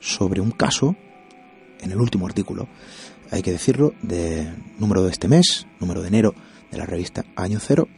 sobre 0.00 0.40
un 0.40 0.50
caso, 0.50 0.96
en 1.80 1.92
el 1.92 2.00
último 2.00 2.26
artículo, 2.26 2.66
hay 3.32 3.40
que 3.42 3.50
decirlo, 3.50 3.94
de 4.02 4.52
número 4.78 5.02
de 5.02 5.10
este 5.10 5.26
mes, 5.26 5.66
número 5.80 6.02
de 6.02 6.08
enero 6.08 6.34
de 6.70 6.76
la 6.76 6.84
revista 6.84 7.24
Año 7.34 7.58
Cero, 7.60 7.88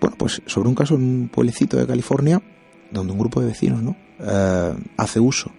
bueno, 0.00 0.16
pues 0.18 0.42
sobre 0.44 0.68
un 0.68 0.74
caso 0.74 0.96
en 0.96 1.02
un 1.02 1.28
pueblecito 1.28 1.78
de 1.78 1.86
California, 1.86 2.42
donde 2.90 3.12
un 3.14 3.18
grupo 3.18 3.40
de 3.40 3.46
vecinos 3.46 3.82
¿no? 3.82 3.96
Eh, 4.20 4.74
hace 4.98 5.18
uso 5.18 5.50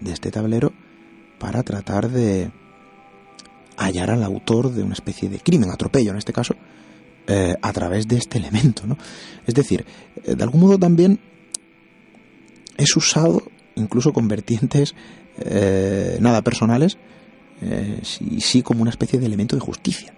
de 0.00 0.12
este 0.12 0.30
tablero 0.30 0.72
para 1.38 1.62
tratar 1.62 2.10
de 2.10 2.50
hallar 3.76 4.10
al 4.10 4.22
autor 4.22 4.72
de 4.72 4.82
una 4.82 4.94
especie 4.94 5.28
de 5.28 5.40
crimen, 5.40 5.70
atropello 5.70 6.12
en 6.12 6.16
este 6.16 6.32
caso, 6.32 6.54
eh, 7.26 7.56
a 7.60 7.72
través 7.74 8.08
de 8.08 8.16
este 8.16 8.38
elemento. 8.38 8.86
¿no? 8.86 8.96
Es 9.46 9.54
decir, 9.54 9.84
eh, 10.24 10.34
de 10.34 10.42
algún 10.42 10.62
modo 10.62 10.78
también 10.78 11.20
es 12.78 12.96
usado, 12.96 13.42
incluso 13.74 14.14
con 14.14 14.28
vertientes 14.28 14.94
nada 16.20 16.42
personales, 16.42 16.98
sí, 18.02 18.40
sí 18.40 18.62
como 18.62 18.82
una 18.82 18.90
especie 18.90 19.18
de 19.18 19.26
elemento 19.26 19.56
de 19.56 19.60
justicia. 19.60 20.12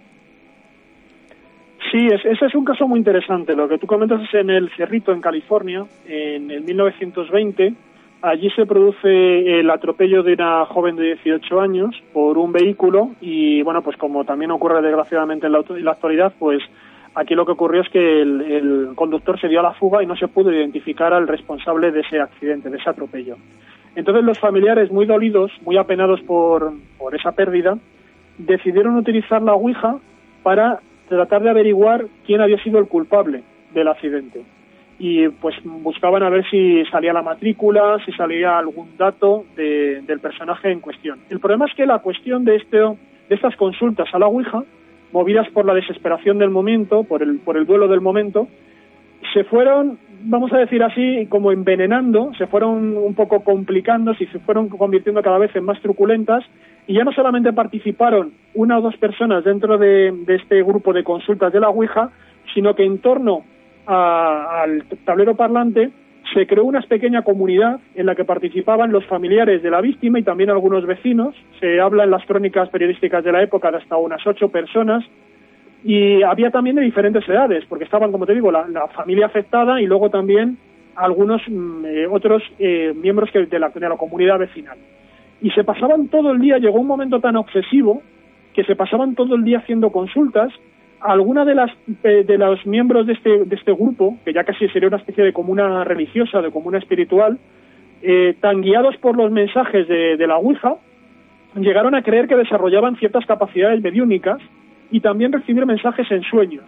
Sí, 1.91 2.07
ese 2.07 2.45
es 2.45 2.55
un 2.55 2.65
caso 2.65 2.87
muy 2.87 2.99
interesante. 2.99 3.55
Lo 3.55 3.69
que 3.69 3.77
tú 3.77 3.87
comentas 3.87 4.21
es 4.21 4.33
en 4.33 4.49
el 4.49 4.69
Cerrito, 4.75 5.13
en 5.13 5.21
California, 5.21 5.85
en 6.05 6.51
el 6.51 6.61
1920. 6.63 7.73
Allí 8.21 8.49
se 8.49 8.65
produce 8.65 9.59
el 9.59 9.69
atropello 9.69 10.23
de 10.23 10.33
una 10.33 10.65
joven 10.65 10.95
de 10.95 11.15
18 11.23 11.61
años 11.61 11.95
por 12.11 12.37
un 12.37 12.51
vehículo 12.51 13.11
y, 13.21 13.61
bueno, 13.61 13.81
pues 13.81 13.97
como 13.97 14.25
también 14.25 14.51
ocurre 14.51 14.81
desgraciadamente 14.81 15.45
en 15.45 15.53
la, 15.53 15.91
actualidad, 15.91 16.33
pues 16.39 16.63
aquí 17.13 17.35
lo 17.35 17.45
que 17.45 17.51
ocurrió 17.51 17.81
es 17.81 17.89
que 17.89 18.21
el, 18.21 18.89
conductor 18.95 19.39
se 19.39 19.47
dio 19.47 19.59
a 19.59 19.63
la 19.63 19.73
fuga 19.73 20.01
y 20.01 20.07
no 20.07 20.15
se 20.15 20.27
pudo 20.27 20.51
identificar 20.51 21.13
al 21.13 21.27
responsable 21.27 21.91
de 21.91 22.01
ese 22.01 22.19
accidente, 22.19 22.69
de 22.69 22.77
ese 22.77 22.89
atropello. 22.89 23.37
Entonces 23.95 24.23
los 24.23 24.39
familiares, 24.39 24.91
muy 24.91 25.05
dolidos, 25.05 25.51
muy 25.63 25.77
apenados 25.77 26.21
por, 26.21 26.73
por 26.97 27.15
esa 27.15 27.31
pérdida, 27.31 27.77
decidieron 28.37 28.97
utilizar 28.97 29.41
la 29.41 29.53
Ouija 29.53 29.97
para 30.43 30.79
tratar 31.07 31.43
de 31.43 31.49
averiguar 31.49 32.05
quién 32.25 32.41
había 32.41 32.61
sido 32.63 32.79
el 32.79 32.87
culpable 32.87 33.43
del 33.73 33.87
accidente. 33.87 34.43
Y 34.97 35.27
pues 35.27 35.55
buscaban 35.63 36.23
a 36.23 36.29
ver 36.29 36.45
si 36.49 36.83
salía 36.85 37.13
la 37.13 37.21
matrícula, 37.21 37.97
si 38.05 38.11
salía 38.13 38.57
algún 38.57 38.97
dato 38.97 39.45
de, 39.55 40.01
del 40.01 40.19
personaje 40.19 40.71
en 40.71 40.79
cuestión. 40.79 41.19
El 41.29 41.39
problema 41.39 41.65
es 41.65 41.73
que 41.73 41.85
la 41.85 41.99
cuestión 41.99 42.45
de, 42.45 42.55
este, 42.55 42.77
de 42.77 42.95
estas 43.29 43.55
consultas 43.55 44.07
a 44.13 44.19
la 44.19 44.27
Ouija, 44.27 44.63
movidas 45.11 45.49
por 45.49 45.65
la 45.65 45.73
desesperación 45.73 46.37
del 46.37 46.49
momento, 46.49 47.03
por 47.03 47.21
el, 47.21 47.39
por 47.39 47.57
el 47.57 47.65
duelo 47.65 47.87
del 47.87 48.01
momento, 48.01 48.47
se 49.35 49.43
fueron, 49.43 49.99
vamos 50.21 50.53
a 50.53 50.57
decir 50.57 50.81
así, 50.81 51.27
como 51.27 51.51
envenenando, 51.51 52.31
se 52.37 52.47
fueron 52.47 52.95
un 52.95 53.13
poco 53.15 53.43
complicando, 53.43 54.13
y 54.17 54.25
se 54.27 54.39
fueron 54.39 54.69
convirtiendo 54.69 55.21
cada 55.21 55.37
vez 55.37 55.53
en 55.57 55.65
más 55.65 55.79
truculentas 55.81 56.43
y 56.87 56.93
ya 56.93 57.03
no 57.03 57.11
solamente 57.11 57.51
participaron 57.51 58.31
una 58.53 58.77
o 58.77 58.81
dos 58.81 58.95
personas 58.95 59.43
dentro 59.43 59.77
de, 59.77 60.13
este 60.27 60.63
grupo 60.63 60.93
de 60.93 61.03
consultas 61.03 61.51
de 61.51 61.59
la 61.59 61.69
Ouija, 61.69 62.11
sino 62.53 62.75
que 62.75 62.85
en 62.85 62.99
torno 62.99 63.43
al 63.87 64.85
tablero 65.03 65.35
parlante 65.35 65.89
se 66.33 66.47
creó 66.47 66.63
una 66.63 66.81
pequeña 66.81 67.23
comunidad 67.23 67.79
en 67.95 68.05
la 68.05 68.15
que 68.15 68.23
participaban 68.23 68.91
los 68.91 69.05
familiares 69.05 69.61
de 69.63 69.69
la 69.69 69.81
víctima 69.81 70.19
y 70.19 70.23
también 70.23 70.49
algunos 70.49 70.85
vecinos. 70.85 71.35
Se 71.59 71.81
habla 71.81 72.05
en 72.05 72.11
las 72.11 72.25
crónicas 72.25 72.69
periodísticas 72.69 73.23
de 73.23 73.31
la 73.31 73.43
época 73.43 73.69
de 73.69 73.77
hasta 73.77 73.97
unas 73.97 74.25
ocho 74.25 74.49
personas 74.49 75.03
y 75.87 76.23
había 76.23 76.49
también 76.49 76.75
de 76.75 76.81
diferentes 76.81 77.29
edades, 77.29 77.63
porque 77.69 77.83
estaban, 77.83 78.11
como 78.11 78.25
te 78.25 78.33
digo, 78.33 78.51
la, 78.51 78.87
familia 78.95 79.27
afectada 79.27 79.79
y 79.79 79.85
luego 79.85 80.09
también 80.09 80.57
algunos 80.95 81.43
mm, 81.47 81.85
eh, 81.85 82.07
otros 82.07 82.41
eh, 82.57 82.91
miembros 82.95 83.29
que 83.29 83.45
de, 83.45 83.59
la, 83.59 83.69
de 83.69 83.87
la 83.87 83.95
comunidad 83.95 84.39
vecinal 84.39 84.77
y 85.41 85.51
se 85.51 85.63
pasaban 85.63 86.07
todo 86.07 86.31
el 86.31 86.39
día, 86.39 86.57
llegó 86.57 86.79
un 86.79 86.87
momento 86.87 87.19
tan 87.19 87.35
obsesivo 87.35 88.01
que 88.55 88.63
se 88.63 88.75
pasaban 88.75 89.13
todo 89.13 89.35
el 89.35 89.43
día 89.43 89.59
haciendo 89.59 89.91
consultas. 89.91 90.51
Alguna 91.01 91.45
de 91.45 91.53
las 91.53 91.69
de 92.01 92.37
los 92.37 92.65
miembros 92.65 93.05
de 93.05 93.13
este, 93.13 93.45
de 93.45 93.55
este 93.55 93.73
grupo, 93.73 94.17
que 94.25 94.33
ya 94.33 94.43
casi 94.43 94.67
sería 94.69 94.87
una 94.87 94.97
especie 94.97 95.23
de 95.23 95.33
comuna 95.33 95.83
religiosa, 95.83 96.41
de 96.41 96.49
comuna 96.49 96.79
espiritual, 96.79 97.37
eh, 98.01 98.35
tan 98.39 98.61
guiados 98.61 98.97
por 98.97 99.15
los 99.15 99.29
mensajes 99.29 99.87
de, 99.87 100.17
de 100.17 100.27
la 100.27 100.37
Ouija, 100.37 100.77
llegaron 101.55 101.93
a 101.93 102.01
creer 102.01 102.27
que 102.27 102.35
desarrollaban 102.35 102.95
ciertas 102.95 103.25
capacidades 103.27 103.83
mediúnicas 103.83 104.39
y 104.91 104.99
también 104.99 105.31
recibir 105.31 105.65
mensajes 105.65 106.09
en 106.11 106.23
sueños. 106.23 106.65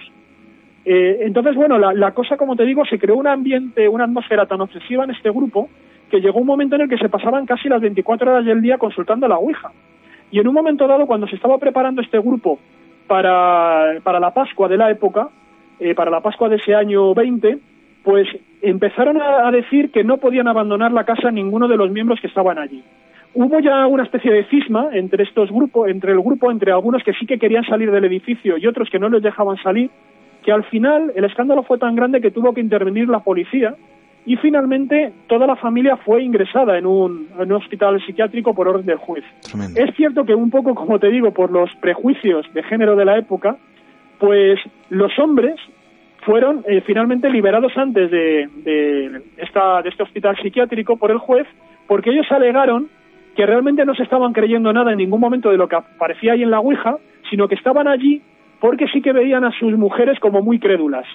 Eh, 0.86 1.20
entonces, 1.22 1.55
bueno, 1.55 1.78
la, 1.78 1.93
la, 1.93 2.11
cosa, 2.11 2.38
como 2.38 2.55
te 2.55 2.63
digo, 2.63 2.86
se 2.86 2.97
creó 2.97 3.15
un 3.15 3.28
ambiente, 3.28 3.89
una 3.89 4.05
atmósfera 4.05 4.45
tan 4.45 4.61
obsesiva 4.61 5.03
en 5.03 5.11
este 5.11 5.30
grupo 5.30 5.70
que 6.09 6.22
llegó 6.22 6.39
un 6.39 6.47
momento 6.47 6.76
en 6.76 6.84
el 6.84 6.89
que 6.89 6.97
se 6.97 7.09
pasaban 7.09 7.45
casi 7.45 7.68
las 7.68 7.82
24 7.82 8.32
horas 8.32 8.45
del 8.45 8.61
día 8.61 8.78
consultando 8.78 9.28
la 9.28 9.38
Ouija. 9.38 9.72
Y 10.32 10.39
en 10.39 10.47
un 10.47 10.53
momento 10.53 10.88
dado, 10.88 11.05
cuando 11.05 11.28
se 11.28 11.36
estaba 11.36 11.57
preparando 11.57 12.01
este 12.01 12.20
grupo 12.20 12.59
para, 13.07 13.93
la 13.93 14.34
Pascua 14.34 14.68
de 14.68 14.78
la 14.78 14.91
época, 14.91 15.30
eh, 15.80 15.95
para 15.95 16.11
la 16.11 16.22
Pascua 16.22 16.49
de 16.49 16.57
ese 16.57 16.76
año 16.76 17.13
20, 17.13 17.59
pues 18.03 18.28
empezaron 18.61 19.22
a, 19.22 19.51
decir 19.51 19.91
que 19.91 20.03
no 20.03 20.18
podían 20.18 20.47
abandonar 20.47 20.91
la 20.91 21.03
casa 21.03 21.32
ninguno 21.32 21.68
de 21.68 21.78
los 21.78 21.91
miembros 21.91 22.20
que 22.20 22.28
estaban 22.28 22.57
allí. 22.57 22.84
Hubo 23.34 23.59
ya 23.59 23.86
una 23.88 24.03
especie 24.03 24.32
de 24.32 24.45
cisma 24.45 24.89
entre 24.93 25.23
estos 25.23 25.51
grupos, 25.51 25.89
entre 25.89 26.11
el 26.11 26.19
grupo, 26.19 26.51
entre 26.51 26.71
algunos 26.71 27.03
que 27.03 27.13
sí 27.13 27.25
que 27.25 27.38
querían 27.38 27.63
salir 27.65 27.91
del 27.91 28.05
edificio 28.05 28.57
y 28.57 28.65
otros 28.65 28.89
que 28.89 28.99
no 28.99 29.09
les 29.09 29.21
dejaban 29.21 29.57
salir, 29.57 29.89
que 30.43 30.51
al 30.51 30.63
final 30.65 31.11
el 31.15 31.23
escándalo 31.25 31.63
fue 31.63 31.78
tan 31.78 31.95
grande 31.95 32.21
que 32.21 32.32
tuvo 32.32 32.53
que 32.53 32.61
intervenir 32.61 33.07
la 33.07 33.19
policía 33.19 33.75
y 34.25 34.36
finalmente 34.38 35.13
toda 35.28 35.47
la 35.47 35.55
familia 35.55 35.97
fue 35.97 36.23
ingresada 36.23 36.78
en 36.78 36.86
un, 36.86 37.30
en 37.38 37.51
un 37.51 37.53
hospital 37.53 38.03
psiquiátrico 38.05 38.53
por 38.53 38.67
orden 38.67 38.86
del 38.86 38.97
juez. 38.97 39.23
Tremendo. 39.41 39.80
Es 39.80 39.95
cierto 39.95 40.25
que 40.25 40.36
un 40.36 40.49
poco, 40.49 40.75
como 40.75 40.99
te 40.99 41.09
digo, 41.09 41.32
por 41.32 41.51
los 41.51 41.69
prejuicios 41.75 42.45
de 42.53 42.63
género 42.63 42.95
de 42.95 43.05
la 43.05 43.17
época, 43.17 43.57
pues 44.19 44.59
los 44.89 45.17
hombres 45.19 45.55
fueron 46.25 46.65
eh, 46.67 46.82
finalmente 46.86 47.30
liberados 47.30 47.71
antes 47.78 48.11
de, 48.11 48.49
de, 48.63 49.21
esta, 49.38 49.82
de 49.82 49.89
este 49.89 50.03
hospital 50.03 50.36
psiquiátrico 50.41 50.97
por 50.97 51.11
el 51.11 51.19
juez 51.19 51.47
porque 51.88 52.09
ellos 52.09 52.28
alegaron 52.30 52.89
que 53.38 53.45
realmente 53.45 53.85
no 53.85 53.93
se 53.93 54.01
estaban 54.01 54.33
creyendo 54.33 54.73
nada 54.73 54.91
en 54.91 54.97
ningún 54.97 55.21
momento 55.21 55.51
de 55.51 55.57
lo 55.57 55.67
que 55.67 55.75
aparecía 55.75 56.33
ahí 56.33 56.41
en 56.41 56.49
la 56.49 56.59
Ouija, 56.59 56.97
sino 57.29 57.47
que 57.47 57.53
estaban 57.53 57.88
allí 57.88 58.19
porque 58.59 58.88
sí 58.88 58.99
que 58.99 59.13
veían 59.13 59.43
a 59.43 59.51
sus 59.51 59.77
mujeres 59.77 60.19
como 60.19 60.41
muy 60.41 60.57
crédulas. 60.57 61.05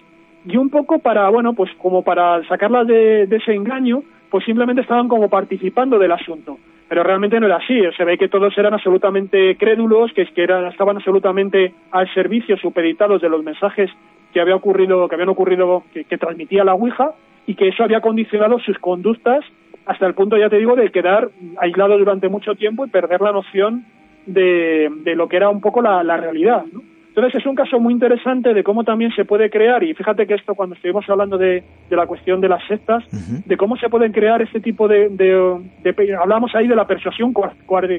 Y 0.47 0.57
un 0.57 0.71
poco 0.71 1.01
para, 1.01 1.29
bueno, 1.31 1.53
pues 1.55 1.73
como 1.79 2.05
para 2.05 2.47
sacarlas 2.47 2.87
de, 2.87 3.25
ese 3.25 3.53
engaño, 3.53 4.05
pues 4.31 4.45
simplemente 4.45 4.83
estaban 4.83 5.09
como 5.09 5.29
participando 5.29 5.99
del 5.99 6.13
asunto. 6.13 6.59
Pero 6.89 7.03
realmente 7.03 7.41
no 7.41 7.47
era 7.47 7.57
así, 7.57 7.81
se 7.97 8.05
ve 8.05 8.17
que 8.17 8.29
todos 8.29 8.57
eran 8.57 8.75
absolutamente 8.75 9.57
crédulos, 9.57 10.13
que, 10.13 10.25
que 10.27 10.45
eran, 10.45 10.67
estaban 10.67 10.97
absolutamente 10.99 11.75
al 11.91 12.13
servicio, 12.15 12.57
supeditados 12.57 13.21
de 13.21 13.31
los 13.31 13.43
mensajes 13.43 13.91
que 14.33 14.41
había 14.41 14.55
ocurrido, 14.55 15.09
que 15.09 15.17
habían 15.17 15.31
ocurrido, 15.31 15.83
que, 15.93 16.05
que 16.05 16.19
transmitía 16.19 16.63
la 16.63 16.75
Ouija, 16.75 17.15
y 17.49 17.57
que 17.57 17.67
eso 17.67 17.83
había 17.83 18.01
condicionado 18.01 18.61
sus 18.61 18.79
conductas 18.79 19.45
hasta 19.87 20.07
el 20.07 20.15
punto, 20.15 20.37
ya 20.37 20.49
te 20.49 20.59
digo, 20.59 20.77
de 20.77 20.91
quedar 20.91 21.31
aislados 21.59 21.99
durante 21.99 22.29
mucho 22.29 22.55
tiempo 22.55 22.85
y 22.85 22.91
perder 22.91 23.21
la 23.21 23.33
noción 23.33 23.85
de, 24.27 24.89
de 25.05 25.15
lo 25.17 25.29
que 25.29 25.37
era 25.37 25.49
un 25.49 25.61
poco 25.61 25.83
la, 25.83 26.03
la 26.03 26.17
realidad. 26.17 26.65
¿no? 26.73 26.83
Entonces 27.09 27.41
es 27.41 27.47
un 27.47 27.55
caso 27.55 27.79
muy 27.79 27.93
interesante 27.93 28.55
de 28.55 28.63
cómo 28.63 28.85
también 28.85 29.13
se 29.15 29.27
puede 29.27 29.51
crear, 29.51 29.83
y 29.83 29.93
fíjate 29.93 30.27
que 30.27 30.35
esto 30.35 30.55
cuando 30.55 30.77
estuvimos 30.77 31.05
hablando 31.11 31.37
de, 31.37 31.63
de 31.91 31.97
la 31.97 32.07
cuestión 32.07 32.41
de 32.41 32.49
las 32.49 32.67
sectas, 32.67 33.05
uh 33.13 33.17
-huh. 33.17 33.45
de 33.45 33.57
cómo 33.59 33.77
se 33.77 33.91
pueden 33.91 34.13
crear 34.13 34.41
este 34.41 34.61
tipo 34.61 34.89
de, 34.89 35.11
de, 35.11 35.61
de, 35.83 36.15
hablamos 36.15 36.55
ahí 36.55 36.67
de 36.69 36.75
la 36.77 36.87
persuasión 36.87 37.35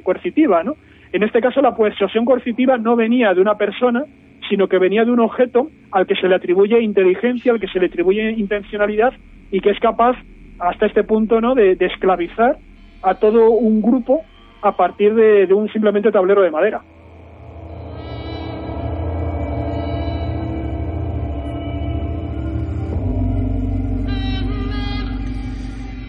coercitiva, 0.04 0.64
¿no? 0.64 0.74
En 1.12 1.22
este 1.22 1.42
caso 1.42 1.62
la 1.62 1.76
persuasión 1.76 2.26
coercitiva 2.26 2.78
no 2.80 2.96
venía 2.96 3.36
de 3.36 3.42
una 3.42 3.56
persona, 3.56 4.04
sino 4.50 4.68
que 4.68 4.80
venía 4.80 5.06
de 5.06 5.12
un 5.12 5.20
objeto 5.20 5.70
al 5.92 6.08
que 6.08 6.16
se 6.16 6.28
le 6.28 6.34
atribuye 6.34 6.82
inteligencia, 6.82 7.52
al 7.52 7.60
que 7.60 7.68
se 7.68 7.80
le 7.80 7.86
atribuye 7.86 8.32
intencionalidad 8.32 9.14
y 9.52 9.60
que 9.60 9.70
es 9.70 9.80
capaz 9.80 10.16
hasta 10.60 10.86
este 10.86 11.04
punto, 11.04 11.42
¿no?, 11.42 11.56
de, 11.56 11.78
esclavizar 11.80 12.58
a 13.02 13.16
todo 13.16 13.52
un 13.52 13.82
grupo 13.82 14.22
a 14.62 14.76
partir 14.76 15.14
de, 15.14 15.46
de 15.46 15.54
un 15.54 15.70
simplemente 15.72 16.12
tablero 16.12 16.42
de 16.42 16.52
madera. 16.52 16.82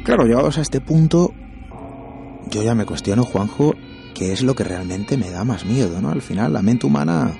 Claro, 0.05 0.27
llegados 0.27 0.59
a 0.59 0.61
este 0.61 0.81
punto, 0.83 1.33
yo 2.51 2.63
ya 2.63 2.75
me 2.75 2.85
cuestiono, 2.85 3.25
Juanjo, 3.25 3.75
qué 4.15 4.33
es 4.33 4.43
lo 4.43 4.55
que 4.55 4.63
realmente 4.63 5.17
me 5.17 5.31
da 5.31 5.45
más 5.45 5.65
miedo, 5.65 6.01
¿no? 6.03 6.11
Al 6.11 6.21
final, 6.21 6.53
la 6.53 6.61
mente 6.61 6.87
humana 6.87 7.33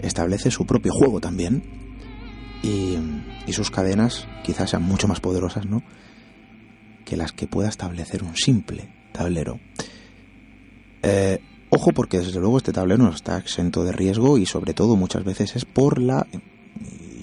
establece 0.00 0.50
su 0.50 0.66
propio 0.66 0.92
juego 0.92 1.20
también 1.20 1.62
y, 2.62 2.96
y 3.46 3.52
sus 3.52 3.70
cadenas 3.70 4.26
quizás 4.42 4.70
sean 4.70 4.82
mucho 4.82 5.08
más 5.08 5.20
poderosas, 5.20 5.66
¿no? 5.66 5.82
Que 7.04 7.16
las 7.16 7.32
que 7.32 7.46
pueda 7.46 7.68
establecer 7.68 8.22
un 8.22 8.36
simple 8.36 8.88
tablero. 9.12 9.58
Eh, 11.02 11.40
ojo 11.70 11.92
porque 11.92 12.18
desde 12.18 12.38
luego 12.40 12.58
este 12.58 12.72
tablero 12.72 13.04
no 13.04 13.10
está 13.10 13.38
exento 13.38 13.84
de 13.84 13.92
riesgo 13.92 14.38
y 14.38 14.46
sobre 14.46 14.74
todo 14.74 14.96
muchas 14.96 15.24
veces 15.24 15.56
es 15.56 15.64
por 15.64 16.00
la 16.00 16.26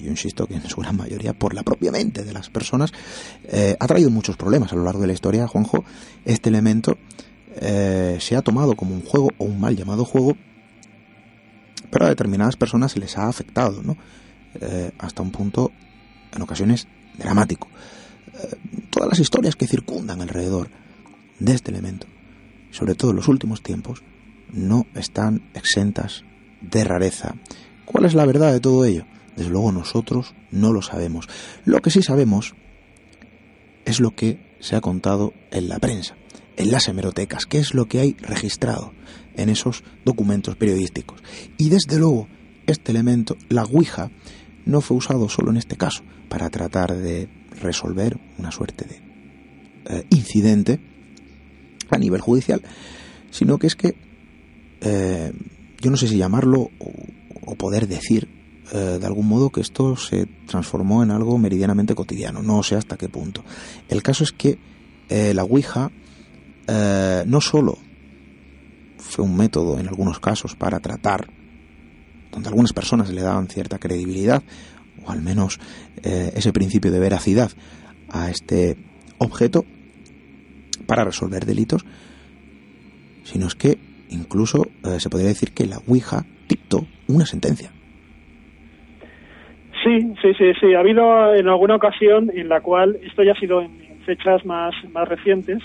yo 0.02 0.10
insisto 0.10 0.46
que 0.46 0.54
en 0.54 0.68
su 0.68 0.80
gran 0.80 0.96
mayoría 0.96 1.32
por 1.32 1.54
la 1.54 1.64
propia 1.64 1.90
mente 1.90 2.22
de 2.22 2.32
las 2.32 2.48
personas, 2.50 2.92
eh, 3.44 3.76
ha 3.80 3.86
traído 3.88 4.10
muchos 4.10 4.36
problemas 4.36 4.72
a 4.72 4.76
lo 4.76 4.84
largo 4.84 5.00
de 5.00 5.08
la 5.08 5.12
historia, 5.12 5.48
Juanjo. 5.48 5.84
Este 6.24 6.50
elemento 6.50 6.96
eh, 7.56 8.16
se 8.20 8.36
ha 8.36 8.42
tomado 8.42 8.76
como 8.76 8.94
un 8.94 9.02
juego 9.02 9.30
o 9.38 9.44
un 9.44 9.60
mal 9.60 9.76
llamado 9.76 10.04
juego, 10.04 10.36
pero 11.90 12.06
a 12.06 12.10
determinadas 12.10 12.54
personas 12.54 12.92
se 12.92 13.00
les 13.00 13.18
ha 13.18 13.28
afectado, 13.28 13.82
¿no? 13.82 13.96
Hasta 14.98 15.22
un 15.22 15.30
punto, 15.30 15.72
en 16.34 16.42
ocasiones, 16.42 16.86
dramático. 17.16 17.68
todas 18.90 19.08
las 19.08 19.18
historias 19.18 19.56
que 19.56 19.66
circundan 19.66 20.20
alrededor 20.20 20.70
de 21.38 21.54
este 21.54 21.70
elemento, 21.70 22.06
sobre 22.70 22.94
todo 22.94 23.10
en 23.10 23.16
los 23.16 23.28
últimos 23.28 23.62
tiempos, 23.62 24.02
no 24.52 24.86
están 24.94 25.42
exentas 25.54 26.24
de 26.60 26.84
rareza. 26.84 27.34
¿Cuál 27.84 28.04
es 28.04 28.14
la 28.14 28.26
verdad 28.26 28.52
de 28.52 28.60
todo 28.60 28.84
ello? 28.84 29.04
Desde 29.36 29.50
luego 29.50 29.72
nosotros 29.72 30.34
no 30.50 30.72
lo 30.72 30.82
sabemos. 30.82 31.28
Lo 31.64 31.80
que 31.80 31.90
sí 31.90 32.02
sabemos 32.02 32.54
es 33.84 34.00
lo 34.00 34.10
que 34.14 34.56
se 34.60 34.76
ha 34.76 34.80
contado 34.80 35.32
en 35.50 35.68
la 35.68 35.78
prensa, 35.78 36.16
en 36.56 36.70
las 36.70 36.88
hemerotecas, 36.88 37.46
qué 37.46 37.58
es 37.58 37.74
lo 37.74 37.86
que 37.86 38.00
hay 38.00 38.16
registrado 38.20 38.92
en 39.36 39.48
esos 39.48 39.84
documentos 40.04 40.56
periodísticos. 40.56 41.22
Y 41.56 41.68
desde 41.70 41.98
luego, 41.98 42.28
este 42.66 42.90
elemento, 42.90 43.36
la 43.48 43.64
Ouija, 43.64 44.10
no 44.68 44.82
fue 44.82 44.98
usado 44.98 45.28
solo 45.28 45.50
en 45.50 45.56
este 45.56 45.76
caso 45.76 46.02
para 46.28 46.50
tratar 46.50 46.94
de 46.94 47.28
resolver 47.60 48.18
una 48.38 48.52
suerte 48.52 48.84
de 48.84 49.00
eh, 49.86 50.06
incidente 50.10 50.78
a 51.90 51.96
nivel 51.96 52.20
judicial, 52.20 52.62
sino 53.30 53.58
que 53.58 53.66
es 53.66 53.74
que 53.74 53.96
eh, 54.82 55.32
yo 55.80 55.90
no 55.90 55.96
sé 55.96 56.06
si 56.06 56.18
llamarlo 56.18 56.70
o, 56.78 57.54
poder 57.56 57.88
decir 57.88 58.28
eh, 58.72 58.98
de 59.00 59.06
algún 59.06 59.26
modo 59.26 59.48
que 59.50 59.62
esto 59.62 59.96
se 59.96 60.26
transformó 60.46 61.02
en 61.02 61.10
algo 61.10 61.38
meridianamente 61.38 61.94
cotidiano. 61.94 62.42
No 62.42 62.62
sé 62.62 62.76
hasta 62.76 62.98
qué 62.98 63.08
punto. 63.08 63.42
El 63.88 64.02
caso 64.02 64.22
es 64.22 64.32
que 64.32 64.58
la 65.08 65.42
Ouija 65.42 65.90
no 67.26 67.40
solo 67.40 67.78
fue 68.98 69.24
un 69.24 69.34
método 69.34 69.80
en 69.80 69.88
algunos 69.88 70.20
casos 70.20 70.54
para 70.54 70.80
tratar, 70.80 71.30
donde 72.32 72.48
algunas 72.48 72.72
personas 72.72 73.10
le 73.10 73.22
daban 73.22 73.48
cierta 73.48 73.78
credibilidad, 73.78 74.42
o 75.04 75.10
al 75.10 75.22
menos 75.22 75.58
eh, 76.02 76.32
ese 76.34 76.52
principio 76.52 76.90
de 76.90 76.98
veracidad 76.98 77.50
a 78.10 78.30
este 78.30 78.76
objeto 79.18 79.64
para 80.86 81.04
resolver 81.04 81.44
delitos, 81.44 81.84
sino 83.24 83.46
es 83.46 83.54
que 83.54 83.78
incluso 84.10 84.66
eh, 84.84 85.00
se 85.00 85.10
podría 85.10 85.28
decir 85.28 85.52
que 85.52 85.66
la 85.66 85.78
Ouija 85.86 86.24
dictó 86.48 86.86
una 87.08 87.26
sentencia. 87.26 87.70
Sí, 89.84 90.00
sí, 90.20 90.34
sí, 90.36 90.52
sí. 90.60 90.74
Ha 90.74 90.80
habido 90.80 91.34
en 91.34 91.48
alguna 91.48 91.76
ocasión 91.76 92.30
en 92.34 92.48
la 92.48 92.60
cual, 92.60 92.98
esto 93.02 93.22
ya 93.22 93.32
ha 93.32 93.40
sido 93.40 93.60
en 93.60 93.70
fechas 94.04 94.44
más, 94.44 94.74
más 94.92 95.08
recientes, 95.08 95.58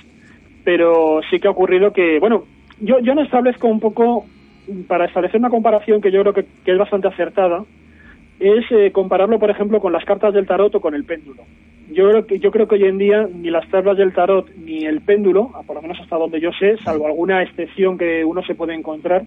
pero 0.64 1.22
sí 1.30 1.40
que 1.40 1.48
ha 1.48 1.52
ocurrido 1.52 1.92
que, 1.92 2.20
bueno, 2.20 2.44
yo, 2.80 3.00
yo 3.00 3.16
no 3.16 3.24
establezco 3.24 3.68
un 3.68 3.80
poco, 3.80 4.26
para 4.88 5.06
establecer 5.06 5.40
una 5.40 5.50
comparación 5.50 6.02
que 6.02 6.12
yo 6.12 6.22
creo 6.22 6.34
que, 6.34 6.46
es 6.66 6.78
bastante 6.78 7.08
acertada, 7.08 7.64
es 8.40 8.66
eh, 8.72 8.92
compararlo, 8.92 9.40
por 9.40 9.50
ejemplo, 9.50 9.80
con 9.80 9.94
las 9.94 10.06
cartas 10.06 10.34
del 10.34 10.48
tarot 10.48 10.74
o 10.76 10.82
con 10.82 10.96
el 10.96 11.04
péndulo. 11.04 11.44
Yo 11.92 12.10
creo, 12.10 12.26
que, 12.26 12.40
yo 12.40 12.52
creo 12.52 12.68
que 12.68 12.76
hoy 12.76 12.86
en 12.86 12.98
día 12.98 13.28
ni 13.32 13.50
las 13.50 13.68
tablas 13.70 13.98
del 13.98 14.14
tarot 14.14 14.50
ni 14.56 14.86
el 14.86 15.02
péndulo, 15.02 15.52
por 15.68 15.76
lo 15.76 15.82
menos 15.82 16.00
hasta 16.00 16.18
donde 16.18 16.40
yo 16.40 16.52
sé, 16.58 16.78
salvo 16.78 17.06
alguna 17.08 17.44
excepción 17.44 17.98
que 17.98 18.24
uno 18.26 18.42
se 18.44 18.56
puede 18.56 18.74
encontrar, 18.74 19.24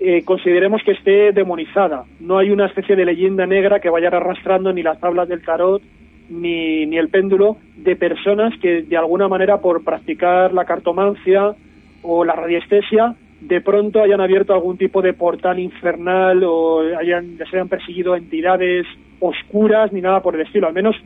eh, 0.00 0.22
consideremos 0.24 0.82
que 0.84 0.92
esté 0.92 1.32
demonizada. 1.32 2.04
No 2.20 2.38
hay 2.38 2.50
una 2.50 2.66
especie 2.66 2.94
de 2.94 3.04
leyenda 3.04 3.46
negra 3.46 3.80
que 3.80 3.90
vaya 3.90 4.08
arrastrando 4.08 4.72
ni 4.72 4.82
las 4.82 5.00
tablas 5.00 5.28
del 5.28 5.42
tarot 5.42 5.82
ni, 6.28 6.86
ni 6.86 6.98
el 6.98 7.08
péndulo 7.08 7.56
de 7.76 7.96
personas 7.96 8.54
que 8.60 8.82
de 8.82 8.96
alguna 8.96 9.28
manera 9.28 9.60
por 9.60 9.82
practicar 9.82 10.54
la 10.54 10.64
cartomancia 10.64 11.54
o 12.02 12.24
la 12.24 12.34
radiestesia 12.34 13.16
de 13.40 13.60
pronto 13.60 14.02
hayan 14.02 14.20
abierto 14.20 14.52
algún 14.52 14.76
tipo 14.76 15.00
de 15.00 15.12
portal 15.12 15.58
infernal 15.58 16.42
o 16.44 16.80
hayan, 16.98 17.36
les 17.38 17.52
hayan 17.52 17.68
perseguido 17.68 18.16
entidades 18.16 18.86
oscuras 19.20 19.92
ni 19.92 20.00
nada 20.00 20.22
por 20.22 20.34
el 20.34 20.42
estilo. 20.42 20.66
Al 20.66 20.74
menos 20.74 20.96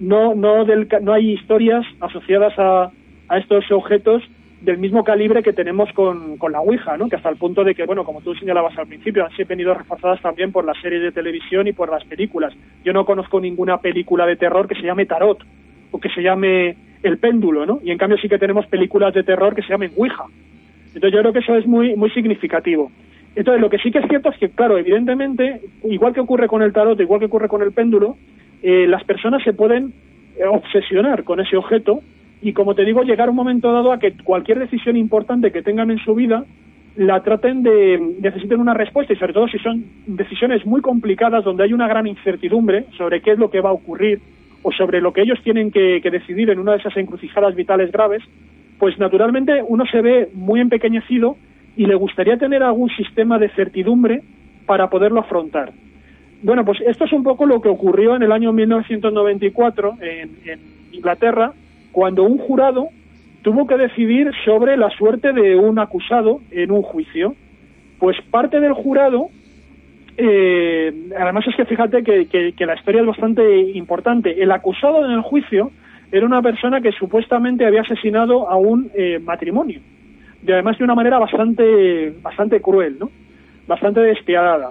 no, 0.00 0.34
no, 0.34 0.64
del, 0.64 0.88
no 1.02 1.12
hay 1.12 1.32
historias 1.32 1.84
asociadas 2.00 2.58
a, 2.58 2.90
a 3.28 3.38
estos 3.38 3.70
objetos 3.70 4.22
del 4.60 4.78
mismo 4.78 5.04
calibre 5.04 5.42
que 5.42 5.52
tenemos 5.52 5.90
con, 5.92 6.36
con 6.36 6.52
la 6.52 6.60
Ouija, 6.60 6.96
¿no? 6.96 7.08
que 7.08 7.16
hasta 7.16 7.28
el 7.28 7.36
punto 7.36 7.62
de 7.62 7.74
que, 7.74 7.86
bueno, 7.86 8.04
como 8.04 8.20
tú 8.20 8.34
señalabas 8.34 8.76
al 8.76 8.88
principio, 8.88 9.24
han 9.24 9.46
venido 9.46 9.72
reforzadas 9.72 10.20
también 10.20 10.50
por 10.50 10.64
las 10.64 10.80
series 10.80 11.02
de 11.02 11.12
televisión 11.12 11.68
y 11.68 11.72
por 11.72 11.90
las 11.90 12.04
películas. 12.04 12.52
Yo 12.84 12.92
no 12.92 13.04
conozco 13.04 13.40
ninguna 13.40 13.78
película 13.78 14.26
de 14.26 14.36
terror 14.36 14.66
que 14.66 14.74
se 14.74 14.82
llame 14.82 15.06
Tarot 15.06 15.38
o 15.90 16.00
que 16.00 16.08
se 16.10 16.22
llame 16.22 16.76
El 17.02 17.18
Péndulo, 17.18 17.66
¿no? 17.66 17.78
Y 17.84 17.92
en 17.92 17.98
cambio 17.98 18.18
sí 18.18 18.28
que 18.28 18.38
tenemos 18.38 18.66
películas 18.66 19.14
de 19.14 19.22
terror 19.22 19.54
que 19.54 19.62
se 19.62 19.68
llamen 19.68 19.92
Ouija. 19.96 20.24
Entonces 20.94 21.12
yo 21.12 21.20
creo 21.20 21.32
que 21.32 21.38
eso 21.40 21.56
es 21.56 21.66
muy, 21.66 21.96
muy 21.96 22.10
significativo. 22.10 22.90
Entonces 23.36 23.60
lo 23.60 23.70
que 23.70 23.78
sí 23.78 23.90
que 23.90 23.98
es 23.98 24.08
cierto 24.08 24.30
es 24.30 24.38
que, 24.38 24.50
claro, 24.50 24.78
evidentemente, 24.78 25.60
igual 25.84 26.12
que 26.12 26.20
ocurre 26.20 26.48
con 26.48 26.62
el 26.62 26.72
tarot, 26.72 27.00
igual 27.00 27.20
que 27.20 27.26
ocurre 27.26 27.48
con 27.48 27.62
el 27.62 27.72
péndulo, 27.72 28.16
eh, 28.62 28.86
las 28.88 29.04
personas 29.04 29.42
se 29.44 29.52
pueden 29.52 29.92
eh, 30.36 30.44
obsesionar 30.44 31.24
con 31.24 31.40
ese 31.40 31.56
objeto 31.56 32.00
y, 32.42 32.52
como 32.52 32.74
te 32.74 32.84
digo, 32.84 33.02
llegar 33.02 33.30
un 33.30 33.36
momento 33.36 33.72
dado 33.72 33.92
a 33.92 33.98
que 33.98 34.12
cualquier 34.24 34.58
decisión 34.58 34.96
importante 34.96 35.52
que 35.52 35.62
tengan 35.62 35.90
en 35.90 35.98
su 35.98 36.14
vida 36.14 36.44
la 36.96 37.22
traten 37.22 37.62
de 37.62 38.16
necesiten 38.20 38.58
una 38.58 38.74
respuesta 38.74 39.12
y 39.12 39.16
sobre 39.16 39.32
todo 39.32 39.46
si 39.46 39.58
son 39.58 39.84
decisiones 40.06 40.66
muy 40.66 40.80
complicadas 40.80 41.44
donde 41.44 41.62
hay 41.62 41.72
una 41.72 41.86
gran 41.86 42.08
incertidumbre 42.08 42.86
sobre 42.96 43.20
qué 43.20 43.32
es 43.32 43.38
lo 43.38 43.50
que 43.50 43.60
va 43.60 43.70
a 43.70 43.74
ocurrir 43.74 44.20
o 44.62 44.72
sobre 44.72 45.00
lo 45.00 45.12
que 45.12 45.22
ellos 45.22 45.38
tienen 45.44 45.70
que, 45.70 46.00
que 46.02 46.10
decidir 46.10 46.50
en 46.50 46.58
una 46.58 46.72
de 46.72 46.78
esas 46.78 46.96
encrucijadas 46.96 47.54
vitales 47.54 47.92
graves, 47.92 48.22
pues 48.78 48.98
naturalmente 48.98 49.62
uno 49.66 49.84
se 49.86 50.00
ve 50.00 50.28
muy 50.34 50.60
empequeñecido 50.60 51.36
y 51.76 51.86
le 51.86 51.94
gustaría 51.94 52.36
tener 52.36 52.62
algún 52.62 52.90
sistema 52.90 53.38
de 53.38 53.48
certidumbre 53.50 54.22
para 54.66 54.88
poderlo 54.90 55.20
afrontar. 55.20 55.72
Bueno, 56.42 56.64
pues 56.64 56.80
esto 56.82 57.04
es 57.04 57.12
un 57.12 57.22
poco 57.22 57.46
lo 57.46 57.60
que 57.60 57.68
ocurrió 57.68 58.14
en 58.14 58.22
el 58.22 58.32
año 58.32 58.52
1994 58.52 59.94
en, 60.00 60.30
en 60.44 60.60
Inglaterra, 60.92 61.52
cuando 61.92 62.22
un 62.24 62.38
jurado 62.38 62.88
tuvo 63.42 63.66
que 63.66 63.76
decidir 63.76 64.30
sobre 64.44 64.76
la 64.76 64.90
suerte 64.90 65.32
de 65.32 65.56
un 65.56 65.78
acusado 65.78 66.40
en 66.50 66.70
un 66.70 66.82
juicio. 66.82 67.34
Pues 67.98 68.16
parte 68.30 68.60
del 68.60 68.72
jurado, 68.72 69.28
eh, 70.16 70.92
además 71.18 71.46
es 71.46 71.56
que 71.56 71.64
fíjate 71.64 72.02
que, 72.02 72.66
la 72.66 72.74
historia 72.74 73.00
es 73.00 73.06
bastante 73.06 73.60
importante, 73.74 74.42
el 74.42 74.50
acusado 74.50 75.04
en 75.04 75.12
el 75.12 75.22
juicio 75.22 75.70
era 76.10 76.26
una 76.26 76.42
persona 76.42 76.80
que 76.80 76.92
supuestamente 76.92 77.66
había 77.66 77.82
asesinado 77.82 78.48
a 78.48 78.56
un 78.56 78.90
eh, 78.94 79.18
matrimonio, 79.18 79.80
y 80.46 80.52
además 80.52 80.78
de 80.78 80.84
una 80.84 80.94
manera 80.94 81.18
bastante, 81.18 82.14
bastante 82.22 82.60
cruel, 82.60 82.98
¿no? 82.98 83.10
bastante 83.66 84.00
despiadada. 84.00 84.70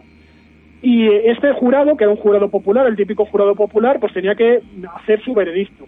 Y 0.82 1.08
este 1.08 1.54
jurado, 1.54 1.96
que 1.98 2.04
era 2.04 2.12
un 2.12 2.20
jurado 2.20 2.50
popular, 2.50 2.88
el 2.88 2.96
típico 2.96 3.26
jurado 3.26 3.56
popular, 3.56 4.00
pues 4.00 4.14
tenía 4.14 4.36
que 4.36 4.62
hacer 4.96 5.22
su 5.24 5.34
veredicto. 5.34 5.86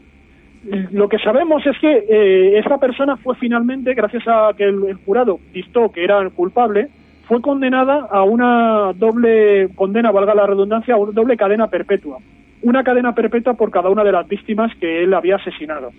Lo 0.92 1.08
que 1.08 1.20
sabemos 1.20 1.66
es 1.66 1.78
que 1.80 2.06
eh, 2.10 2.60
esta 2.60 2.78
persona 2.78 3.16
fue 3.18 3.36
finalmente, 3.36 3.94
gracias 3.94 4.24
a 4.28 4.52
que 4.58 4.66
el, 4.66 4.84
el, 4.88 4.96
jurado 5.06 5.40
dictó 5.54 5.90
que 5.92 6.04
era 6.04 6.30
culpable, 6.32 6.90
fue 7.28 7.42
condenada 7.42 8.08
a 8.12 8.24
una 8.24 8.92
doble 8.94 9.70
condena, 9.76 10.12
valga 10.12 10.36
la 10.36 10.48
redundancia, 10.48 10.96
a 10.96 10.98
una 10.98 11.12
doble 11.12 11.38
cadena 11.38 11.68
perpetua. 11.68 12.18
Una 12.62 12.84
cadena 12.84 13.16
perpetua 13.16 13.54
por 13.54 13.72
cada 13.72 13.90
una 13.90 14.04
de 14.04 14.12
las 14.12 14.28
víctimas 14.28 14.76
que 14.80 15.04
él 15.04 15.14
había 15.14 15.38
asesinado. 15.38 15.92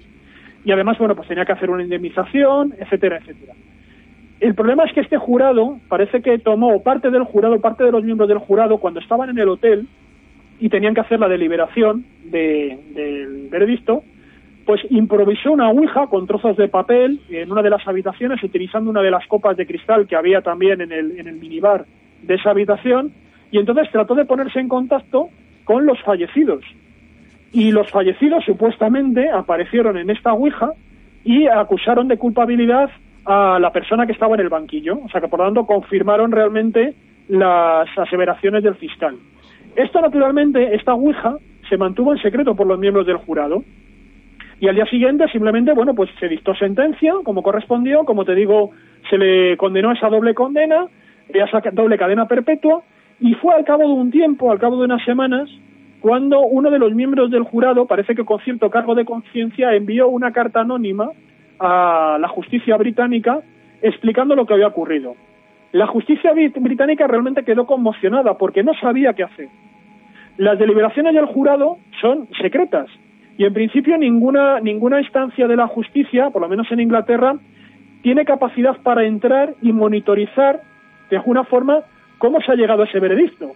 Y 0.65 0.73
además, 0.73 0.99
bueno, 0.99 1.17
pues 1.17 1.29
tenía 1.29 1.45
que 1.45 1.53
hacer 1.53 1.71
una 1.71 1.83
indemnización, 1.83 2.75
etcétera, 2.79 3.19
etcétera. 3.19 3.55
El 4.41 4.55
problema 4.55 4.85
es 4.85 4.93
que 4.93 5.01
este 5.01 5.19
jurado 5.19 5.79
parece 5.89 6.23
que 6.23 6.39
tomó 6.39 6.83
parte 6.83 7.11
del 7.11 7.25
jurado, 7.25 7.61
parte 7.61 7.85
de 7.85 7.93
los 7.93 8.05
miembros 8.05 8.29
del 8.29 8.39
jurado, 8.39 8.79
cuando 8.79 9.01
estaban 9.01 9.29
en 9.31 9.39
el 9.39 9.49
hotel 9.49 9.87
y 10.59 10.69
tenían 10.69 10.95
que 10.95 11.01
hacer 11.01 11.21
la 11.21 11.29
deliberación 11.29 12.05
de, 12.25 12.79
del 12.95 13.49
veredicto, 13.51 14.03
pues 14.65 14.81
improvisó 14.91 15.53
una 15.53 15.71
ouija 15.71 16.07
con 16.07 16.27
trozos 16.27 16.57
de 16.57 16.69
papel 16.69 17.21
en 17.29 17.51
una 17.51 17.63
de 17.63 17.71
las 17.71 17.87
habitaciones, 17.87 18.43
utilizando 18.43 18.91
una 18.91 19.03
de 19.03 19.11
las 19.11 19.27
copas 19.27 19.57
de 19.57 19.67
cristal 19.67 20.07
que 20.07 20.17
había 20.17 20.43
también 20.43 20.81
en 20.81 20.93
el, 20.93 21.19
en 21.19 21.29
el 21.29 21.37
minibar 21.37 21.85
de 22.23 22.35
esa 22.35 22.51
habitación, 22.51 23.13
y 23.51 23.59
entonces 23.59 23.91
trató 23.91 24.15
de 24.15 24.27
ponerse 24.27 24.61
en 24.61 24.69
contacto 24.69 25.29
con 25.65 25.87
los 25.87 26.01
fallecidos. 26.03 26.65
Y 27.53 27.73
los 27.73 27.91
fallecidos 27.91 28.45
supuestamente 28.45 29.29
aparecieron 29.29 29.97
en 29.97 30.11
esta 30.11 30.33
ouija 30.33 30.73
y 31.25 31.47
acusaron 31.47 32.09
de 32.09 32.17
culpabilidad 32.17 32.91
a 33.25 33.59
la 33.61 33.73
persona 33.73 34.07
que 34.07 34.13
estaba 34.13 34.35
en 34.35 34.41
el 34.41 34.49
banquillo. 34.49 34.99
O 35.05 35.09
sea 35.09 35.21
que, 35.21 35.29
por 35.29 35.41
lo 35.41 35.47
tanto, 35.47 35.67
confirmaron 35.67 36.33
realmente 36.33 36.95
las 37.29 37.89
aseveraciones 37.99 38.63
del 38.63 38.77
fiscal. 38.77 39.17
Esto, 39.77 40.01
naturalmente, 40.01 40.75
esta 40.75 40.95
ouija 40.95 41.37
se 41.69 41.77
mantuvo 41.77 42.13
en 42.13 42.23
secreto 42.23 42.55
por 42.55 42.67
los 42.67 42.79
miembros 42.79 43.07
del 43.07 43.17
jurado. 43.17 43.63
Y 44.61 44.69
al 44.69 44.75
día 44.75 44.87
siguiente, 44.87 45.27
simplemente, 45.29 45.73
bueno, 45.73 45.95
pues 45.95 46.11
se 46.19 46.29
dictó 46.29 46.55
sentencia, 46.55 47.15
como 47.25 47.43
correspondió. 47.43 48.05
Como 48.05 48.25
te 48.25 48.35
digo, 48.35 48.71
se 49.09 49.17
le 49.17 49.57
condenó 49.57 49.93
esa 49.93 50.09
doble 50.09 50.35
condena, 50.35 50.87
esa 51.29 51.61
doble 51.73 51.97
cadena 51.97 52.27
perpetua. 52.27 52.83
Y 53.21 53.35
fue 53.35 53.55
al 53.55 53.65
cabo 53.65 53.83
de 53.83 53.93
un 53.93 54.11
tiempo, 54.11 54.51
al 54.51 54.59
cabo 54.59 54.79
de 54.79 54.85
unas 54.85 55.05
semanas, 55.05 55.49
cuando 56.01 56.41
uno 56.41 56.71
de 56.71 56.79
los 56.79 56.95
miembros 56.95 57.31
del 57.31 57.43
jurado, 57.43 57.87
parece 57.87 58.15
que 58.15 58.25
con 58.25 58.41
cierto 58.41 58.71
cargo 58.71 58.95
de 58.95 59.05
conciencia, 59.05 59.75
envió 59.75 60.09
una 60.09 60.33
carta 60.33 60.61
anónima 60.61 61.11
a 61.59 62.17
la 62.19 62.29
justicia 62.29 62.77
británica 62.79 63.41
explicando 63.83 64.35
lo 64.35 64.47
que 64.47 64.55
había 64.55 64.69
ocurrido. 64.69 65.15
La 65.73 65.87
justicia 65.87 66.33
británica 66.33 67.07
realmente 67.07 67.45
quedó 67.45 67.67
conmocionada 67.67 68.39
porque 68.39 68.63
no 68.63 68.73
sabía 68.75 69.13
qué 69.13 69.25
hacer. 69.25 69.49
Las 70.39 70.59
deliberaciones 70.59 71.15
del 71.15 71.27
jurado 71.27 71.77
son 72.01 72.29
secretas 72.41 72.89
y 73.37 73.45
en 73.45 73.53
principio 73.53 73.97
ninguna, 73.99 74.61
ninguna 74.61 75.01
instancia 75.01 75.47
de 75.47 75.57
la 75.57 75.67
justicia, 75.67 76.31
por 76.31 76.43
lo 76.43 76.49
menos 76.49 76.71
en 76.73 76.81
Inglaterra, 76.81 77.37
tiene 78.03 78.25
capacidad 78.25 78.77
para 78.83 79.05
entrar 79.05 79.55
y 79.61 79.73
monitorizar 79.73 80.63
de 81.11 81.17
alguna 81.19 81.45
forma 81.45 81.81
cómo 82.21 82.41
se 82.43 82.53
ha 82.53 82.55
llegado 82.55 82.83
a 82.83 82.85
ese 82.85 83.01
veredicto. 83.01 83.53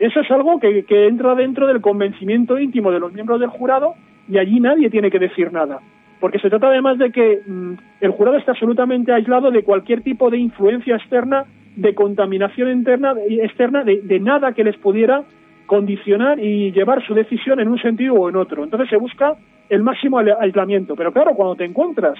Eso 0.00 0.20
es 0.20 0.30
algo 0.30 0.58
que, 0.58 0.84
entra 0.88 1.34
dentro 1.34 1.66
del 1.66 1.80
convencimiento 1.80 2.58
íntimo 2.58 2.90
de 2.90 2.98
los 2.98 3.12
miembros 3.12 3.38
del 3.38 3.50
jurado 3.50 3.94
y 4.28 4.38
allí 4.38 4.58
nadie 4.58 4.90
tiene 4.90 5.10
que 5.10 5.18
decir 5.18 5.50
nada 5.52 5.80
porque 6.20 6.38
se 6.38 6.50
trata 6.50 6.68
además 6.68 6.98
de 6.98 7.12
que 7.12 7.40
mmm, 7.46 7.72
el 8.02 8.10
jurado 8.10 8.36
está 8.36 8.52
absolutamente 8.52 9.10
aislado 9.10 9.50
de 9.50 9.62
cualquier 9.62 10.02
tipo 10.02 10.28
de 10.28 10.36
influencia 10.36 10.96
externa, 10.96 11.46
de 11.76 11.94
contaminación 11.94 12.70
interna, 12.70 13.14
externa, 13.26 13.84
de, 13.84 14.20
nada 14.20 14.52
que 14.52 14.64
les 14.64 14.76
pudiera 14.76 15.22
condicionar 15.64 16.38
y 16.38 16.72
llevar 16.72 17.02
su 17.06 17.14
decisión 17.14 17.58
en 17.58 17.68
un 17.68 17.78
sentido 17.80 18.14
o 18.16 18.28
en 18.28 18.36
otro. 18.36 18.64
Entonces 18.64 18.90
se 18.90 18.98
busca 18.98 19.36
el 19.70 19.82
máximo 19.82 20.18
aislamiento. 20.18 20.94
Pero 20.94 21.10
claro, 21.10 21.34
cuando 21.34 21.56
te 21.56 21.64
encuentras 21.64 22.18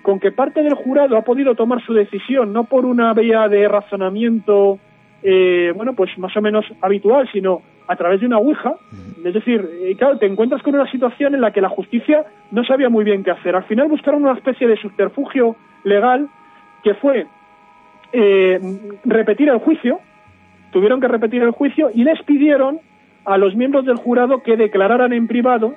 con 0.00 0.18
que 0.18 0.32
parte 0.32 0.62
del 0.62 0.74
jurado 0.74 1.18
ha 1.18 1.22
podido 1.22 1.54
tomar 1.54 1.84
su 1.84 1.92
decisión 1.92 2.54
no 2.54 2.64
por 2.64 2.86
una 2.86 3.12
vía 3.12 3.48
de 3.48 3.68
razonamiento, 3.68 4.78
eh, 5.22 5.72
bueno, 5.76 5.94
pues 5.94 6.16
más 6.18 6.36
o 6.36 6.40
menos 6.40 6.64
habitual, 6.80 7.28
sino 7.32 7.62
a 7.86 7.96
través 7.96 8.20
de 8.20 8.26
una 8.26 8.38
ouija. 8.38 8.74
Es 9.24 9.34
decir, 9.34 9.68
eh, 9.82 9.94
claro, 9.96 10.18
te 10.18 10.26
encuentras 10.26 10.62
con 10.62 10.74
una 10.74 10.90
situación 10.90 11.34
en 11.34 11.40
la 11.40 11.52
que 11.52 11.60
la 11.60 11.68
justicia 11.68 12.24
no 12.50 12.64
sabía 12.64 12.88
muy 12.88 13.04
bien 13.04 13.22
qué 13.22 13.30
hacer. 13.30 13.54
Al 13.54 13.64
final 13.64 13.88
buscaron 13.88 14.22
una 14.22 14.34
especie 14.34 14.66
de 14.66 14.76
subterfugio 14.76 15.56
legal 15.84 16.28
que 16.82 16.94
fue 16.94 17.26
eh, 18.12 18.60
repetir 19.04 19.48
el 19.48 19.58
juicio, 19.58 20.00
tuvieron 20.70 21.00
que 21.00 21.08
repetir 21.08 21.42
el 21.42 21.50
juicio 21.50 21.90
y 21.94 22.04
les 22.04 22.20
pidieron 22.22 22.80
a 23.24 23.38
los 23.38 23.54
miembros 23.54 23.84
del 23.84 23.96
jurado 23.96 24.42
que 24.42 24.56
declararan 24.56 25.12
en 25.12 25.28
privado, 25.28 25.74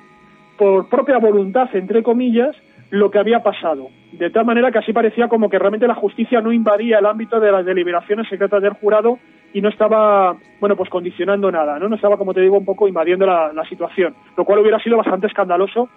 por 0.58 0.88
propia 0.88 1.18
voluntad, 1.18 1.68
entre 1.74 2.02
comillas, 2.02 2.56
lo 2.90 3.10
que 3.10 3.18
había 3.18 3.42
pasado. 3.42 3.88
De 4.12 4.30
tal 4.30 4.44
manera 4.46 4.70
que 4.70 4.78
así 4.78 4.92
parecía 4.92 5.28
como 5.28 5.50
que 5.50 5.58
realmente 5.58 5.86
la 5.86 5.94
justicia 5.94 6.40
no 6.40 6.52
invadía 6.52 6.98
el 6.98 7.06
ámbito 7.06 7.40
de 7.40 7.52
las 7.52 7.64
deliberaciones 7.64 8.28
secretas 8.28 8.62
del 8.62 8.72
jurado 8.74 9.18
y 9.56 9.62
no 9.62 9.70
estaba, 9.70 10.36
bueno, 10.60 10.76
pues 10.76 10.90
condicionando 10.90 11.50
nada, 11.50 11.78
¿no? 11.78 11.88
No 11.88 11.96
estaba, 11.96 12.18
como 12.18 12.34
te 12.34 12.42
digo, 12.42 12.58
un 12.58 12.66
poco 12.66 12.88
invadiendo 12.88 13.24
la, 13.24 13.64
situación, 13.70 14.14
lo 14.36 14.44
cual 14.44 14.58
hubiera 14.58 14.78
sido 14.80 14.98
bastante 14.98 15.28
escandaloso 15.28 15.88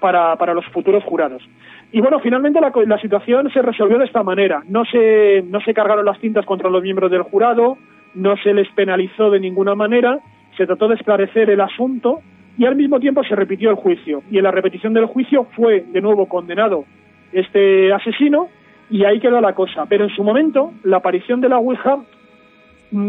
para, 0.00 0.34
para 0.36 0.54
los 0.54 0.64
futuros 0.68 1.04
jurados. 1.04 1.46
Y 1.92 2.00
bueno, 2.00 2.20
finalmente 2.20 2.58
la, 2.58 2.72
la, 2.86 2.98
situación 3.02 3.50
se 3.52 3.60
resolvió 3.60 3.98
de 3.98 4.06
esta 4.06 4.22
manera. 4.22 4.62
No 4.66 4.86
se, 4.86 5.44
no 5.46 5.60
se 5.60 5.74
cargaron 5.74 6.06
las 6.06 6.20
tintas 6.20 6.46
contra 6.46 6.70
los 6.70 6.82
miembros 6.82 7.10
del 7.10 7.20
jurado, 7.20 7.76
no 8.14 8.34
se 8.38 8.54
les 8.54 8.66
penalizó 8.72 9.28
de 9.28 9.40
ninguna 9.40 9.74
manera, 9.74 10.18
se 10.56 10.64
trató 10.64 10.88
de 10.88 10.94
esclarecer 10.94 11.50
el 11.50 11.60
asunto 11.60 12.20
y 12.56 12.64
al 12.64 12.76
mismo 12.76 12.98
tiempo 12.98 13.22
se 13.24 13.36
repitió 13.36 13.68
el 13.68 13.76
juicio. 13.76 14.22
Y 14.30 14.38
en 14.38 14.44
la 14.44 14.52
repetición 14.52 14.94
del 14.94 15.04
juicio 15.04 15.48
fue 15.54 15.84
de 15.86 16.00
nuevo 16.00 16.28
condenado 16.28 16.86
este 17.30 17.92
asesino 17.92 18.48
y 18.88 19.04
ahí 19.04 19.20
quedó 19.20 19.38
la 19.42 19.52
cosa. 19.52 19.84
Pero 19.86 20.04
en 20.04 20.16
su 20.16 20.24
momento, 20.24 20.72
la 20.82 20.96
aparición 20.96 21.42
de 21.42 21.50
la 21.50 21.58
Ouija 21.58 21.98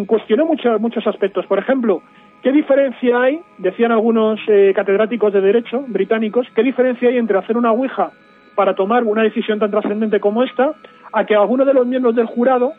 cuestionó 0.05 0.45
mucho, 0.45 0.79
muchos 0.79 1.05
aspectos. 1.07 1.45
Por 1.45 1.59
ejemplo, 1.59 2.01
¿qué 2.41 2.51
diferencia 2.51 3.21
hay, 3.21 3.39
decían 3.57 3.91
algunos 3.91 4.39
eh, 4.47 4.73
catedráticos 4.75 5.33
de 5.33 5.41
Derecho 5.41 5.83
británicos, 5.87 6.47
qué 6.55 6.63
diferencia 6.63 7.09
hay 7.09 7.17
entre 7.17 7.37
hacer 7.37 7.57
una 7.57 7.71
Ouija 7.71 8.11
para 8.55 8.75
tomar 8.75 9.03
una 9.03 9.23
decisión 9.23 9.59
tan 9.59 9.71
trascendente 9.71 10.19
como 10.19 10.43
esta, 10.43 10.73
a 11.11 11.25
que 11.25 11.35
alguno 11.35 11.65
de 11.65 11.73
los 11.73 11.87
miembros 11.87 12.15
del 12.15 12.27
jurado 12.27 12.73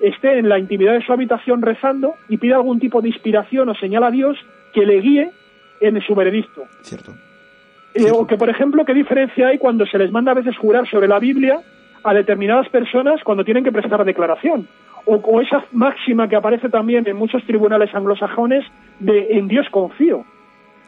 esté 0.00 0.38
en 0.38 0.48
la 0.48 0.58
intimidad 0.58 0.94
de 0.94 1.04
su 1.04 1.12
habitación 1.12 1.62
rezando 1.62 2.14
y 2.28 2.38
pida 2.38 2.56
algún 2.56 2.80
tipo 2.80 3.00
de 3.00 3.08
inspiración 3.08 3.68
o 3.68 3.74
señal 3.74 4.04
a 4.04 4.10
Dios 4.10 4.36
que 4.72 4.86
le 4.86 5.00
guíe 5.00 5.30
en 5.80 6.00
su 6.02 6.14
veredicto. 6.14 6.64
Cierto. 6.82 7.12
Eh, 7.94 8.10
o 8.12 8.26
que, 8.26 8.36
por 8.36 8.48
ejemplo, 8.48 8.84
qué 8.84 8.94
diferencia 8.94 9.48
hay 9.48 9.58
cuando 9.58 9.84
se 9.86 9.98
les 9.98 10.10
manda 10.12 10.32
a 10.32 10.34
veces 10.34 10.56
jurar 10.56 10.88
sobre 10.88 11.08
la 11.08 11.18
Biblia 11.18 11.60
a 12.02 12.14
determinadas 12.14 12.68
personas 12.68 13.22
cuando 13.24 13.44
tienen 13.44 13.64
que 13.64 13.72
prestar 13.72 14.04
declaración. 14.04 14.68
O, 15.10 15.16
o 15.16 15.40
esa 15.40 15.64
máxima 15.72 16.28
que 16.28 16.36
aparece 16.36 16.68
también 16.68 17.06
en 17.08 17.16
muchos 17.16 17.42
tribunales 17.44 17.92
anglosajones 17.92 18.64
de 19.00 19.26
en 19.30 19.48
Dios 19.48 19.66
confío. 19.70 20.24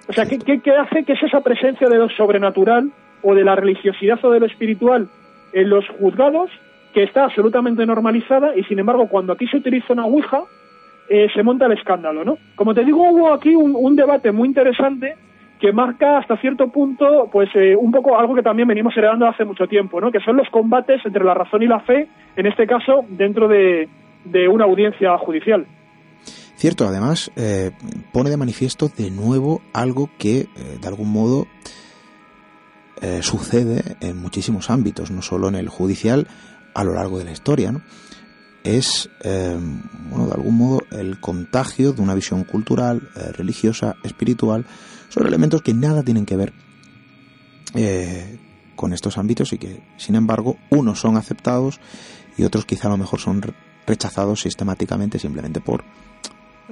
O 0.08 0.12
sea, 0.12 0.26
¿qué, 0.26 0.38
qué, 0.38 0.60
qué 0.60 0.70
hace 0.76 1.04
que 1.04 1.14
es 1.14 1.22
esa 1.24 1.40
presencia 1.40 1.88
de 1.88 1.98
lo 1.98 2.08
sobrenatural 2.10 2.92
o 3.22 3.34
de 3.34 3.42
la 3.42 3.56
religiosidad 3.56 4.24
o 4.24 4.30
de 4.30 4.38
lo 4.38 4.46
espiritual 4.46 5.08
en 5.52 5.68
los 5.68 5.84
juzgados 5.98 6.50
que 6.94 7.02
está 7.02 7.24
absolutamente 7.24 7.84
normalizada 7.84 8.56
y 8.56 8.62
sin 8.64 8.78
embargo 8.78 9.08
cuando 9.08 9.32
aquí 9.32 9.46
se 9.48 9.56
utiliza 9.56 9.92
una 9.92 10.06
ouija 10.06 10.42
eh, 11.08 11.28
se 11.34 11.42
monta 11.42 11.66
el 11.66 11.72
escándalo, 11.72 12.24
¿no? 12.24 12.38
Como 12.54 12.74
te 12.74 12.84
digo, 12.84 13.10
hubo 13.10 13.32
aquí 13.32 13.54
un, 13.54 13.74
un 13.74 13.96
debate 13.96 14.30
muy 14.30 14.48
interesante 14.48 15.16
que 15.60 15.72
marca 15.72 16.18
hasta 16.18 16.36
cierto 16.38 16.68
punto, 16.68 17.28
pues 17.32 17.48
eh, 17.54 17.76
un 17.76 17.92
poco 17.92 18.18
algo 18.18 18.34
que 18.34 18.42
también 18.42 18.68
venimos 18.68 18.96
heredando 18.96 19.26
hace 19.26 19.44
mucho 19.44 19.66
tiempo, 19.66 20.00
¿no? 20.00 20.10
Que 20.10 20.20
son 20.20 20.36
los 20.36 20.48
combates 20.50 21.04
entre 21.04 21.24
la 21.24 21.34
razón 21.34 21.62
y 21.62 21.66
la 21.66 21.80
fe, 21.80 22.08
en 22.36 22.46
este 22.46 22.66
caso 22.66 23.04
dentro 23.08 23.46
de, 23.46 23.88
de 24.24 24.48
una 24.48 24.64
audiencia 24.64 25.16
judicial. 25.18 25.66
Cierto, 26.62 26.86
además 26.86 27.32
eh, 27.34 27.72
pone 28.12 28.30
de 28.30 28.36
manifiesto 28.36 28.88
de 28.88 29.10
nuevo 29.10 29.62
algo 29.72 30.10
que 30.16 30.42
eh, 30.42 30.78
de 30.80 30.86
algún 30.86 31.10
modo 31.10 31.48
eh, 33.00 33.18
sucede 33.22 33.96
en 34.00 34.18
muchísimos 34.18 34.70
ámbitos, 34.70 35.10
no 35.10 35.22
solo 35.22 35.48
en 35.48 35.56
el 35.56 35.68
judicial, 35.68 36.28
a 36.74 36.84
lo 36.84 36.94
largo 36.94 37.18
de 37.18 37.24
la 37.24 37.32
historia, 37.32 37.72
¿no? 37.72 37.82
es, 38.62 39.10
bueno, 39.24 40.28
de 40.28 40.34
algún 40.34 40.56
modo, 40.56 40.82
el 40.92 41.18
contagio 41.18 41.94
de 41.94 42.00
una 42.00 42.14
visión 42.14 42.44
cultural, 42.44 43.10
religiosa, 43.32 43.96
espiritual, 44.04 44.64
sobre 45.08 45.30
elementos 45.30 45.62
que 45.62 45.74
nada 45.74 46.04
tienen 46.04 46.24
que 46.24 46.36
ver 46.36 46.52
con 48.76 48.92
estos 48.92 49.18
ámbitos 49.18 49.52
y 49.52 49.58
que, 49.58 49.82
sin 49.96 50.14
embargo, 50.14 50.58
unos 50.70 51.00
son 51.00 51.16
aceptados 51.16 51.80
y 52.36 52.44
otros 52.44 52.64
quizá 52.64 52.86
a 52.86 52.92
lo 52.92 52.98
mejor 52.98 53.18
son 53.18 53.42
rechazados 53.86 54.40
sistemáticamente 54.40 55.18
simplemente 55.18 55.60
por 55.60 55.84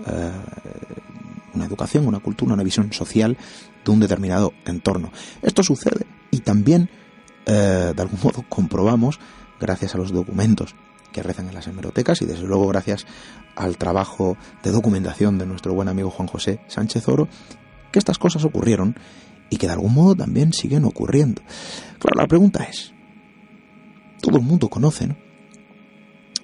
eh, 0.07 0.31
una 1.55 1.65
educación, 1.65 2.07
una 2.07 2.21
cultura, 2.21 2.55
una 2.55 2.63
visión 2.63 2.93
social 2.93 3.37
de 3.85 3.91
un 3.91 4.01
determinado 4.01 4.53
entorno. 4.67 5.11
Esto 5.43 5.63
sucede 5.63 6.07
y 6.31 6.41
también, 6.41 6.89
eh, 7.47 7.93
de 7.95 8.03
algún 8.03 8.21
modo, 8.23 8.45
comprobamos, 8.49 9.19
gracias 9.61 9.95
a 9.95 9.99
los 9.99 10.13
documentos 10.13 10.75
que 11.13 11.23
rezan 11.23 11.49
en 11.49 11.55
las 11.55 11.67
hemerotecas 11.67 12.23
y 12.23 12.25
desde 12.25 12.47
luego 12.47 12.69
gracias 12.69 13.07
al 13.57 13.77
trabajo 13.77 14.37
de 14.63 14.71
documentación 14.71 15.39
de 15.39 15.47
nuestro 15.47 15.75
buen 15.75 15.89
amigo 15.89 16.11
Juan 16.11 16.29
José 16.29 16.61
Sánchez 16.69 17.09
Oro, 17.09 17.29
que 17.91 17.99
estas 17.99 18.19
cosas 18.19 18.45
ocurrieron 18.45 18.97
y 19.51 19.57
que 19.57 19.67
de 19.67 19.73
algún 19.73 19.93
modo 19.93 20.15
también 20.15 20.53
siguen 20.53 20.85
ocurriendo. 20.85 21.43
Claro, 21.99 22.17
la 22.17 22.29
pregunta 22.29 22.63
es, 22.63 22.93
todo 24.23 24.37
el 24.37 24.45
mundo 24.45 24.69
conoce 24.69 25.09
¿no? 25.09 25.30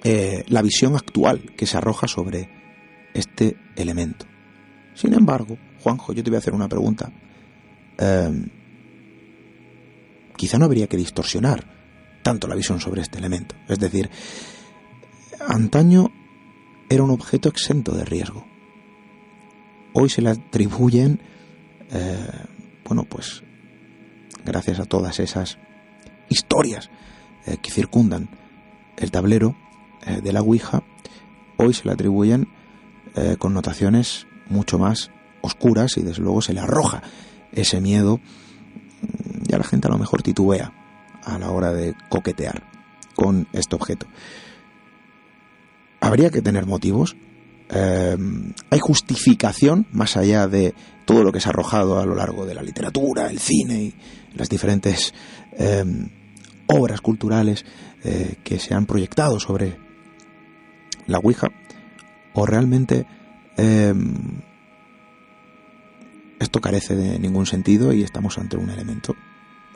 Eh, 0.09 0.45
la 0.47 0.61
visión 0.61 0.95
actual 0.95 1.51
que 1.57 1.65
se 1.65 1.75
arroja 1.75 2.07
sobre 2.07 2.49
este 3.13 3.57
elemento. 3.75 4.25
Sin 4.93 5.13
embargo, 5.13 5.57
Juanjo, 5.81 6.13
yo 6.13 6.23
te 6.23 6.29
voy 6.29 6.35
a 6.35 6.39
hacer 6.39 6.53
una 6.53 6.69
pregunta. 6.69 7.11
Eh, 7.97 8.45
quizá 10.37 10.57
no 10.57 10.63
habría 10.63 10.87
que 10.87 10.95
distorsionar 10.95 11.65
tanto 12.23 12.47
la 12.47 12.55
visión 12.55 12.79
sobre 12.79 13.01
este 13.01 13.17
elemento. 13.17 13.55
Es 13.67 13.79
decir, 13.79 14.09
antaño 15.45 16.09
era 16.89 17.03
un 17.03 17.11
objeto 17.11 17.49
exento 17.49 17.91
de 17.91 18.05
riesgo. 18.05 18.47
Hoy 19.91 20.09
se 20.09 20.21
le 20.21 20.29
atribuyen, 20.29 21.19
eh, 21.91 22.45
bueno, 22.85 23.03
pues 23.03 23.43
gracias 24.45 24.79
a 24.79 24.85
todas 24.85 25.19
esas 25.19 25.57
historias 26.29 26.89
eh, 27.45 27.57
que 27.61 27.71
circundan 27.71 28.29
el 28.95 29.11
tablero 29.11 29.66
eh, 30.07 30.21
de 30.21 30.31
la 30.31 30.41
Ouija, 30.41 30.83
hoy 31.57 31.73
se 31.73 31.83
le 31.85 31.91
atribuyen 31.91 32.47
eh, 33.15 33.35
connotaciones 33.37 34.25
mucho 34.47 34.79
más 34.79 35.11
oscuras 35.41 35.97
y 35.97 36.01
desde 36.01 36.21
luego 36.21 36.41
se 36.41 36.53
le 36.53 36.61
arroja 36.61 37.01
ese 37.51 37.81
miedo 37.81 38.21
y 39.45 39.53
a 39.53 39.57
la 39.57 39.65
gente 39.65 39.87
a 39.87 39.91
lo 39.91 39.97
mejor 39.97 40.21
titubea 40.21 40.71
a 41.23 41.37
la 41.37 41.51
hora 41.51 41.73
de 41.73 41.93
coquetear 42.09 42.63
con 43.15 43.47
este 43.51 43.75
objeto. 43.75 44.07
Habría 45.99 46.29
que 46.29 46.41
tener 46.41 46.65
motivos. 46.65 47.17
Eh, 47.69 48.17
hay 48.69 48.79
justificación 48.79 49.87
más 49.91 50.15
allá 50.15 50.47
de 50.47 50.73
todo 51.03 51.23
lo 51.23 51.33
que 51.33 51.41
se 51.41 51.49
ha 51.49 51.51
arrojado 51.51 51.99
a 51.99 52.05
lo 52.05 52.15
largo 52.15 52.45
de 52.45 52.55
la 52.55 52.63
literatura, 52.63 53.29
el 53.29 53.39
cine 53.39 53.83
y 53.83 53.95
las 54.35 54.47
diferentes 54.47 55.13
obras 56.67 57.01
culturales 57.01 57.65
que 58.43 58.59
se 58.59 58.75
han 58.75 58.85
proyectado 58.85 59.39
sobre 59.39 59.86
la 61.07 61.19
Ouija, 61.19 61.47
o 62.33 62.45
realmente 62.45 63.05
eh, 63.57 63.93
esto 66.39 66.59
carece 66.59 66.95
de 66.95 67.19
ningún 67.19 67.45
sentido 67.45 67.93
y 67.93 68.03
estamos 68.03 68.37
ante 68.37 68.57
un 68.57 68.69
elemento 68.69 69.15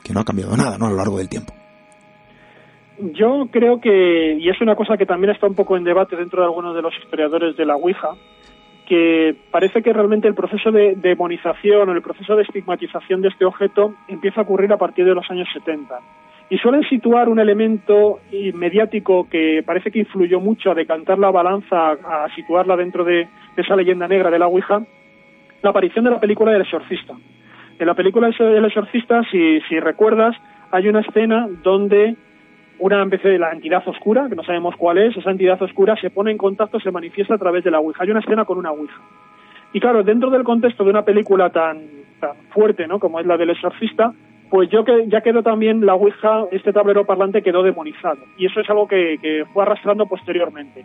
que 0.04 0.12
no 0.12 0.20
ha 0.20 0.24
cambiado 0.24 0.56
nada 0.56 0.78
¿no? 0.78 0.86
a 0.86 0.90
lo 0.90 0.96
largo 0.96 1.18
del 1.18 1.28
tiempo. 1.28 1.52
Yo 2.98 3.48
creo 3.50 3.80
que, 3.80 4.36
y 4.38 4.48
es 4.48 4.60
una 4.60 4.76
cosa 4.76 4.96
que 4.96 5.06
también 5.06 5.32
está 5.32 5.46
un 5.46 5.54
poco 5.54 5.76
en 5.76 5.84
debate 5.84 6.14
dentro 6.14 6.42
de 6.42 6.46
algunos 6.46 6.74
de 6.74 6.82
los 6.82 6.94
historiadores 7.02 7.56
de 7.56 7.66
la 7.66 7.74
Ouija, 7.74 8.10
que 8.86 9.34
parece 9.50 9.82
que 9.82 9.92
realmente 9.92 10.28
el 10.28 10.34
proceso 10.34 10.70
de 10.70 10.94
demonización 10.96 11.88
o 11.88 11.92
el 11.92 12.02
proceso 12.02 12.36
de 12.36 12.42
estigmatización 12.42 13.22
de 13.22 13.28
este 13.28 13.44
objeto 13.44 13.94
empieza 14.08 14.40
a 14.40 14.44
ocurrir 14.44 14.72
a 14.72 14.76
partir 14.76 15.04
de 15.04 15.14
los 15.14 15.28
años 15.30 15.48
70. 15.52 15.98
Y 16.52 16.58
suelen 16.58 16.82
situar 16.82 17.30
un 17.30 17.38
elemento 17.38 18.20
mediático 18.52 19.26
que 19.26 19.62
parece 19.64 19.90
que 19.90 20.00
influyó 20.00 20.38
mucho 20.38 20.70
a 20.70 20.74
decantar 20.74 21.18
la 21.18 21.30
balanza, 21.30 21.92
a, 21.92 22.28
situarla 22.36 22.76
dentro 22.76 23.04
de, 23.04 23.26
esa 23.56 23.74
leyenda 23.74 24.06
negra 24.06 24.30
de 24.30 24.38
la 24.38 24.48
Ouija, 24.48 24.82
la 25.62 25.70
aparición 25.70 26.04
de 26.04 26.10
la 26.10 26.20
película 26.20 26.54
El 26.54 26.60
Exorcista. 26.60 27.14
En 27.78 27.86
la 27.86 27.94
película 27.94 28.28
El 28.38 28.64
Exorcista, 28.66 29.22
si, 29.30 29.80
recuerdas, 29.80 30.36
hay 30.70 30.88
una 30.88 31.00
escena 31.00 31.48
donde 31.62 32.16
una 32.78 33.02
de 33.02 33.38
la 33.38 33.52
entidad 33.52 33.88
oscura, 33.88 34.28
que 34.28 34.36
no 34.36 34.44
sabemos 34.44 34.76
cuál 34.76 34.98
es, 34.98 35.16
esa 35.16 35.30
entidad 35.30 35.62
oscura 35.62 35.96
se 35.96 36.10
pone 36.10 36.32
en 36.32 36.36
contacto, 36.36 36.78
se 36.80 36.90
manifiesta 36.90 37.36
a 37.36 37.38
través 37.38 37.64
de 37.64 37.70
la 37.70 37.80
Ouija. 37.80 38.02
Hay 38.02 38.10
una 38.10 38.20
escena 38.20 38.44
con 38.44 38.58
una 38.58 38.72
Ouija. 38.72 39.00
Y 39.72 39.80
claro, 39.80 40.02
dentro 40.02 40.28
del 40.28 40.44
contexto 40.44 40.84
de 40.84 40.90
una 40.90 41.02
película 41.02 41.48
tan, 41.48 41.78
tan 42.20 42.36
fuerte, 42.50 42.86
¿no? 42.86 42.98
Como 42.98 43.20
es 43.20 43.24
la 43.24 43.38
del 43.38 43.48
exorcista, 43.48 44.12
pues 44.52 44.68
yo 44.68 44.84
que 44.84 45.08
ya 45.08 45.22
quedó 45.22 45.42
también 45.42 45.86
la 45.86 45.94
Ouija, 45.94 46.44
este 46.52 46.74
tablero 46.74 47.06
parlante 47.06 47.40
quedó 47.40 47.62
demonizado. 47.62 48.18
Y 48.36 48.44
eso 48.44 48.60
es 48.60 48.68
algo 48.68 48.86
que, 48.86 49.46
fue 49.50 49.62
arrastrando 49.62 50.04
posteriormente. 50.04 50.84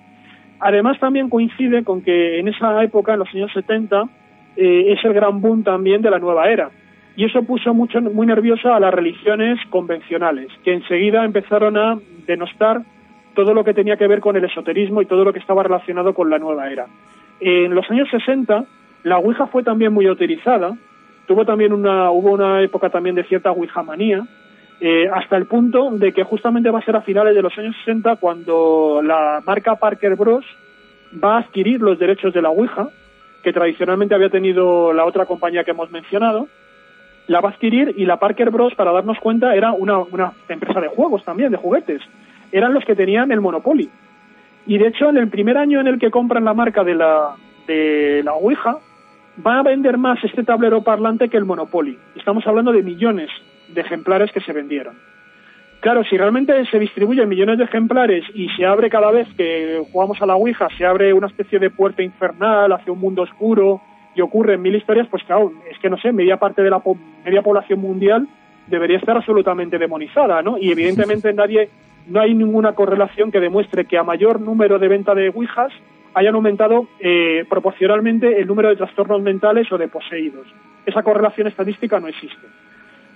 Además 0.62 0.98
también 1.02 1.30
coincide 1.30 1.84
con 1.84 2.02
que 2.02 2.40
en 2.40 2.48
esa 2.48 2.82
época, 2.82 3.12
en 3.12 3.20
los 3.20 3.28
años 3.36 3.52
70, 3.52 4.06
eh, 4.56 4.94
es 4.94 5.04
el 5.04 5.12
gran 5.12 5.42
boom 5.42 5.66
también 5.66 6.02
de 6.02 6.10
la 6.10 6.18
nueva 6.18 6.50
era. 6.50 6.70
Y 7.18 7.26
eso 7.26 7.44
puso 7.44 7.74
mucho, 7.74 8.00
muy 8.00 8.26
nerviosa 8.26 8.74
a 8.74 8.80
las 8.80 8.94
religiones 8.94 9.60
convencionales, 9.70 10.48
que 10.64 10.72
enseguida 10.72 11.26
empezaron 11.26 11.76
a 11.76 12.00
denostar 12.26 12.84
todo 13.36 13.54
lo 13.54 13.66
que 13.66 13.74
tenía 13.74 13.98
que 13.98 14.08
ver 14.08 14.22
con 14.22 14.38
el 14.38 14.46
esoterismo 14.46 15.02
y 15.02 15.08
todo 15.08 15.26
lo 15.26 15.34
que 15.34 15.40
estaba 15.40 15.64
relacionado 15.64 16.14
con 16.14 16.30
la 16.30 16.40
nueva 16.40 16.72
era. 16.72 16.86
En 17.42 17.76
los 17.76 17.92
años 17.92 18.08
60, 18.12 18.64
la 19.04 19.18
Ouija 19.18 19.48
fue 19.48 19.64
también 19.64 19.94
muy 19.94 20.10
utilizada, 20.10 20.78
tuvo 21.28 21.46
también 21.46 21.74
una, 21.74 22.10
hubo 22.10 22.32
una 22.32 22.62
época 22.64 22.90
también 22.90 23.16
de 23.16 23.26
cierta 23.26 23.52
Ouija 23.52 23.84
manía, 23.84 24.26
eh, 24.80 25.08
hasta 25.12 25.38
el 25.38 25.46
punto 25.46 25.92
de 25.92 26.14
que 26.14 26.24
justamente 26.24 26.70
va 26.70 26.80
a 26.80 26.86
ser 26.86 26.96
a 26.96 27.02
finales 27.02 27.36
de 27.36 27.42
los 27.42 27.56
años 27.58 27.76
60 27.86 28.16
cuando 28.16 29.02
la 29.04 29.42
marca 29.46 29.76
Parker 29.76 30.16
Bros 30.16 30.46
va 31.24 31.36
a 31.36 31.40
adquirir 31.40 31.82
los 31.82 32.00
derechos 32.00 32.34
de 32.34 32.42
la 32.42 32.50
Ouija, 32.50 32.90
que 33.44 33.54
tradicionalmente 33.54 34.16
había 34.16 34.30
tenido 34.30 34.94
la 34.94 35.06
otra 35.06 35.26
compañía 35.26 35.64
que 35.64 35.72
hemos 35.72 35.92
mencionado, 35.92 36.48
la 37.28 37.42
va 37.42 37.50
a 37.50 37.52
adquirir 37.52 37.94
y 37.98 38.06
la 38.06 38.18
Parker 38.18 38.50
Bros, 38.50 38.74
para 38.76 38.92
darnos 38.92 39.20
cuenta, 39.20 39.56
era 39.56 39.74
una, 39.74 40.00
una 40.00 40.34
empresa 40.48 40.80
de 40.80 40.88
juegos 40.88 41.24
también, 41.26 41.52
de 41.52 41.58
juguetes. 41.58 42.02
Eran 42.52 42.74
los 42.74 42.86
que 42.86 42.96
tenían 42.96 43.32
el 43.32 43.42
Monopoly. 43.42 43.90
Y 44.66 44.78
de 44.78 44.88
hecho, 44.88 45.10
en 45.10 45.18
el 45.18 45.30
primer 45.30 45.58
año 45.58 45.82
en 45.82 45.88
el 45.88 46.00
que 46.00 46.12
compran 46.12 46.46
la 46.46 46.54
marca 46.54 46.84
de 46.84 46.96
la, 46.96 47.36
de 47.68 48.22
la 48.24 48.34
Ouija, 48.34 48.78
va 49.46 49.60
a 49.60 49.64
vender 49.64 49.98
más 49.98 50.24
este 50.24 50.44
tablero 50.44 50.82
parlante 50.82 51.30
que 51.30 51.38
el 51.38 51.46
Monopoly. 51.46 51.98
Estamos 52.16 52.46
hablando 52.48 52.72
de 52.72 52.84
millones 52.84 53.30
de 53.70 53.82
ejemplares 53.82 54.32
que 54.32 54.42
se 54.42 54.54
vendieron. 54.54 54.96
Claro, 55.80 56.04
si 56.04 56.18
realmente 56.18 56.66
se 56.66 56.80
distribuyen 56.80 57.30
millones 57.30 57.60
de 57.60 57.66
ejemplares 57.66 58.24
y 58.34 58.50
se 58.50 58.66
abre 58.66 58.90
cada 58.90 59.12
vez 59.12 59.28
que 59.38 59.84
jugamos 59.92 60.20
a 60.22 60.26
la 60.26 60.36
Ouija, 60.36 60.68
se 60.76 60.86
abre 60.86 61.14
una 61.14 61.28
especie 61.28 61.60
de 61.60 61.70
puerta 61.70 62.02
infernal 62.02 62.72
hacia 62.72 62.92
un 62.92 63.00
mundo 63.00 63.22
oscuro 63.22 63.82
y 64.16 64.22
ocurren 64.22 64.62
mil 64.62 64.76
historias, 64.76 65.08
pues 65.08 65.24
claro, 65.24 65.52
es 65.72 65.78
que 65.78 65.90
no 65.90 65.98
sé, 65.98 66.12
media 66.12 66.38
parte 66.38 66.64
de 66.64 66.72
la 66.72 66.80
po 66.80 66.98
media 67.24 67.44
población 67.44 67.80
mundial 67.80 68.28
debería 68.66 68.98
estar 68.98 69.16
absolutamente 69.16 69.78
demonizada, 69.78 70.42
¿no? 70.42 70.58
Y 70.58 70.72
evidentemente 70.72 71.32
nadie, 71.32 71.70
no 72.08 72.22
hay 72.22 72.34
ninguna 72.34 72.74
correlación 72.74 73.32
que 73.32 73.40
demuestre 73.40 73.86
que 73.86 74.00
a 74.00 74.04
mayor 74.04 74.42
número 74.42 74.80
de 74.80 74.88
venta 74.88 75.14
de 75.14 75.30
Ouijas 75.30 75.72
hayan 76.18 76.34
aumentado 76.34 76.88
eh, 77.00 77.46
proporcionalmente 77.48 78.42
el 78.42 78.48
número 78.48 78.70
de 78.70 78.76
trastornos 78.76 79.22
mentales 79.22 79.72
o 79.72 79.78
de 79.78 79.88
poseídos. 79.88 80.48
Esa 80.84 81.04
correlación 81.04 81.48
estadística 81.48 82.00
no 82.00 82.08
existe. 82.08 82.48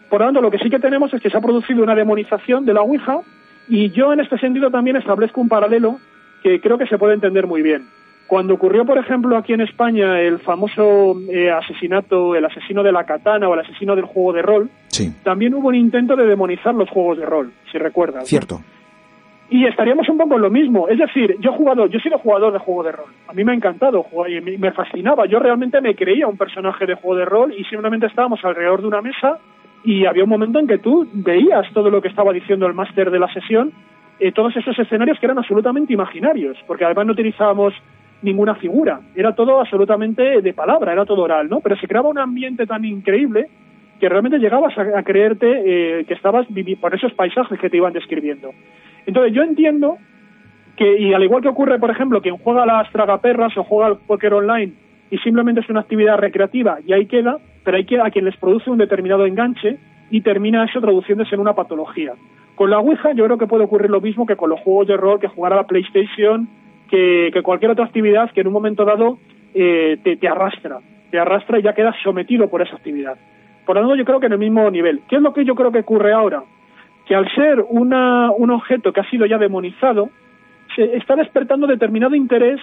Por 0.08 0.20
lo 0.20 0.28
tanto, 0.28 0.42
lo 0.42 0.52
que 0.52 0.60
sí 0.60 0.70
que 0.70 0.78
tenemos 0.78 1.12
es 1.14 1.22
que 1.22 1.30
se 1.30 1.38
ha 1.38 1.42
producido 1.42 1.82
una 1.82 1.96
demonización 1.96 2.66
de 2.66 2.74
la 2.74 2.82
Ouija 2.82 3.22
Y 3.68 3.90
yo 3.90 4.14
en 4.14 4.20
este 4.20 4.38
sentido 4.38 4.70
también 4.70 4.98
establezco 4.98 5.42
un 5.42 5.50
paralelo 5.50 5.98
que 6.44 6.60
creo 6.62 6.78
que 6.78 6.86
se 6.86 6.98
puede 6.98 7.16
entender 7.16 7.48
muy 7.48 7.62
bien. 7.64 7.88
Cuando 8.28 8.54
ocurrió, 8.54 8.86
por 8.86 8.98
ejemplo, 8.98 9.36
aquí 9.36 9.54
en 9.54 9.62
España 9.62 10.20
el 10.20 10.40
famoso 10.40 11.16
eh, 11.30 11.50
asesinato, 11.50 12.36
el 12.36 12.46
asesino 12.46 12.84
de 12.84 12.92
la 12.92 13.04
katana 13.04 13.50
o 13.50 13.54
el 13.56 13.62
asesino 13.62 13.96
del 13.96 14.06
juego 14.06 14.34
de 14.34 14.42
rol, 14.42 14.70
Sí, 14.88 15.12
también 15.24 15.54
hubo 15.56 15.70
un 15.70 15.76
intento 15.76 16.16
de 16.16 16.26
demonizar 16.26 16.76
los 16.76 16.90
juegos 16.90 17.18
de 17.18 17.26
rol, 17.26 17.52
si 17.72 17.78
recuerdas. 17.78 18.24
¿no? 18.50 18.64
Y 19.52 19.66
estaríamos 19.66 20.08
un 20.08 20.18
poco 20.18 20.36
en 20.36 20.44
lo 20.44 20.50
mismo. 20.50 20.88
Es 20.88 20.98
decir, 20.98 21.36
yo 21.42 21.52
he 21.52 21.58
jugado, 21.58 21.86
yo 21.88 22.00
he 22.00 22.02
sido 22.02 22.18
jugador 22.18 22.54
de 22.54 22.60
juego 22.60 22.84
de 22.84 22.94
rol. 22.94 23.10
A 23.28 23.34
mí 23.34 23.44
me 23.44 23.52
ha 23.52 23.56
encantado 23.56 24.02
jugar 24.02 24.32
y 24.32 24.40
me, 24.40 24.72
fascinaba. 24.72 25.26
Yo 25.26 25.40
realmente 25.40 25.82
me 25.82 25.94
creía 25.94 26.26
un 26.26 26.38
personaje 26.38 26.86
de 26.86 26.96
juego 26.96 27.18
de 27.18 27.26
rol 27.26 27.54
y 27.54 27.66
simplemente 27.66 28.06
estábamos 28.06 28.40
alrededor 28.46 28.80
de 28.80 28.88
una 28.88 29.02
mesa 29.02 29.40
y 29.84 30.06
había 30.06 30.24
un 30.24 30.30
momento 30.30 30.58
en 30.58 30.68
que 30.68 30.78
tú 30.78 31.06
veías 31.12 31.70
todo 31.74 31.90
lo 31.90 32.02
que 32.02 32.08
estaba 32.08 32.32
diciendo 32.32 32.66
el 32.66 32.74
máster 32.74 33.12
de 33.12 33.20
la 33.20 33.28
sesión, 33.34 33.74
eh, 34.22 34.32
todos 34.32 34.56
esos 34.56 34.80
escenarios 34.80 35.20
que 35.20 35.26
eran 35.26 35.40
absolutamente 35.40 35.92
imaginarios, 35.92 36.58
porque 36.66 36.86
además 36.86 37.08
no 37.08 37.12
utilizábamos 37.12 37.74
ninguna 38.22 38.56
figura, 38.56 39.02
era 39.16 39.36
todo 39.36 39.60
absolutamente 39.60 40.42
de 40.42 40.54
palabra, 40.54 40.94
era 40.94 41.04
todo 41.04 41.24
oral, 41.24 41.50
¿no? 41.50 41.60
Pero 41.60 41.76
se 41.76 41.88
creaba 41.90 42.08
un 42.08 42.20
ambiente 42.20 42.66
tan 42.66 42.86
increíble 42.86 43.50
que 44.00 44.08
realmente 44.08 44.40
llegabas 44.40 44.78
a, 44.78 45.04
creerte 45.04 46.00
eh, 46.00 46.06
que 46.06 46.14
estabas 46.14 46.48
por 46.80 46.96
esos 46.96 47.14
paisajes 47.14 47.60
que 47.60 47.70
te 47.70 47.78
iban 47.78 47.92
describiendo. 47.92 48.52
Entonces 49.06 49.34
yo 49.34 49.44
entiendo 49.44 49.98
que, 50.76 51.00
y 51.00 51.14
al 51.14 51.24
igual 51.24 51.42
que 51.42 51.50
ocurre, 51.50 51.80
por 51.80 51.92
ejemplo, 51.92 52.22
quien 52.22 52.38
juega 52.38 52.64
a 52.64 52.66
las 52.66 52.92
tragaperras 52.92 53.56
o 53.58 53.64
juega 53.64 53.88
al 53.88 53.98
póker 54.00 54.34
online 54.34 54.74
y 55.10 55.18
simplemente 55.20 55.62
es 55.62 55.70
una 55.70 55.82
actividad 55.82 56.18
recreativa 56.18 56.80
y 56.86 56.94
ahí 56.94 57.06
queda, 57.06 57.38
pero 57.64 57.78
hay 57.78 57.86
que 57.86 58.00
a 58.00 58.10
quien 58.10 58.26
les 58.26 58.38
produce 58.38 58.70
un 58.70 58.78
determinado 58.78 59.26
enganche 59.26 59.78
y 60.10 60.22
termina 60.22 60.64
eso 60.66 60.82
traduciéndose 60.82 61.36
en 61.36 61.42
una 61.42 61.54
patología. 61.54 62.14
Con 62.56 62.70
la 62.70 62.80
Ouija 62.80 63.14
yo 63.14 63.26
creo 63.26 63.38
que 63.38 63.48
puede 63.48 63.66
ocurrir 63.66 63.90
lo 63.90 64.02
mismo 64.02 64.26
que 64.26 64.36
con 64.36 64.50
los 64.50 64.60
juegos 64.60 64.88
de 64.88 64.98
rol, 64.98 65.20
que 65.20 65.28
jugar 65.28 65.54
a 65.54 65.58
la 65.58 65.68
PlayStation, 65.68 66.48
que, 66.90 67.30
que 67.34 67.42
cualquier 67.42 67.72
otra 67.72 67.86
actividad 67.86 68.32
que 68.32 68.42
en 68.42 68.48
un 68.48 68.54
momento 68.54 68.86
dado 68.86 69.18
eh, 69.54 69.98
te, 70.04 70.18
te 70.18 70.28
arrastra, 70.28 70.80
te 71.10 71.20
arrastra 71.20 71.60
y 71.60 71.64
ya 71.64 71.74
quedas 71.74 71.96
sometido 72.04 72.50
por 72.50 72.62
esa 72.62 72.76
actividad. 72.76 73.18
Por 73.66 73.76
lo 73.76 73.82
tanto, 73.82 73.96
yo 73.96 74.06
creo 74.06 74.20
que 74.20 74.26
en 74.26 74.34
el 74.34 74.40
mismo 74.40 74.70
nivel. 74.70 75.02
¿Qué 75.10 75.18
es 75.18 75.22
lo 75.22 75.34
que 75.34 75.46
yo 75.46 75.56
creo 75.56 75.72
que 75.72 75.80
ocurre 75.80 76.12
ahora? 76.14 76.44
Que 77.12 77.18
al 77.18 77.30
ser 77.36 77.66
una, 77.68 78.32
un 78.32 78.52
objeto 78.52 78.94
que 78.94 79.02
ha 79.02 79.10
sido 79.10 79.26
ya 79.26 79.38
demonizado, 79.38 80.12
se 80.78 80.96
está 80.96 81.18
despertando 81.18 81.68
determinado 81.68 82.16
interés 82.16 82.58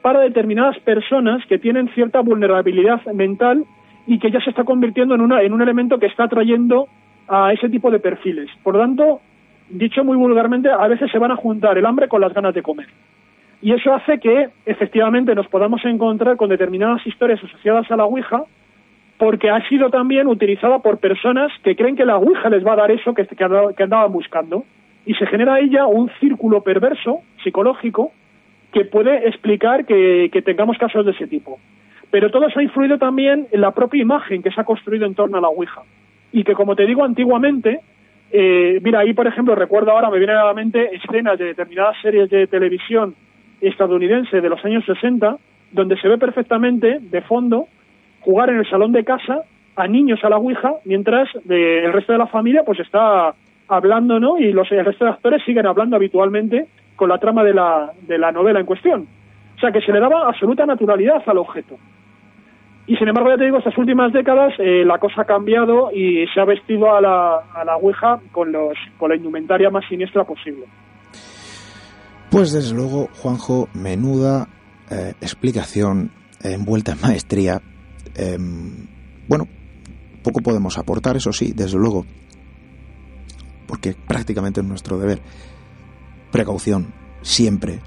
para 0.00 0.20
determinadas 0.20 0.78
personas 0.78 1.44
que 1.44 1.58
tienen 1.58 1.90
cierta 1.90 2.20
vulnerabilidad 2.20 3.04
mental 3.12 3.66
y 4.06 4.18
que 4.18 4.30
ya 4.30 4.40
se 4.40 4.48
está 4.48 4.64
convirtiendo 4.64 5.14
en, 5.14 5.20
una, 5.20 5.42
en 5.42 5.52
un 5.52 5.60
elemento 5.60 5.98
que 5.98 6.06
está 6.06 6.24
atrayendo 6.24 6.88
a 7.28 7.52
ese 7.52 7.68
tipo 7.68 7.90
de 7.90 7.98
perfiles. 7.98 8.48
Por 8.62 8.78
tanto, 8.78 9.20
dicho 9.68 10.02
muy 10.04 10.16
vulgarmente, 10.16 10.70
a 10.70 10.88
veces 10.88 11.10
se 11.10 11.18
van 11.18 11.32
a 11.32 11.36
juntar 11.36 11.76
el 11.76 11.84
hambre 11.84 12.08
con 12.08 12.22
las 12.22 12.32
ganas 12.32 12.54
de 12.54 12.62
comer. 12.62 12.86
Y 13.60 13.74
eso 13.74 13.92
hace 13.92 14.18
que 14.20 14.48
efectivamente 14.64 15.34
nos 15.34 15.48
podamos 15.48 15.84
encontrar 15.84 16.38
con 16.38 16.48
determinadas 16.48 17.06
historias 17.06 17.44
asociadas 17.44 17.90
a 17.90 17.96
la 17.96 18.06
Ouija, 18.06 18.44
porque 19.22 19.50
ha 19.50 19.64
sido 19.68 19.88
también 19.88 20.26
utilizada 20.26 20.80
por 20.80 20.98
personas 20.98 21.52
que 21.62 21.76
creen 21.76 21.94
que 21.94 22.04
la 22.04 22.16
Ouija 22.16 22.50
les 22.50 22.66
va 22.66 22.72
a 22.72 22.76
dar 22.82 22.90
eso 22.90 23.14
que, 23.14 23.24
que, 23.24 23.44
andaba- 23.44 23.72
que 23.72 23.84
andaban 23.84 24.10
buscando. 24.10 24.64
Y 25.06 25.14
se 25.14 25.26
genera 25.26 25.60
ya 25.64 25.86
un 25.86 26.10
círculo 26.18 26.62
perverso, 26.64 27.20
psicológico, 27.44 28.10
que 28.72 28.84
puede 28.84 29.28
explicar 29.28 29.86
que, 29.86 30.28
que 30.32 30.42
tengamos 30.42 30.76
casos 30.76 31.06
de 31.06 31.12
ese 31.12 31.28
tipo. 31.28 31.60
Pero 32.10 32.32
todo 32.32 32.48
eso 32.48 32.58
ha 32.58 32.64
influido 32.64 32.98
también 32.98 33.46
en 33.52 33.60
la 33.60 33.70
propia 33.70 34.02
imagen 34.02 34.42
que 34.42 34.50
se 34.50 34.60
ha 34.60 34.64
construido 34.64 35.06
en 35.06 35.14
torno 35.14 35.38
a 35.38 35.40
la 35.40 35.50
Ouija. 35.50 35.82
Y 36.32 36.42
que, 36.42 36.54
como 36.54 36.74
te 36.74 36.84
digo, 36.84 37.04
antiguamente, 37.04 37.78
eh, 38.32 38.80
mira, 38.82 38.98
ahí, 38.98 39.14
por 39.14 39.28
ejemplo, 39.28 39.54
recuerdo 39.54 39.92
ahora, 39.92 40.10
me 40.10 40.18
vienen 40.18 40.36
a 40.38 40.46
la 40.46 40.52
mente 40.54 40.96
escenas 40.96 41.38
de 41.38 41.44
determinadas 41.44 41.94
series 42.02 42.28
de 42.28 42.48
televisión 42.48 43.14
estadounidense 43.60 44.40
de 44.40 44.48
los 44.48 44.64
años 44.64 44.84
60, 44.84 45.36
donde 45.70 45.96
se 45.98 46.08
ve 46.08 46.18
perfectamente, 46.18 46.98
de 47.00 47.22
fondo, 47.22 47.68
jugar 48.24 48.50
en 48.50 48.58
el 48.58 48.68
salón 48.70 48.92
de 48.92 49.04
casa 49.04 49.42
a 49.76 49.86
niños 49.86 50.20
a 50.22 50.28
la 50.28 50.36
Ouija, 50.36 50.72
mientras 50.84 51.28
de- 51.44 51.84
el 51.84 51.92
resto 51.92 52.12
de 52.12 52.18
la 52.18 52.26
familia 52.26 52.62
pues 52.64 52.78
está 52.80 53.34
hablando, 53.68 54.18
¿no? 54.20 54.38
Y 54.38 54.52
los, 54.52 54.70
el 54.72 54.84
resto 54.84 55.04
de 55.04 55.10
actores 55.12 55.42
siguen 55.44 55.66
hablando 55.66 55.96
habitualmente 55.96 56.66
con 56.96 57.08
la 57.08 57.18
trama 57.18 57.42
de 57.42 57.54
la, 57.54 57.92
de 58.06 58.18
la 58.18 58.30
novela 58.32 58.60
en 58.60 58.66
cuestión. 58.66 59.06
O 59.56 59.60
sea, 59.60 59.72
que 59.72 59.80
se 59.80 59.92
le 59.92 60.00
daba 60.00 60.28
absoluta 60.28 60.66
naturalidad 60.66 61.22
al 61.26 61.38
objeto. 61.38 61.76
Y 62.86 62.96
sin 62.96 63.08
embargo, 63.08 63.30
ya 63.30 63.36
te 63.38 63.44
digo, 63.44 63.58
estas 63.58 63.78
últimas 63.78 64.12
décadas 64.12 64.52
eh, 64.58 64.84
la 64.84 64.98
cosa 64.98 65.22
ha 65.22 65.24
cambiado 65.24 65.90
y 65.92 66.26
se 66.34 66.40
ha 66.40 66.44
vestido 66.44 66.92
a 66.94 67.00
la, 67.00 67.36
a 67.54 67.64
la 67.64 67.76
Ouija 67.76 68.18
con, 68.32 68.50
los, 68.52 68.74
con 68.98 69.08
la 69.10 69.16
indumentaria 69.16 69.70
más 69.70 69.84
siniestra 69.88 70.24
posible. 70.24 70.64
Pues 72.30 72.52
desde 72.52 72.74
luego, 72.74 73.08
Juanjo, 73.22 73.68
menuda 73.74 74.48
eh, 74.90 75.12
explicación 75.20 76.10
envuelta 76.42 76.92
en 76.92 77.00
maestría. 77.00 77.60
Em, 78.14 78.86
bueno, 79.28 79.48
poco 80.22 80.40
podemos 80.40 80.78
aportar, 80.78 81.16
eso 81.16 81.32
sí, 81.32 81.52
desde 81.54 81.78
luego, 81.78 82.06
porque 83.66 83.94
prácticamente 83.94 84.60
es 84.60 84.66
nuestro 84.66 84.98
deber. 84.98 85.22
Precaución, 86.30 86.92
siempre. 87.22 87.80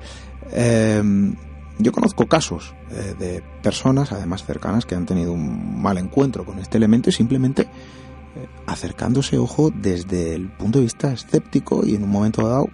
Em, 0.51 1.35
yo 1.77 1.91
conozco 1.91 2.27
casos 2.27 2.73
eh, 2.91 3.15
de 3.19 3.43
personas, 3.61 4.11
además 4.11 4.45
cercanas, 4.45 4.85
que 4.85 4.95
han 4.95 5.05
tenido 5.05 5.33
un 5.33 5.81
mal 5.81 5.97
encuentro 5.97 6.45
con 6.45 6.59
este 6.59 6.77
elemento 6.77 7.09
y 7.09 7.13
simplemente 7.13 7.63
eh, 7.63 7.67
acercándose, 8.65 9.37
ojo, 9.37 9.71
desde 9.71 10.35
el 10.35 10.49
punto 10.49 10.79
de 10.79 10.85
vista 10.85 11.11
escéptico 11.11 11.85
y 11.85 11.95
en 11.95 12.03
un 12.03 12.09
momento 12.09 12.47
dado 12.47 12.67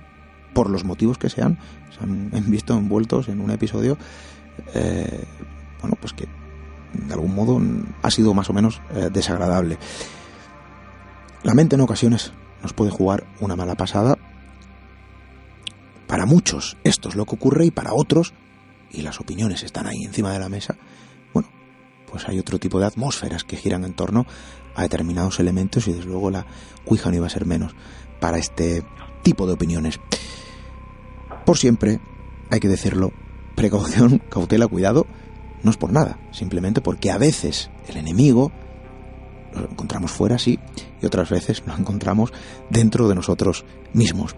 por 0.53 0.69
los 0.69 0.83
motivos 0.83 1.17
que 1.17 1.29
sean, 1.29 1.57
se 1.97 2.03
han 2.03 2.29
visto 2.51 2.77
envueltos 2.77 3.27
en 3.29 3.41
un 3.41 3.51
episodio, 3.51 3.97
eh, 4.73 5.23
bueno, 5.81 5.97
pues 5.99 6.13
que 6.13 6.27
de 6.93 7.13
algún 7.13 7.35
modo 7.35 7.61
ha 8.01 8.11
sido 8.11 8.33
más 8.33 8.49
o 8.49 8.53
menos 8.53 8.81
eh, 8.93 9.09
desagradable. 9.11 9.77
La 11.43 11.53
mente 11.53 11.75
en 11.75 11.81
ocasiones 11.81 12.33
nos 12.61 12.73
puede 12.73 12.91
jugar 12.91 13.25
una 13.39 13.55
mala 13.55 13.75
pasada. 13.75 14.17
Para 16.07 16.25
muchos 16.25 16.77
esto 16.83 17.09
es 17.09 17.15
lo 17.15 17.25
que 17.25 17.35
ocurre 17.35 17.65
y 17.65 17.71
para 17.71 17.93
otros, 17.93 18.33
y 18.91 19.01
las 19.01 19.19
opiniones 19.19 19.63
están 19.63 19.87
ahí 19.87 20.03
encima 20.03 20.31
de 20.33 20.39
la 20.39 20.49
mesa, 20.49 20.75
bueno, 21.33 21.49
pues 22.09 22.27
hay 22.27 22.37
otro 22.39 22.59
tipo 22.59 22.79
de 22.79 22.85
atmósferas 22.85 23.43
que 23.43 23.57
giran 23.57 23.85
en 23.85 23.93
torno 23.93 24.25
a 24.75 24.83
determinados 24.83 25.39
elementos 25.39 25.87
y 25.87 25.93
desde 25.93 26.09
luego 26.09 26.29
la 26.29 26.45
Ouija 26.85 27.09
no 27.09 27.15
iba 27.15 27.27
a 27.27 27.29
ser 27.29 27.45
menos 27.45 27.73
para 28.19 28.37
este 28.37 28.83
tipo 29.23 29.47
de 29.47 29.53
opiniones. 29.53 29.99
Por 31.45 31.57
siempre, 31.57 31.99
hay 32.49 32.59
que 32.59 32.67
decirlo, 32.67 33.11
precaución, 33.55 34.19
cautela, 34.29 34.67
cuidado, 34.67 35.07
no 35.63 35.71
es 35.71 35.77
por 35.77 35.91
nada, 35.91 36.17
simplemente 36.31 36.81
porque 36.81 37.11
a 37.11 37.17
veces 37.17 37.69
el 37.87 37.97
enemigo 37.97 38.51
lo 39.53 39.69
encontramos 39.69 40.11
fuera, 40.11 40.37
sí, 40.37 40.59
y 41.01 41.05
otras 41.05 41.29
veces 41.29 41.63
lo 41.65 41.75
encontramos 41.75 42.31
dentro 42.69 43.07
de 43.07 43.15
nosotros 43.15 43.65
mismos. 43.93 44.35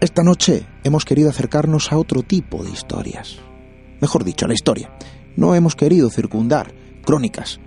Esta 0.00 0.22
noche 0.22 0.66
hemos 0.84 1.04
querido 1.04 1.30
acercarnos 1.30 1.92
a 1.92 1.98
otro 1.98 2.22
tipo 2.22 2.62
de 2.62 2.70
historias. 2.70 3.38
Mejor 4.00 4.24
dicho, 4.24 4.44
a 4.44 4.48
la 4.48 4.54
historia. 4.54 4.90
No 5.36 5.54
hemos 5.54 5.74
querido 5.74 6.10
circundar 6.10 6.72
crónicas 7.04 7.58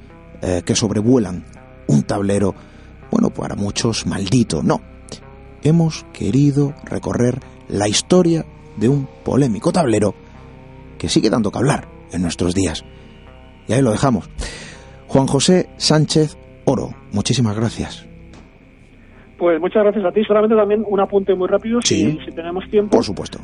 eh, 0.41 0.61
que 0.65 0.75
sobrevuelan 0.75 1.45
un 1.87 2.03
tablero, 2.03 2.53
bueno, 3.11 3.29
para 3.31 3.55
muchos 3.55 4.05
maldito, 4.05 4.61
no. 4.63 4.81
Hemos 5.63 6.05
querido 6.13 6.73
recorrer 6.83 7.41
la 7.67 7.87
historia 7.87 8.45
de 8.77 8.87
un 8.87 9.07
polémico 9.23 9.71
tablero 9.71 10.13
que 10.97 11.09
sigue 11.09 11.29
dando 11.29 11.51
que 11.51 11.57
hablar 11.57 11.96
en 12.11 12.21
nuestros 12.21 12.53
días. 12.53 12.83
Y 13.67 13.73
ahí 13.73 13.81
lo 13.81 13.91
dejamos. 13.91 14.29
Juan 15.07 15.27
José 15.27 15.67
Sánchez 15.77 16.37
Oro, 16.65 16.89
muchísimas 17.11 17.55
gracias. 17.55 18.07
Pues 19.37 19.59
muchas 19.61 19.83
gracias 19.83 20.03
a 20.05 20.11
ti. 20.11 20.23
Solamente 20.25 20.55
también 20.55 20.83
un 20.87 20.99
apunte 20.99 21.35
muy 21.35 21.47
rápido, 21.47 21.79
Sí. 21.83 22.11
si, 22.19 22.25
si 22.25 22.31
tenemos 22.31 22.63
tiempo. 22.69 22.91
Por 22.97 23.03
supuesto. 23.03 23.39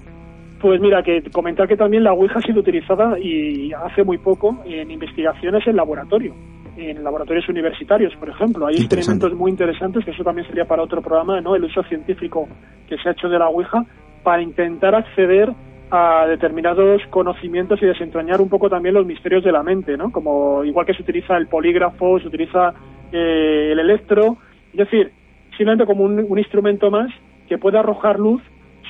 Pues 0.60 0.80
mira, 0.82 1.04
que 1.04 1.22
comentar 1.32 1.68
que 1.68 1.76
también 1.76 2.04
la 2.04 2.14
Ouija 2.14 2.40
ha 2.40 2.42
sido 2.42 2.62
utilizada 2.62 3.20
y 3.20 3.72
hace 3.74 4.04
muy 4.04 4.18
poco 4.18 4.58
en 4.66 4.90
investigaciones 4.92 5.62
en 5.68 5.76
laboratorio, 5.76 6.34
en 6.78 7.04
laboratorios 7.04 7.48
universitarios, 7.50 8.14
por 8.18 8.30
ejemplo. 8.30 8.66
Hay 8.68 8.76
experimentos 8.78 9.34
muy 9.36 9.52
interesantes, 9.52 10.06
que 10.06 10.12
eso 10.12 10.24
también 10.24 10.48
sería 10.48 10.64
para 10.66 10.82
otro 10.82 11.02
programa, 11.02 11.42
¿no? 11.42 11.56
El 11.56 11.66
uso 11.66 11.84
científico 11.84 12.48
que 12.88 12.96
se 12.98 13.10
ha 13.10 13.12
hecho 13.12 13.28
de 13.28 13.38
la 13.40 13.50
Ouija 13.50 13.84
para 14.24 14.42
intentar 14.42 14.96
acceder 14.96 15.50
a 15.96 16.26
determinados 16.26 17.04
conocimientos 17.12 17.80
y 17.80 17.86
desentrañar 17.86 18.42
un 18.42 18.50
poco 18.50 18.68
también 18.68 18.96
los 18.96 19.06
misterios 19.06 19.44
de 19.44 19.52
la 19.52 19.62
mente, 19.62 19.96
¿no? 19.96 20.12
Como 20.12 20.64
igual 20.64 20.88
que 20.88 20.96
se 20.96 21.04
utiliza 21.04 21.38
el 21.38 21.46
polígrafo, 21.46 22.20
se 22.20 22.30
utiliza 22.30 22.74
eh, 23.12 23.70
el 23.74 23.80
electro, 23.80 24.38
es 24.72 24.78
decir, 24.78 25.12
simplemente 25.52 25.86
como 25.86 26.04
un, 26.04 26.26
un 26.28 26.40
instrumento 26.40 26.90
más 26.90 27.12
que 27.48 27.60
puede 27.60 27.78
arrojar 27.78 28.18
luz 28.18 28.42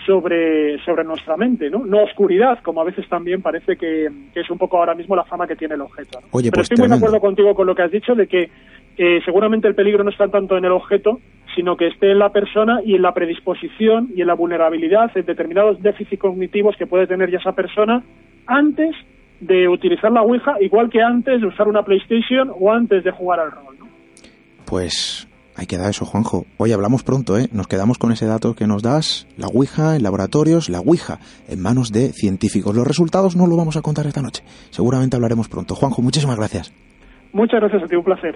sobre, 0.06 0.80
sobre 0.86 1.04
nuestra 1.04 1.36
mente, 1.36 1.70
¿no? 1.70 1.86
No 1.86 2.04
oscuridad, 2.04 2.60
como 2.64 2.80
a 2.80 2.86
veces 2.86 3.08
también 3.10 3.41
parece 3.41 3.76
que, 3.76 4.08
que 4.34 4.39
es 4.39 4.49
un 4.49 4.58
poco 4.58 4.78
ahora 4.78 4.95
mismo 4.95 5.14
la 5.14 5.26
fama 5.26 5.45
que 5.45 5.58
tiene 5.58 5.76
el 5.76 5.82
objeto. 5.82 6.22
¿no? 6.22 6.28
Oye, 6.32 6.51
Pero 6.51 6.62
pues 6.62 6.72
estoy 6.72 6.88
muy 6.88 6.89
de 6.89 6.95
acuerdo 6.95 7.20
contigo 7.20 7.54
con 7.54 7.68
lo 7.68 7.76
que 7.76 7.82
has 7.82 7.91
dicho 7.91 8.16
de 8.16 8.28
que 8.28 8.49
eh, 8.98 9.20
seguramente 9.26 9.68
el 9.68 9.76
peligro 9.76 10.04
no 10.04 10.10
está 10.10 10.28
tanto 10.28 10.58
en 10.58 10.66
el 10.66 10.72
objeto, 10.72 11.20
sino 11.56 11.76
que 11.78 11.88
esté 11.88 12.12
en 12.12 12.20
la 12.20 12.30
persona 12.30 12.80
y 12.84 12.96
en 12.96 13.02
la 13.02 13.14
predisposición 13.14 14.10
y 14.16 14.22
en 14.22 14.28
la 14.28 14.36
vulnerabilidad 14.36 15.12
en 15.16 15.26
determinados 15.26 15.82
déficits 15.82 16.22
cognitivos 16.22 16.76
que 16.78 16.88
puede 16.88 17.08
tener 17.08 17.32
ya 17.32 17.38
esa 17.38 17.54
persona 17.54 18.04
antes 18.48 18.96
de 19.39 19.68
utilizar 19.68 20.12
la 20.12 20.22
Ouija, 20.22 20.56
igual 20.62 20.89
que 20.89 21.02
antes 21.02 21.41
de 21.41 21.48
usar 21.48 21.68
una 21.68 21.84
PlayStation 21.84 22.52
o 22.58 22.72
antes 22.72 23.04
de 23.04 23.12
jugar 23.12 23.39
al 23.39 23.52
rol. 23.52 23.78
¿no? 23.80 23.88
Pues 24.66 25.28
ahí 25.58 25.66
queda 25.66 25.89
eso, 25.89 26.06
Juanjo. 26.06 26.46
Hoy 26.58 26.72
hablamos 26.72 27.04
pronto, 27.04 27.38
¿eh? 27.38 27.48
Nos 27.52 27.68
quedamos 27.68 27.98
con 27.98 28.12
ese 28.12 28.26
dato 28.26 28.56
que 28.56 28.68
nos 28.68 28.82
das, 28.82 29.28
la 29.38 29.48
Ouija 29.48 29.96
en 29.96 30.04
laboratorios, 30.04 30.70
la 30.70 30.80
Ouija 30.80 31.20
en 31.50 31.62
manos 31.62 31.91
de 31.91 32.14
científicos. 32.14 32.76
Los 32.76 32.88
resultados 32.88 33.36
no 33.36 33.48
lo 33.48 33.58
vamos 33.58 33.76
a 33.76 33.82
contar 33.82 34.08
esta 34.08 34.22
noche. 34.22 34.44
Seguramente 34.70 35.16
hablaremos 35.16 35.50
pronto. 35.50 35.76
Juanjo, 35.76 36.02
muchísimas 36.02 36.38
gracias. 36.38 36.74
Muchas 37.34 37.60
gracias 37.60 37.84
a 37.84 37.88
ti, 37.88 37.96
un 37.96 38.04
placer. 38.04 38.36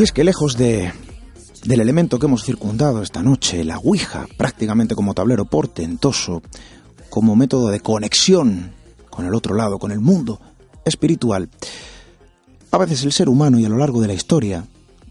Y 0.00 0.02
es 0.02 0.12
que 0.12 0.24
lejos 0.24 0.56
de 0.56 0.94
del 1.64 1.78
elemento 1.82 2.18
que 2.18 2.24
hemos 2.24 2.42
circundado 2.42 3.02
esta 3.02 3.22
noche, 3.22 3.64
la 3.64 3.76
Ouija, 3.76 4.26
prácticamente 4.38 4.94
como 4.94 5.12
tablero 5.12 5.44
portentoso, 5.44 6.40
como 7.10 7.36
método 7.36 7.68
de 7.68 7.80
conexión 7.80 8.72
con 9.10 9.26
el 9.26 9.34
otro 9.34 9.54
lado, 9.54 9.78
con 9.78 9.92
el 9.92 10.00
mundo 10.00 10.40
espiritual, 10.86 11.50
a 12.70 12.78
veces 12.78 13.04
el 13.04 13.12
ser 13.12 13.28
humano 13.28 13.58
y 13.58 13.66
a 13.66 13.68
lo 13.68 13.76
largo 13.76 14.00
de 14.00 14.06
la 14.06 14.14
historia, 14.14 14.64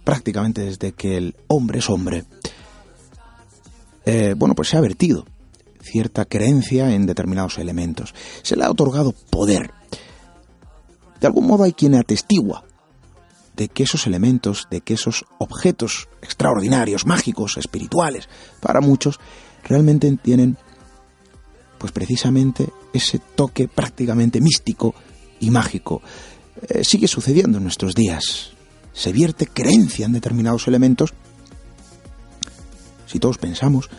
prácticamente 0.04 0.62
desde 0.62 0.94
que 0.94 1.18
el 1.18 1.36
hombre 1.46 1.78
es 1.78 1.90
hombre, 1.92 2.26
eh, 4.08 4.34
bueno, 4.36 4.56
pues 4.56 4.70
se 4.70 4.78
ha 4.78 4.82
vertido 4.82 5.28
cierta 5.84 6.26
creencia 6.26 6.96
en 6.96 7.06
determinados 7.06 7.60
elementos. 7.60 8.16
Se 8.42 8.56
le 8.56 8.64
ha 8.64 8.72
otorgado 8.72 9.14
poder. 9.30 9.70
De 11.22 11.28
algún 11.28 11.46
modo 11.46 11.66
hay 11.66 11.74
quien 11.74 11.94
atestigua 11.94 12.64
de 13.60 13.68
que 13.68 13.84
esos 13.84 14.08
elementos, 14.08 14.68
de 14.72 14.80
que 14.80 14.94
esos 14.94 15.26
objetos 15.38 16.08
extraordinarios, 16.22 17.06
mágicos, 17.06 17.58
espirituales, 17.58 18.30
para 18.62 18.80
muchos, 18.80 19.20
realmente 19.66 20.18
tienen, 20.24 20.58
pues 21.78 21.92
precisamente, 21.92 22.70
ese 22.94 23.20
toque 23.20 23.68
prácticamente 23.68 24.40
místico 24.40 24.96
y 25.42 25.52
mágico. 25.52 26.02
Eh, 26.70 26.86
sigue 26.86 27.10
sucediendo 27.10 27.58
en 27.58 27.66
nuestros 27.66 27.96
días. 27.96 28.52
Se 28.94 29.12
vierte 29.12 29.46
creencia 29.46 30.06
en 30.06 30.14
determinados 30.14 30.66
elementos. 30.70 31.14
Si 33.08 33.20
todos 33.20 33.38
pensamos, 33.38 33.90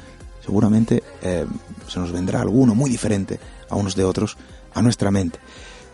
seguramente 0.42 1.02
eh, 1.20 1.44
se 1.86 2.00
nos 2.00 2.12
vendrá 2.12 2.40
alguno 2.40 2.74
muy 2.74 2.88
diferente 2.88 3.38
a 3.68 3.76
unos 3.76 3.94
de 3.94 4.04
otros 4.04 4.38
a 4.72 4.80
nuestra 4.80 5.10
mente. 5.10 5.38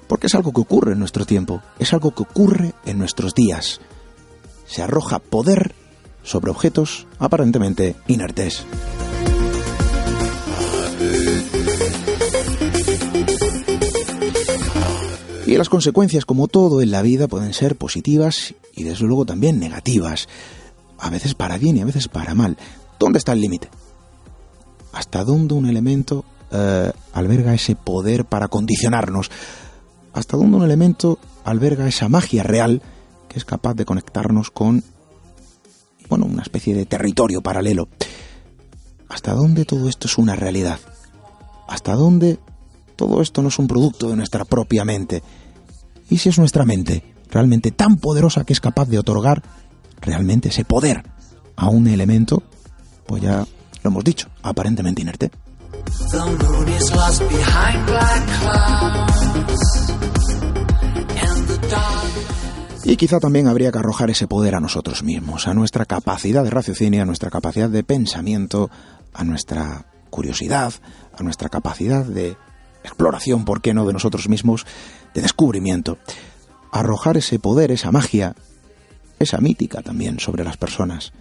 Porque 0.08 0.26
es 0.28 0.34
algo 0.34 0.52
que 0.52 0.60
ocurre 0.60 0.92
en 0.92 0.98
nuestro 0.98 1.24
tiempo, 1.24 1.62
es 1.78 1.92
algo 1.92 2.14
que 2.14 2.22
ocurre 2.22 2.74
en 2.84 2.98
nuestros 2.98 3.34
días. 3.34 3.80
Se 4.66 4.82
arroja 4.82 5.18
poder 5.18 5.74
sobre 6.22 6.50
objetos 6.50 7.06
aparentemente 7.18 7.96
inertes. 8.06 8.64
Y 15.46 15.56
las 15.56 15.68
consecuencias, 15.68 16.24
como 16.24 16.48
todo 16.48 16.82
en 16.82 16.90
la 16.90 17.02
vida, 17.02 17.28
pueden 17.28 17.54
ser 17.54 17.76
positivas 17.76 18.54
y 18.74 18.82
desde 18.82 19.06
luego 19.06 19.24
también 19.24 19.60
negativas. 19.60 20.28
A 20.98 21.08
veces 21.08 21.34
para 21.34 21.56
bien 21.56 21.76
y 21.76 21.82
a 21.82 21.84
veces 21.84 22.08
para 22.08 22.34
mal. 22.34 22.56
¿Dónde 22.98 23.18
está 23.18 23.32
el 23.32 23.40
límite? 23.40 23.68
¿Hasta 24.92 25.22
dónde 25.22 25.54
un 25.54 25.66
elemento 25.66 26.24
eh, 26.50 26.90
alberga 27.12 27.54
ese 27.54 27.76
poder 27.76 28.24
para 28.24 28.48
condicionarnos? 28.48 29.30
Hasta 30.16 30.38
dónde 30.38 30.56
un 30.56 30.64
elemento 30.64 31.18
alberga 31.44 31.86
esa 31.86 32.08
magia 32.08 32.42
real 32.42 32.80
que 33.28 33.38
es 33.38 33.44
capaz 33.44 33.74
de 33.74 33.84
conectarnos 33.84 34.50
con, 34.50 34.82
bueno, 36.08 36.24
una 36.24 36.42
especie 36.42 36.74
de 36.74 36.86
territorio 36.86 37.42
paralelo. 37.42 37.88
¿Hasta 39.10 39.34
dónde 39.34 39.66
todo 39.66 39.90
esto 39.90 40.08
es 40.08 40.16
una 40.16 40.34
realidad? 40.34 40.80
¿Hasta 41.68 41.94
dónde 41.94 42.38
todo 42.96 43.20
esto 43.20 43.42
no 43.42 43.48
es 43.48 43.58
un 43.58 43.68
producto 43.68 44.08
de 44.08 44.16
nuestra 44.16 44.46
propia 44.46 44.86
mente? 44.86 45.22
¿Y 46.08 46.16
si 46.16 46.30
es 46.30 46.38
nuestra 46.38 46.64
mente 46.64 47.04
realmente 47.30 47.70
tan 47.70 47.98
poderosa 47.98 48.44
que 48.44 48.54
es 48.54 48.60
capaz 48.60 48.88
de 48.88 48.98
otorgar 48.98 49.42
realmente 50.00 50.48
ese 50.48 50.64
poder 50.64 51.04
a 51.56 51.68
un 51.68 51.88
elemento, 51.88 52.42
pues 53.06 53.22
ya 53.22 53.46
lo 53.82 53.90
hemos 53.90 54.02
dicho, 54.02 54.28
aparentemente 54.42 55.02
inerte? 55.02 55.30
Y 62.84 62.96
quizá 62.96 63.18
también 63.18 63.48
habría 63.48 63.72
que 63.72 63.78
arrojar 63.78 64.10
ese 64.10 64.28
poder 64.28 64.54
a 64.54 64.60
nosotros 64.60 65.02
mismos, 65.02 65.48
a 65.48 65.54
nuestra 65.54 65.86
capacidad 65.86 66.44
de 66.44 66.50
raciocinio, 66.50 67.02
a 67.02 67.04
nuestra 67.04 67.30
capacidad 67.30 67.68
de 67.68 67.82
pensamiento, 67.82 68.70
a 69.12 69.24
nuestra 69.24 69.86
curiosidad, 70.08 70.72
a 71.18 71.22
nuestra 71.24 71.48
capacidad 71.48 72.04
de 72.04 72.36
exploración, 72.84 73.44
¿por 73.44 73.60
qué 73.60 73.74
no?, 73.74 73.86
de 73.86 73.92
nosotros 73.92 74.28
mismos, 74.28 74.66
de 75.14 75.22
descubrimiento. 75.22 75.98
Arrojar 76.70 77.16
ese 77.16 77.40
poder, 77.40 77.72
esa 77.72 77.90
magia, 77.90 78.36
esa 79.18 79.38
mítica 79.38 79.82
también 79.82 80.20
sobre 80.20 80.44
las 80.44 80.56
personas. 80.56 81.12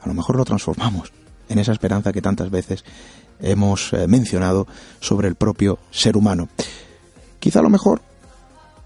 A 0.00 0.06
lo 0.06 0.14
mejor 0.14 0.36
lo 0.36 0.44
transformamos 0.44 1.12
en 1.48 1.58
esa 1.58 1.72
esperanza 1.72 2.12
que 2.12 2.22
tantas 2.22 2.50
veces 2.50 2.84
hemos 3.40 3.92
eh, 3.92 4.06
mencionado 4.06 4.66
sobre 5.00 5.28
el 5.28 5.34
propio 5.34 5.78
ser 5.90 6.16
humano. 6.16 6.48
Quizá 7.38 7.60
a 7.60 7.62
lo 7.62 7.70
mejor 7.70 8.00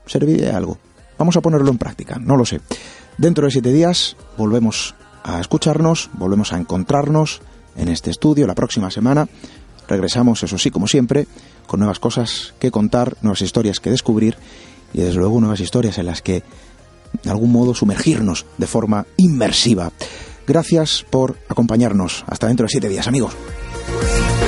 serviría 0.06 0.56
algo. 0.56 0.78
Vamos 1.18 1.36
a 1.36 1.40
ponerlo 1.40 1.70
en 1.70 1.78
práctica, 1.78 2.18
no 2.18 2.36
lo 2.36 2.44
sé. 2.44 2.60
Dentro 3.16 3.44
de 3.44 3.50
siete 3.50 3.72
días 3.72 4.16
volvemos 4.36 4.94
a 5.24 5.40
escucharnos, 5.40 6.10
volvemos 6.14 6.52
a 6.52 6.58
encontrarnos 6.58 7.40
en 7.76 7.88
este 7.88 8.10
estudio 8.10 8.46
la 8.46 8.54
próxima 8.54 8.90
semana. 8.90 9.28
Regresamos, 9.88 10.42
eso 10.42 10.58
sí, 10.58 10.70
como 10.70 10.86
siempre, 10.86 11.26
con 11.66 11.80
nuevas 11.80 11.98
cosas 11.98 12.54
que 12.58 12.70
contar, 12.70 13.16
nuevas 13.22 13.42
historias 13.42 13.80
que 13.80 13.90
descubrir 13.90 14.36
y 14.92 15.00
desde 15.00 15.18
luego 15.18 15.40
nuevas 15.40 15.60
historias 15.60 15.98
en 15.98 16.06
las 16.06 16.22
que 16.22 16.42
de 17.22 17.30
algún 17.30 17.52
modo 17.52 17.74
sumergirnos 17.74 18.46
de 18.58 18.66
forma 18.66 19.06
inmersiva. 19.16 19.92
Gracias 20.46 21.04
por 21.10 21.36
acompañarnos. 21.48 22.24
Hasta 22.26 22.46
dentro 22.46 22.64
de 22.64 22.70
siete 22.70 22.88
días, 22.88 23.06
amigos. 23.06 23.34
Thank 23.90 24.42
you. 24.42 24.47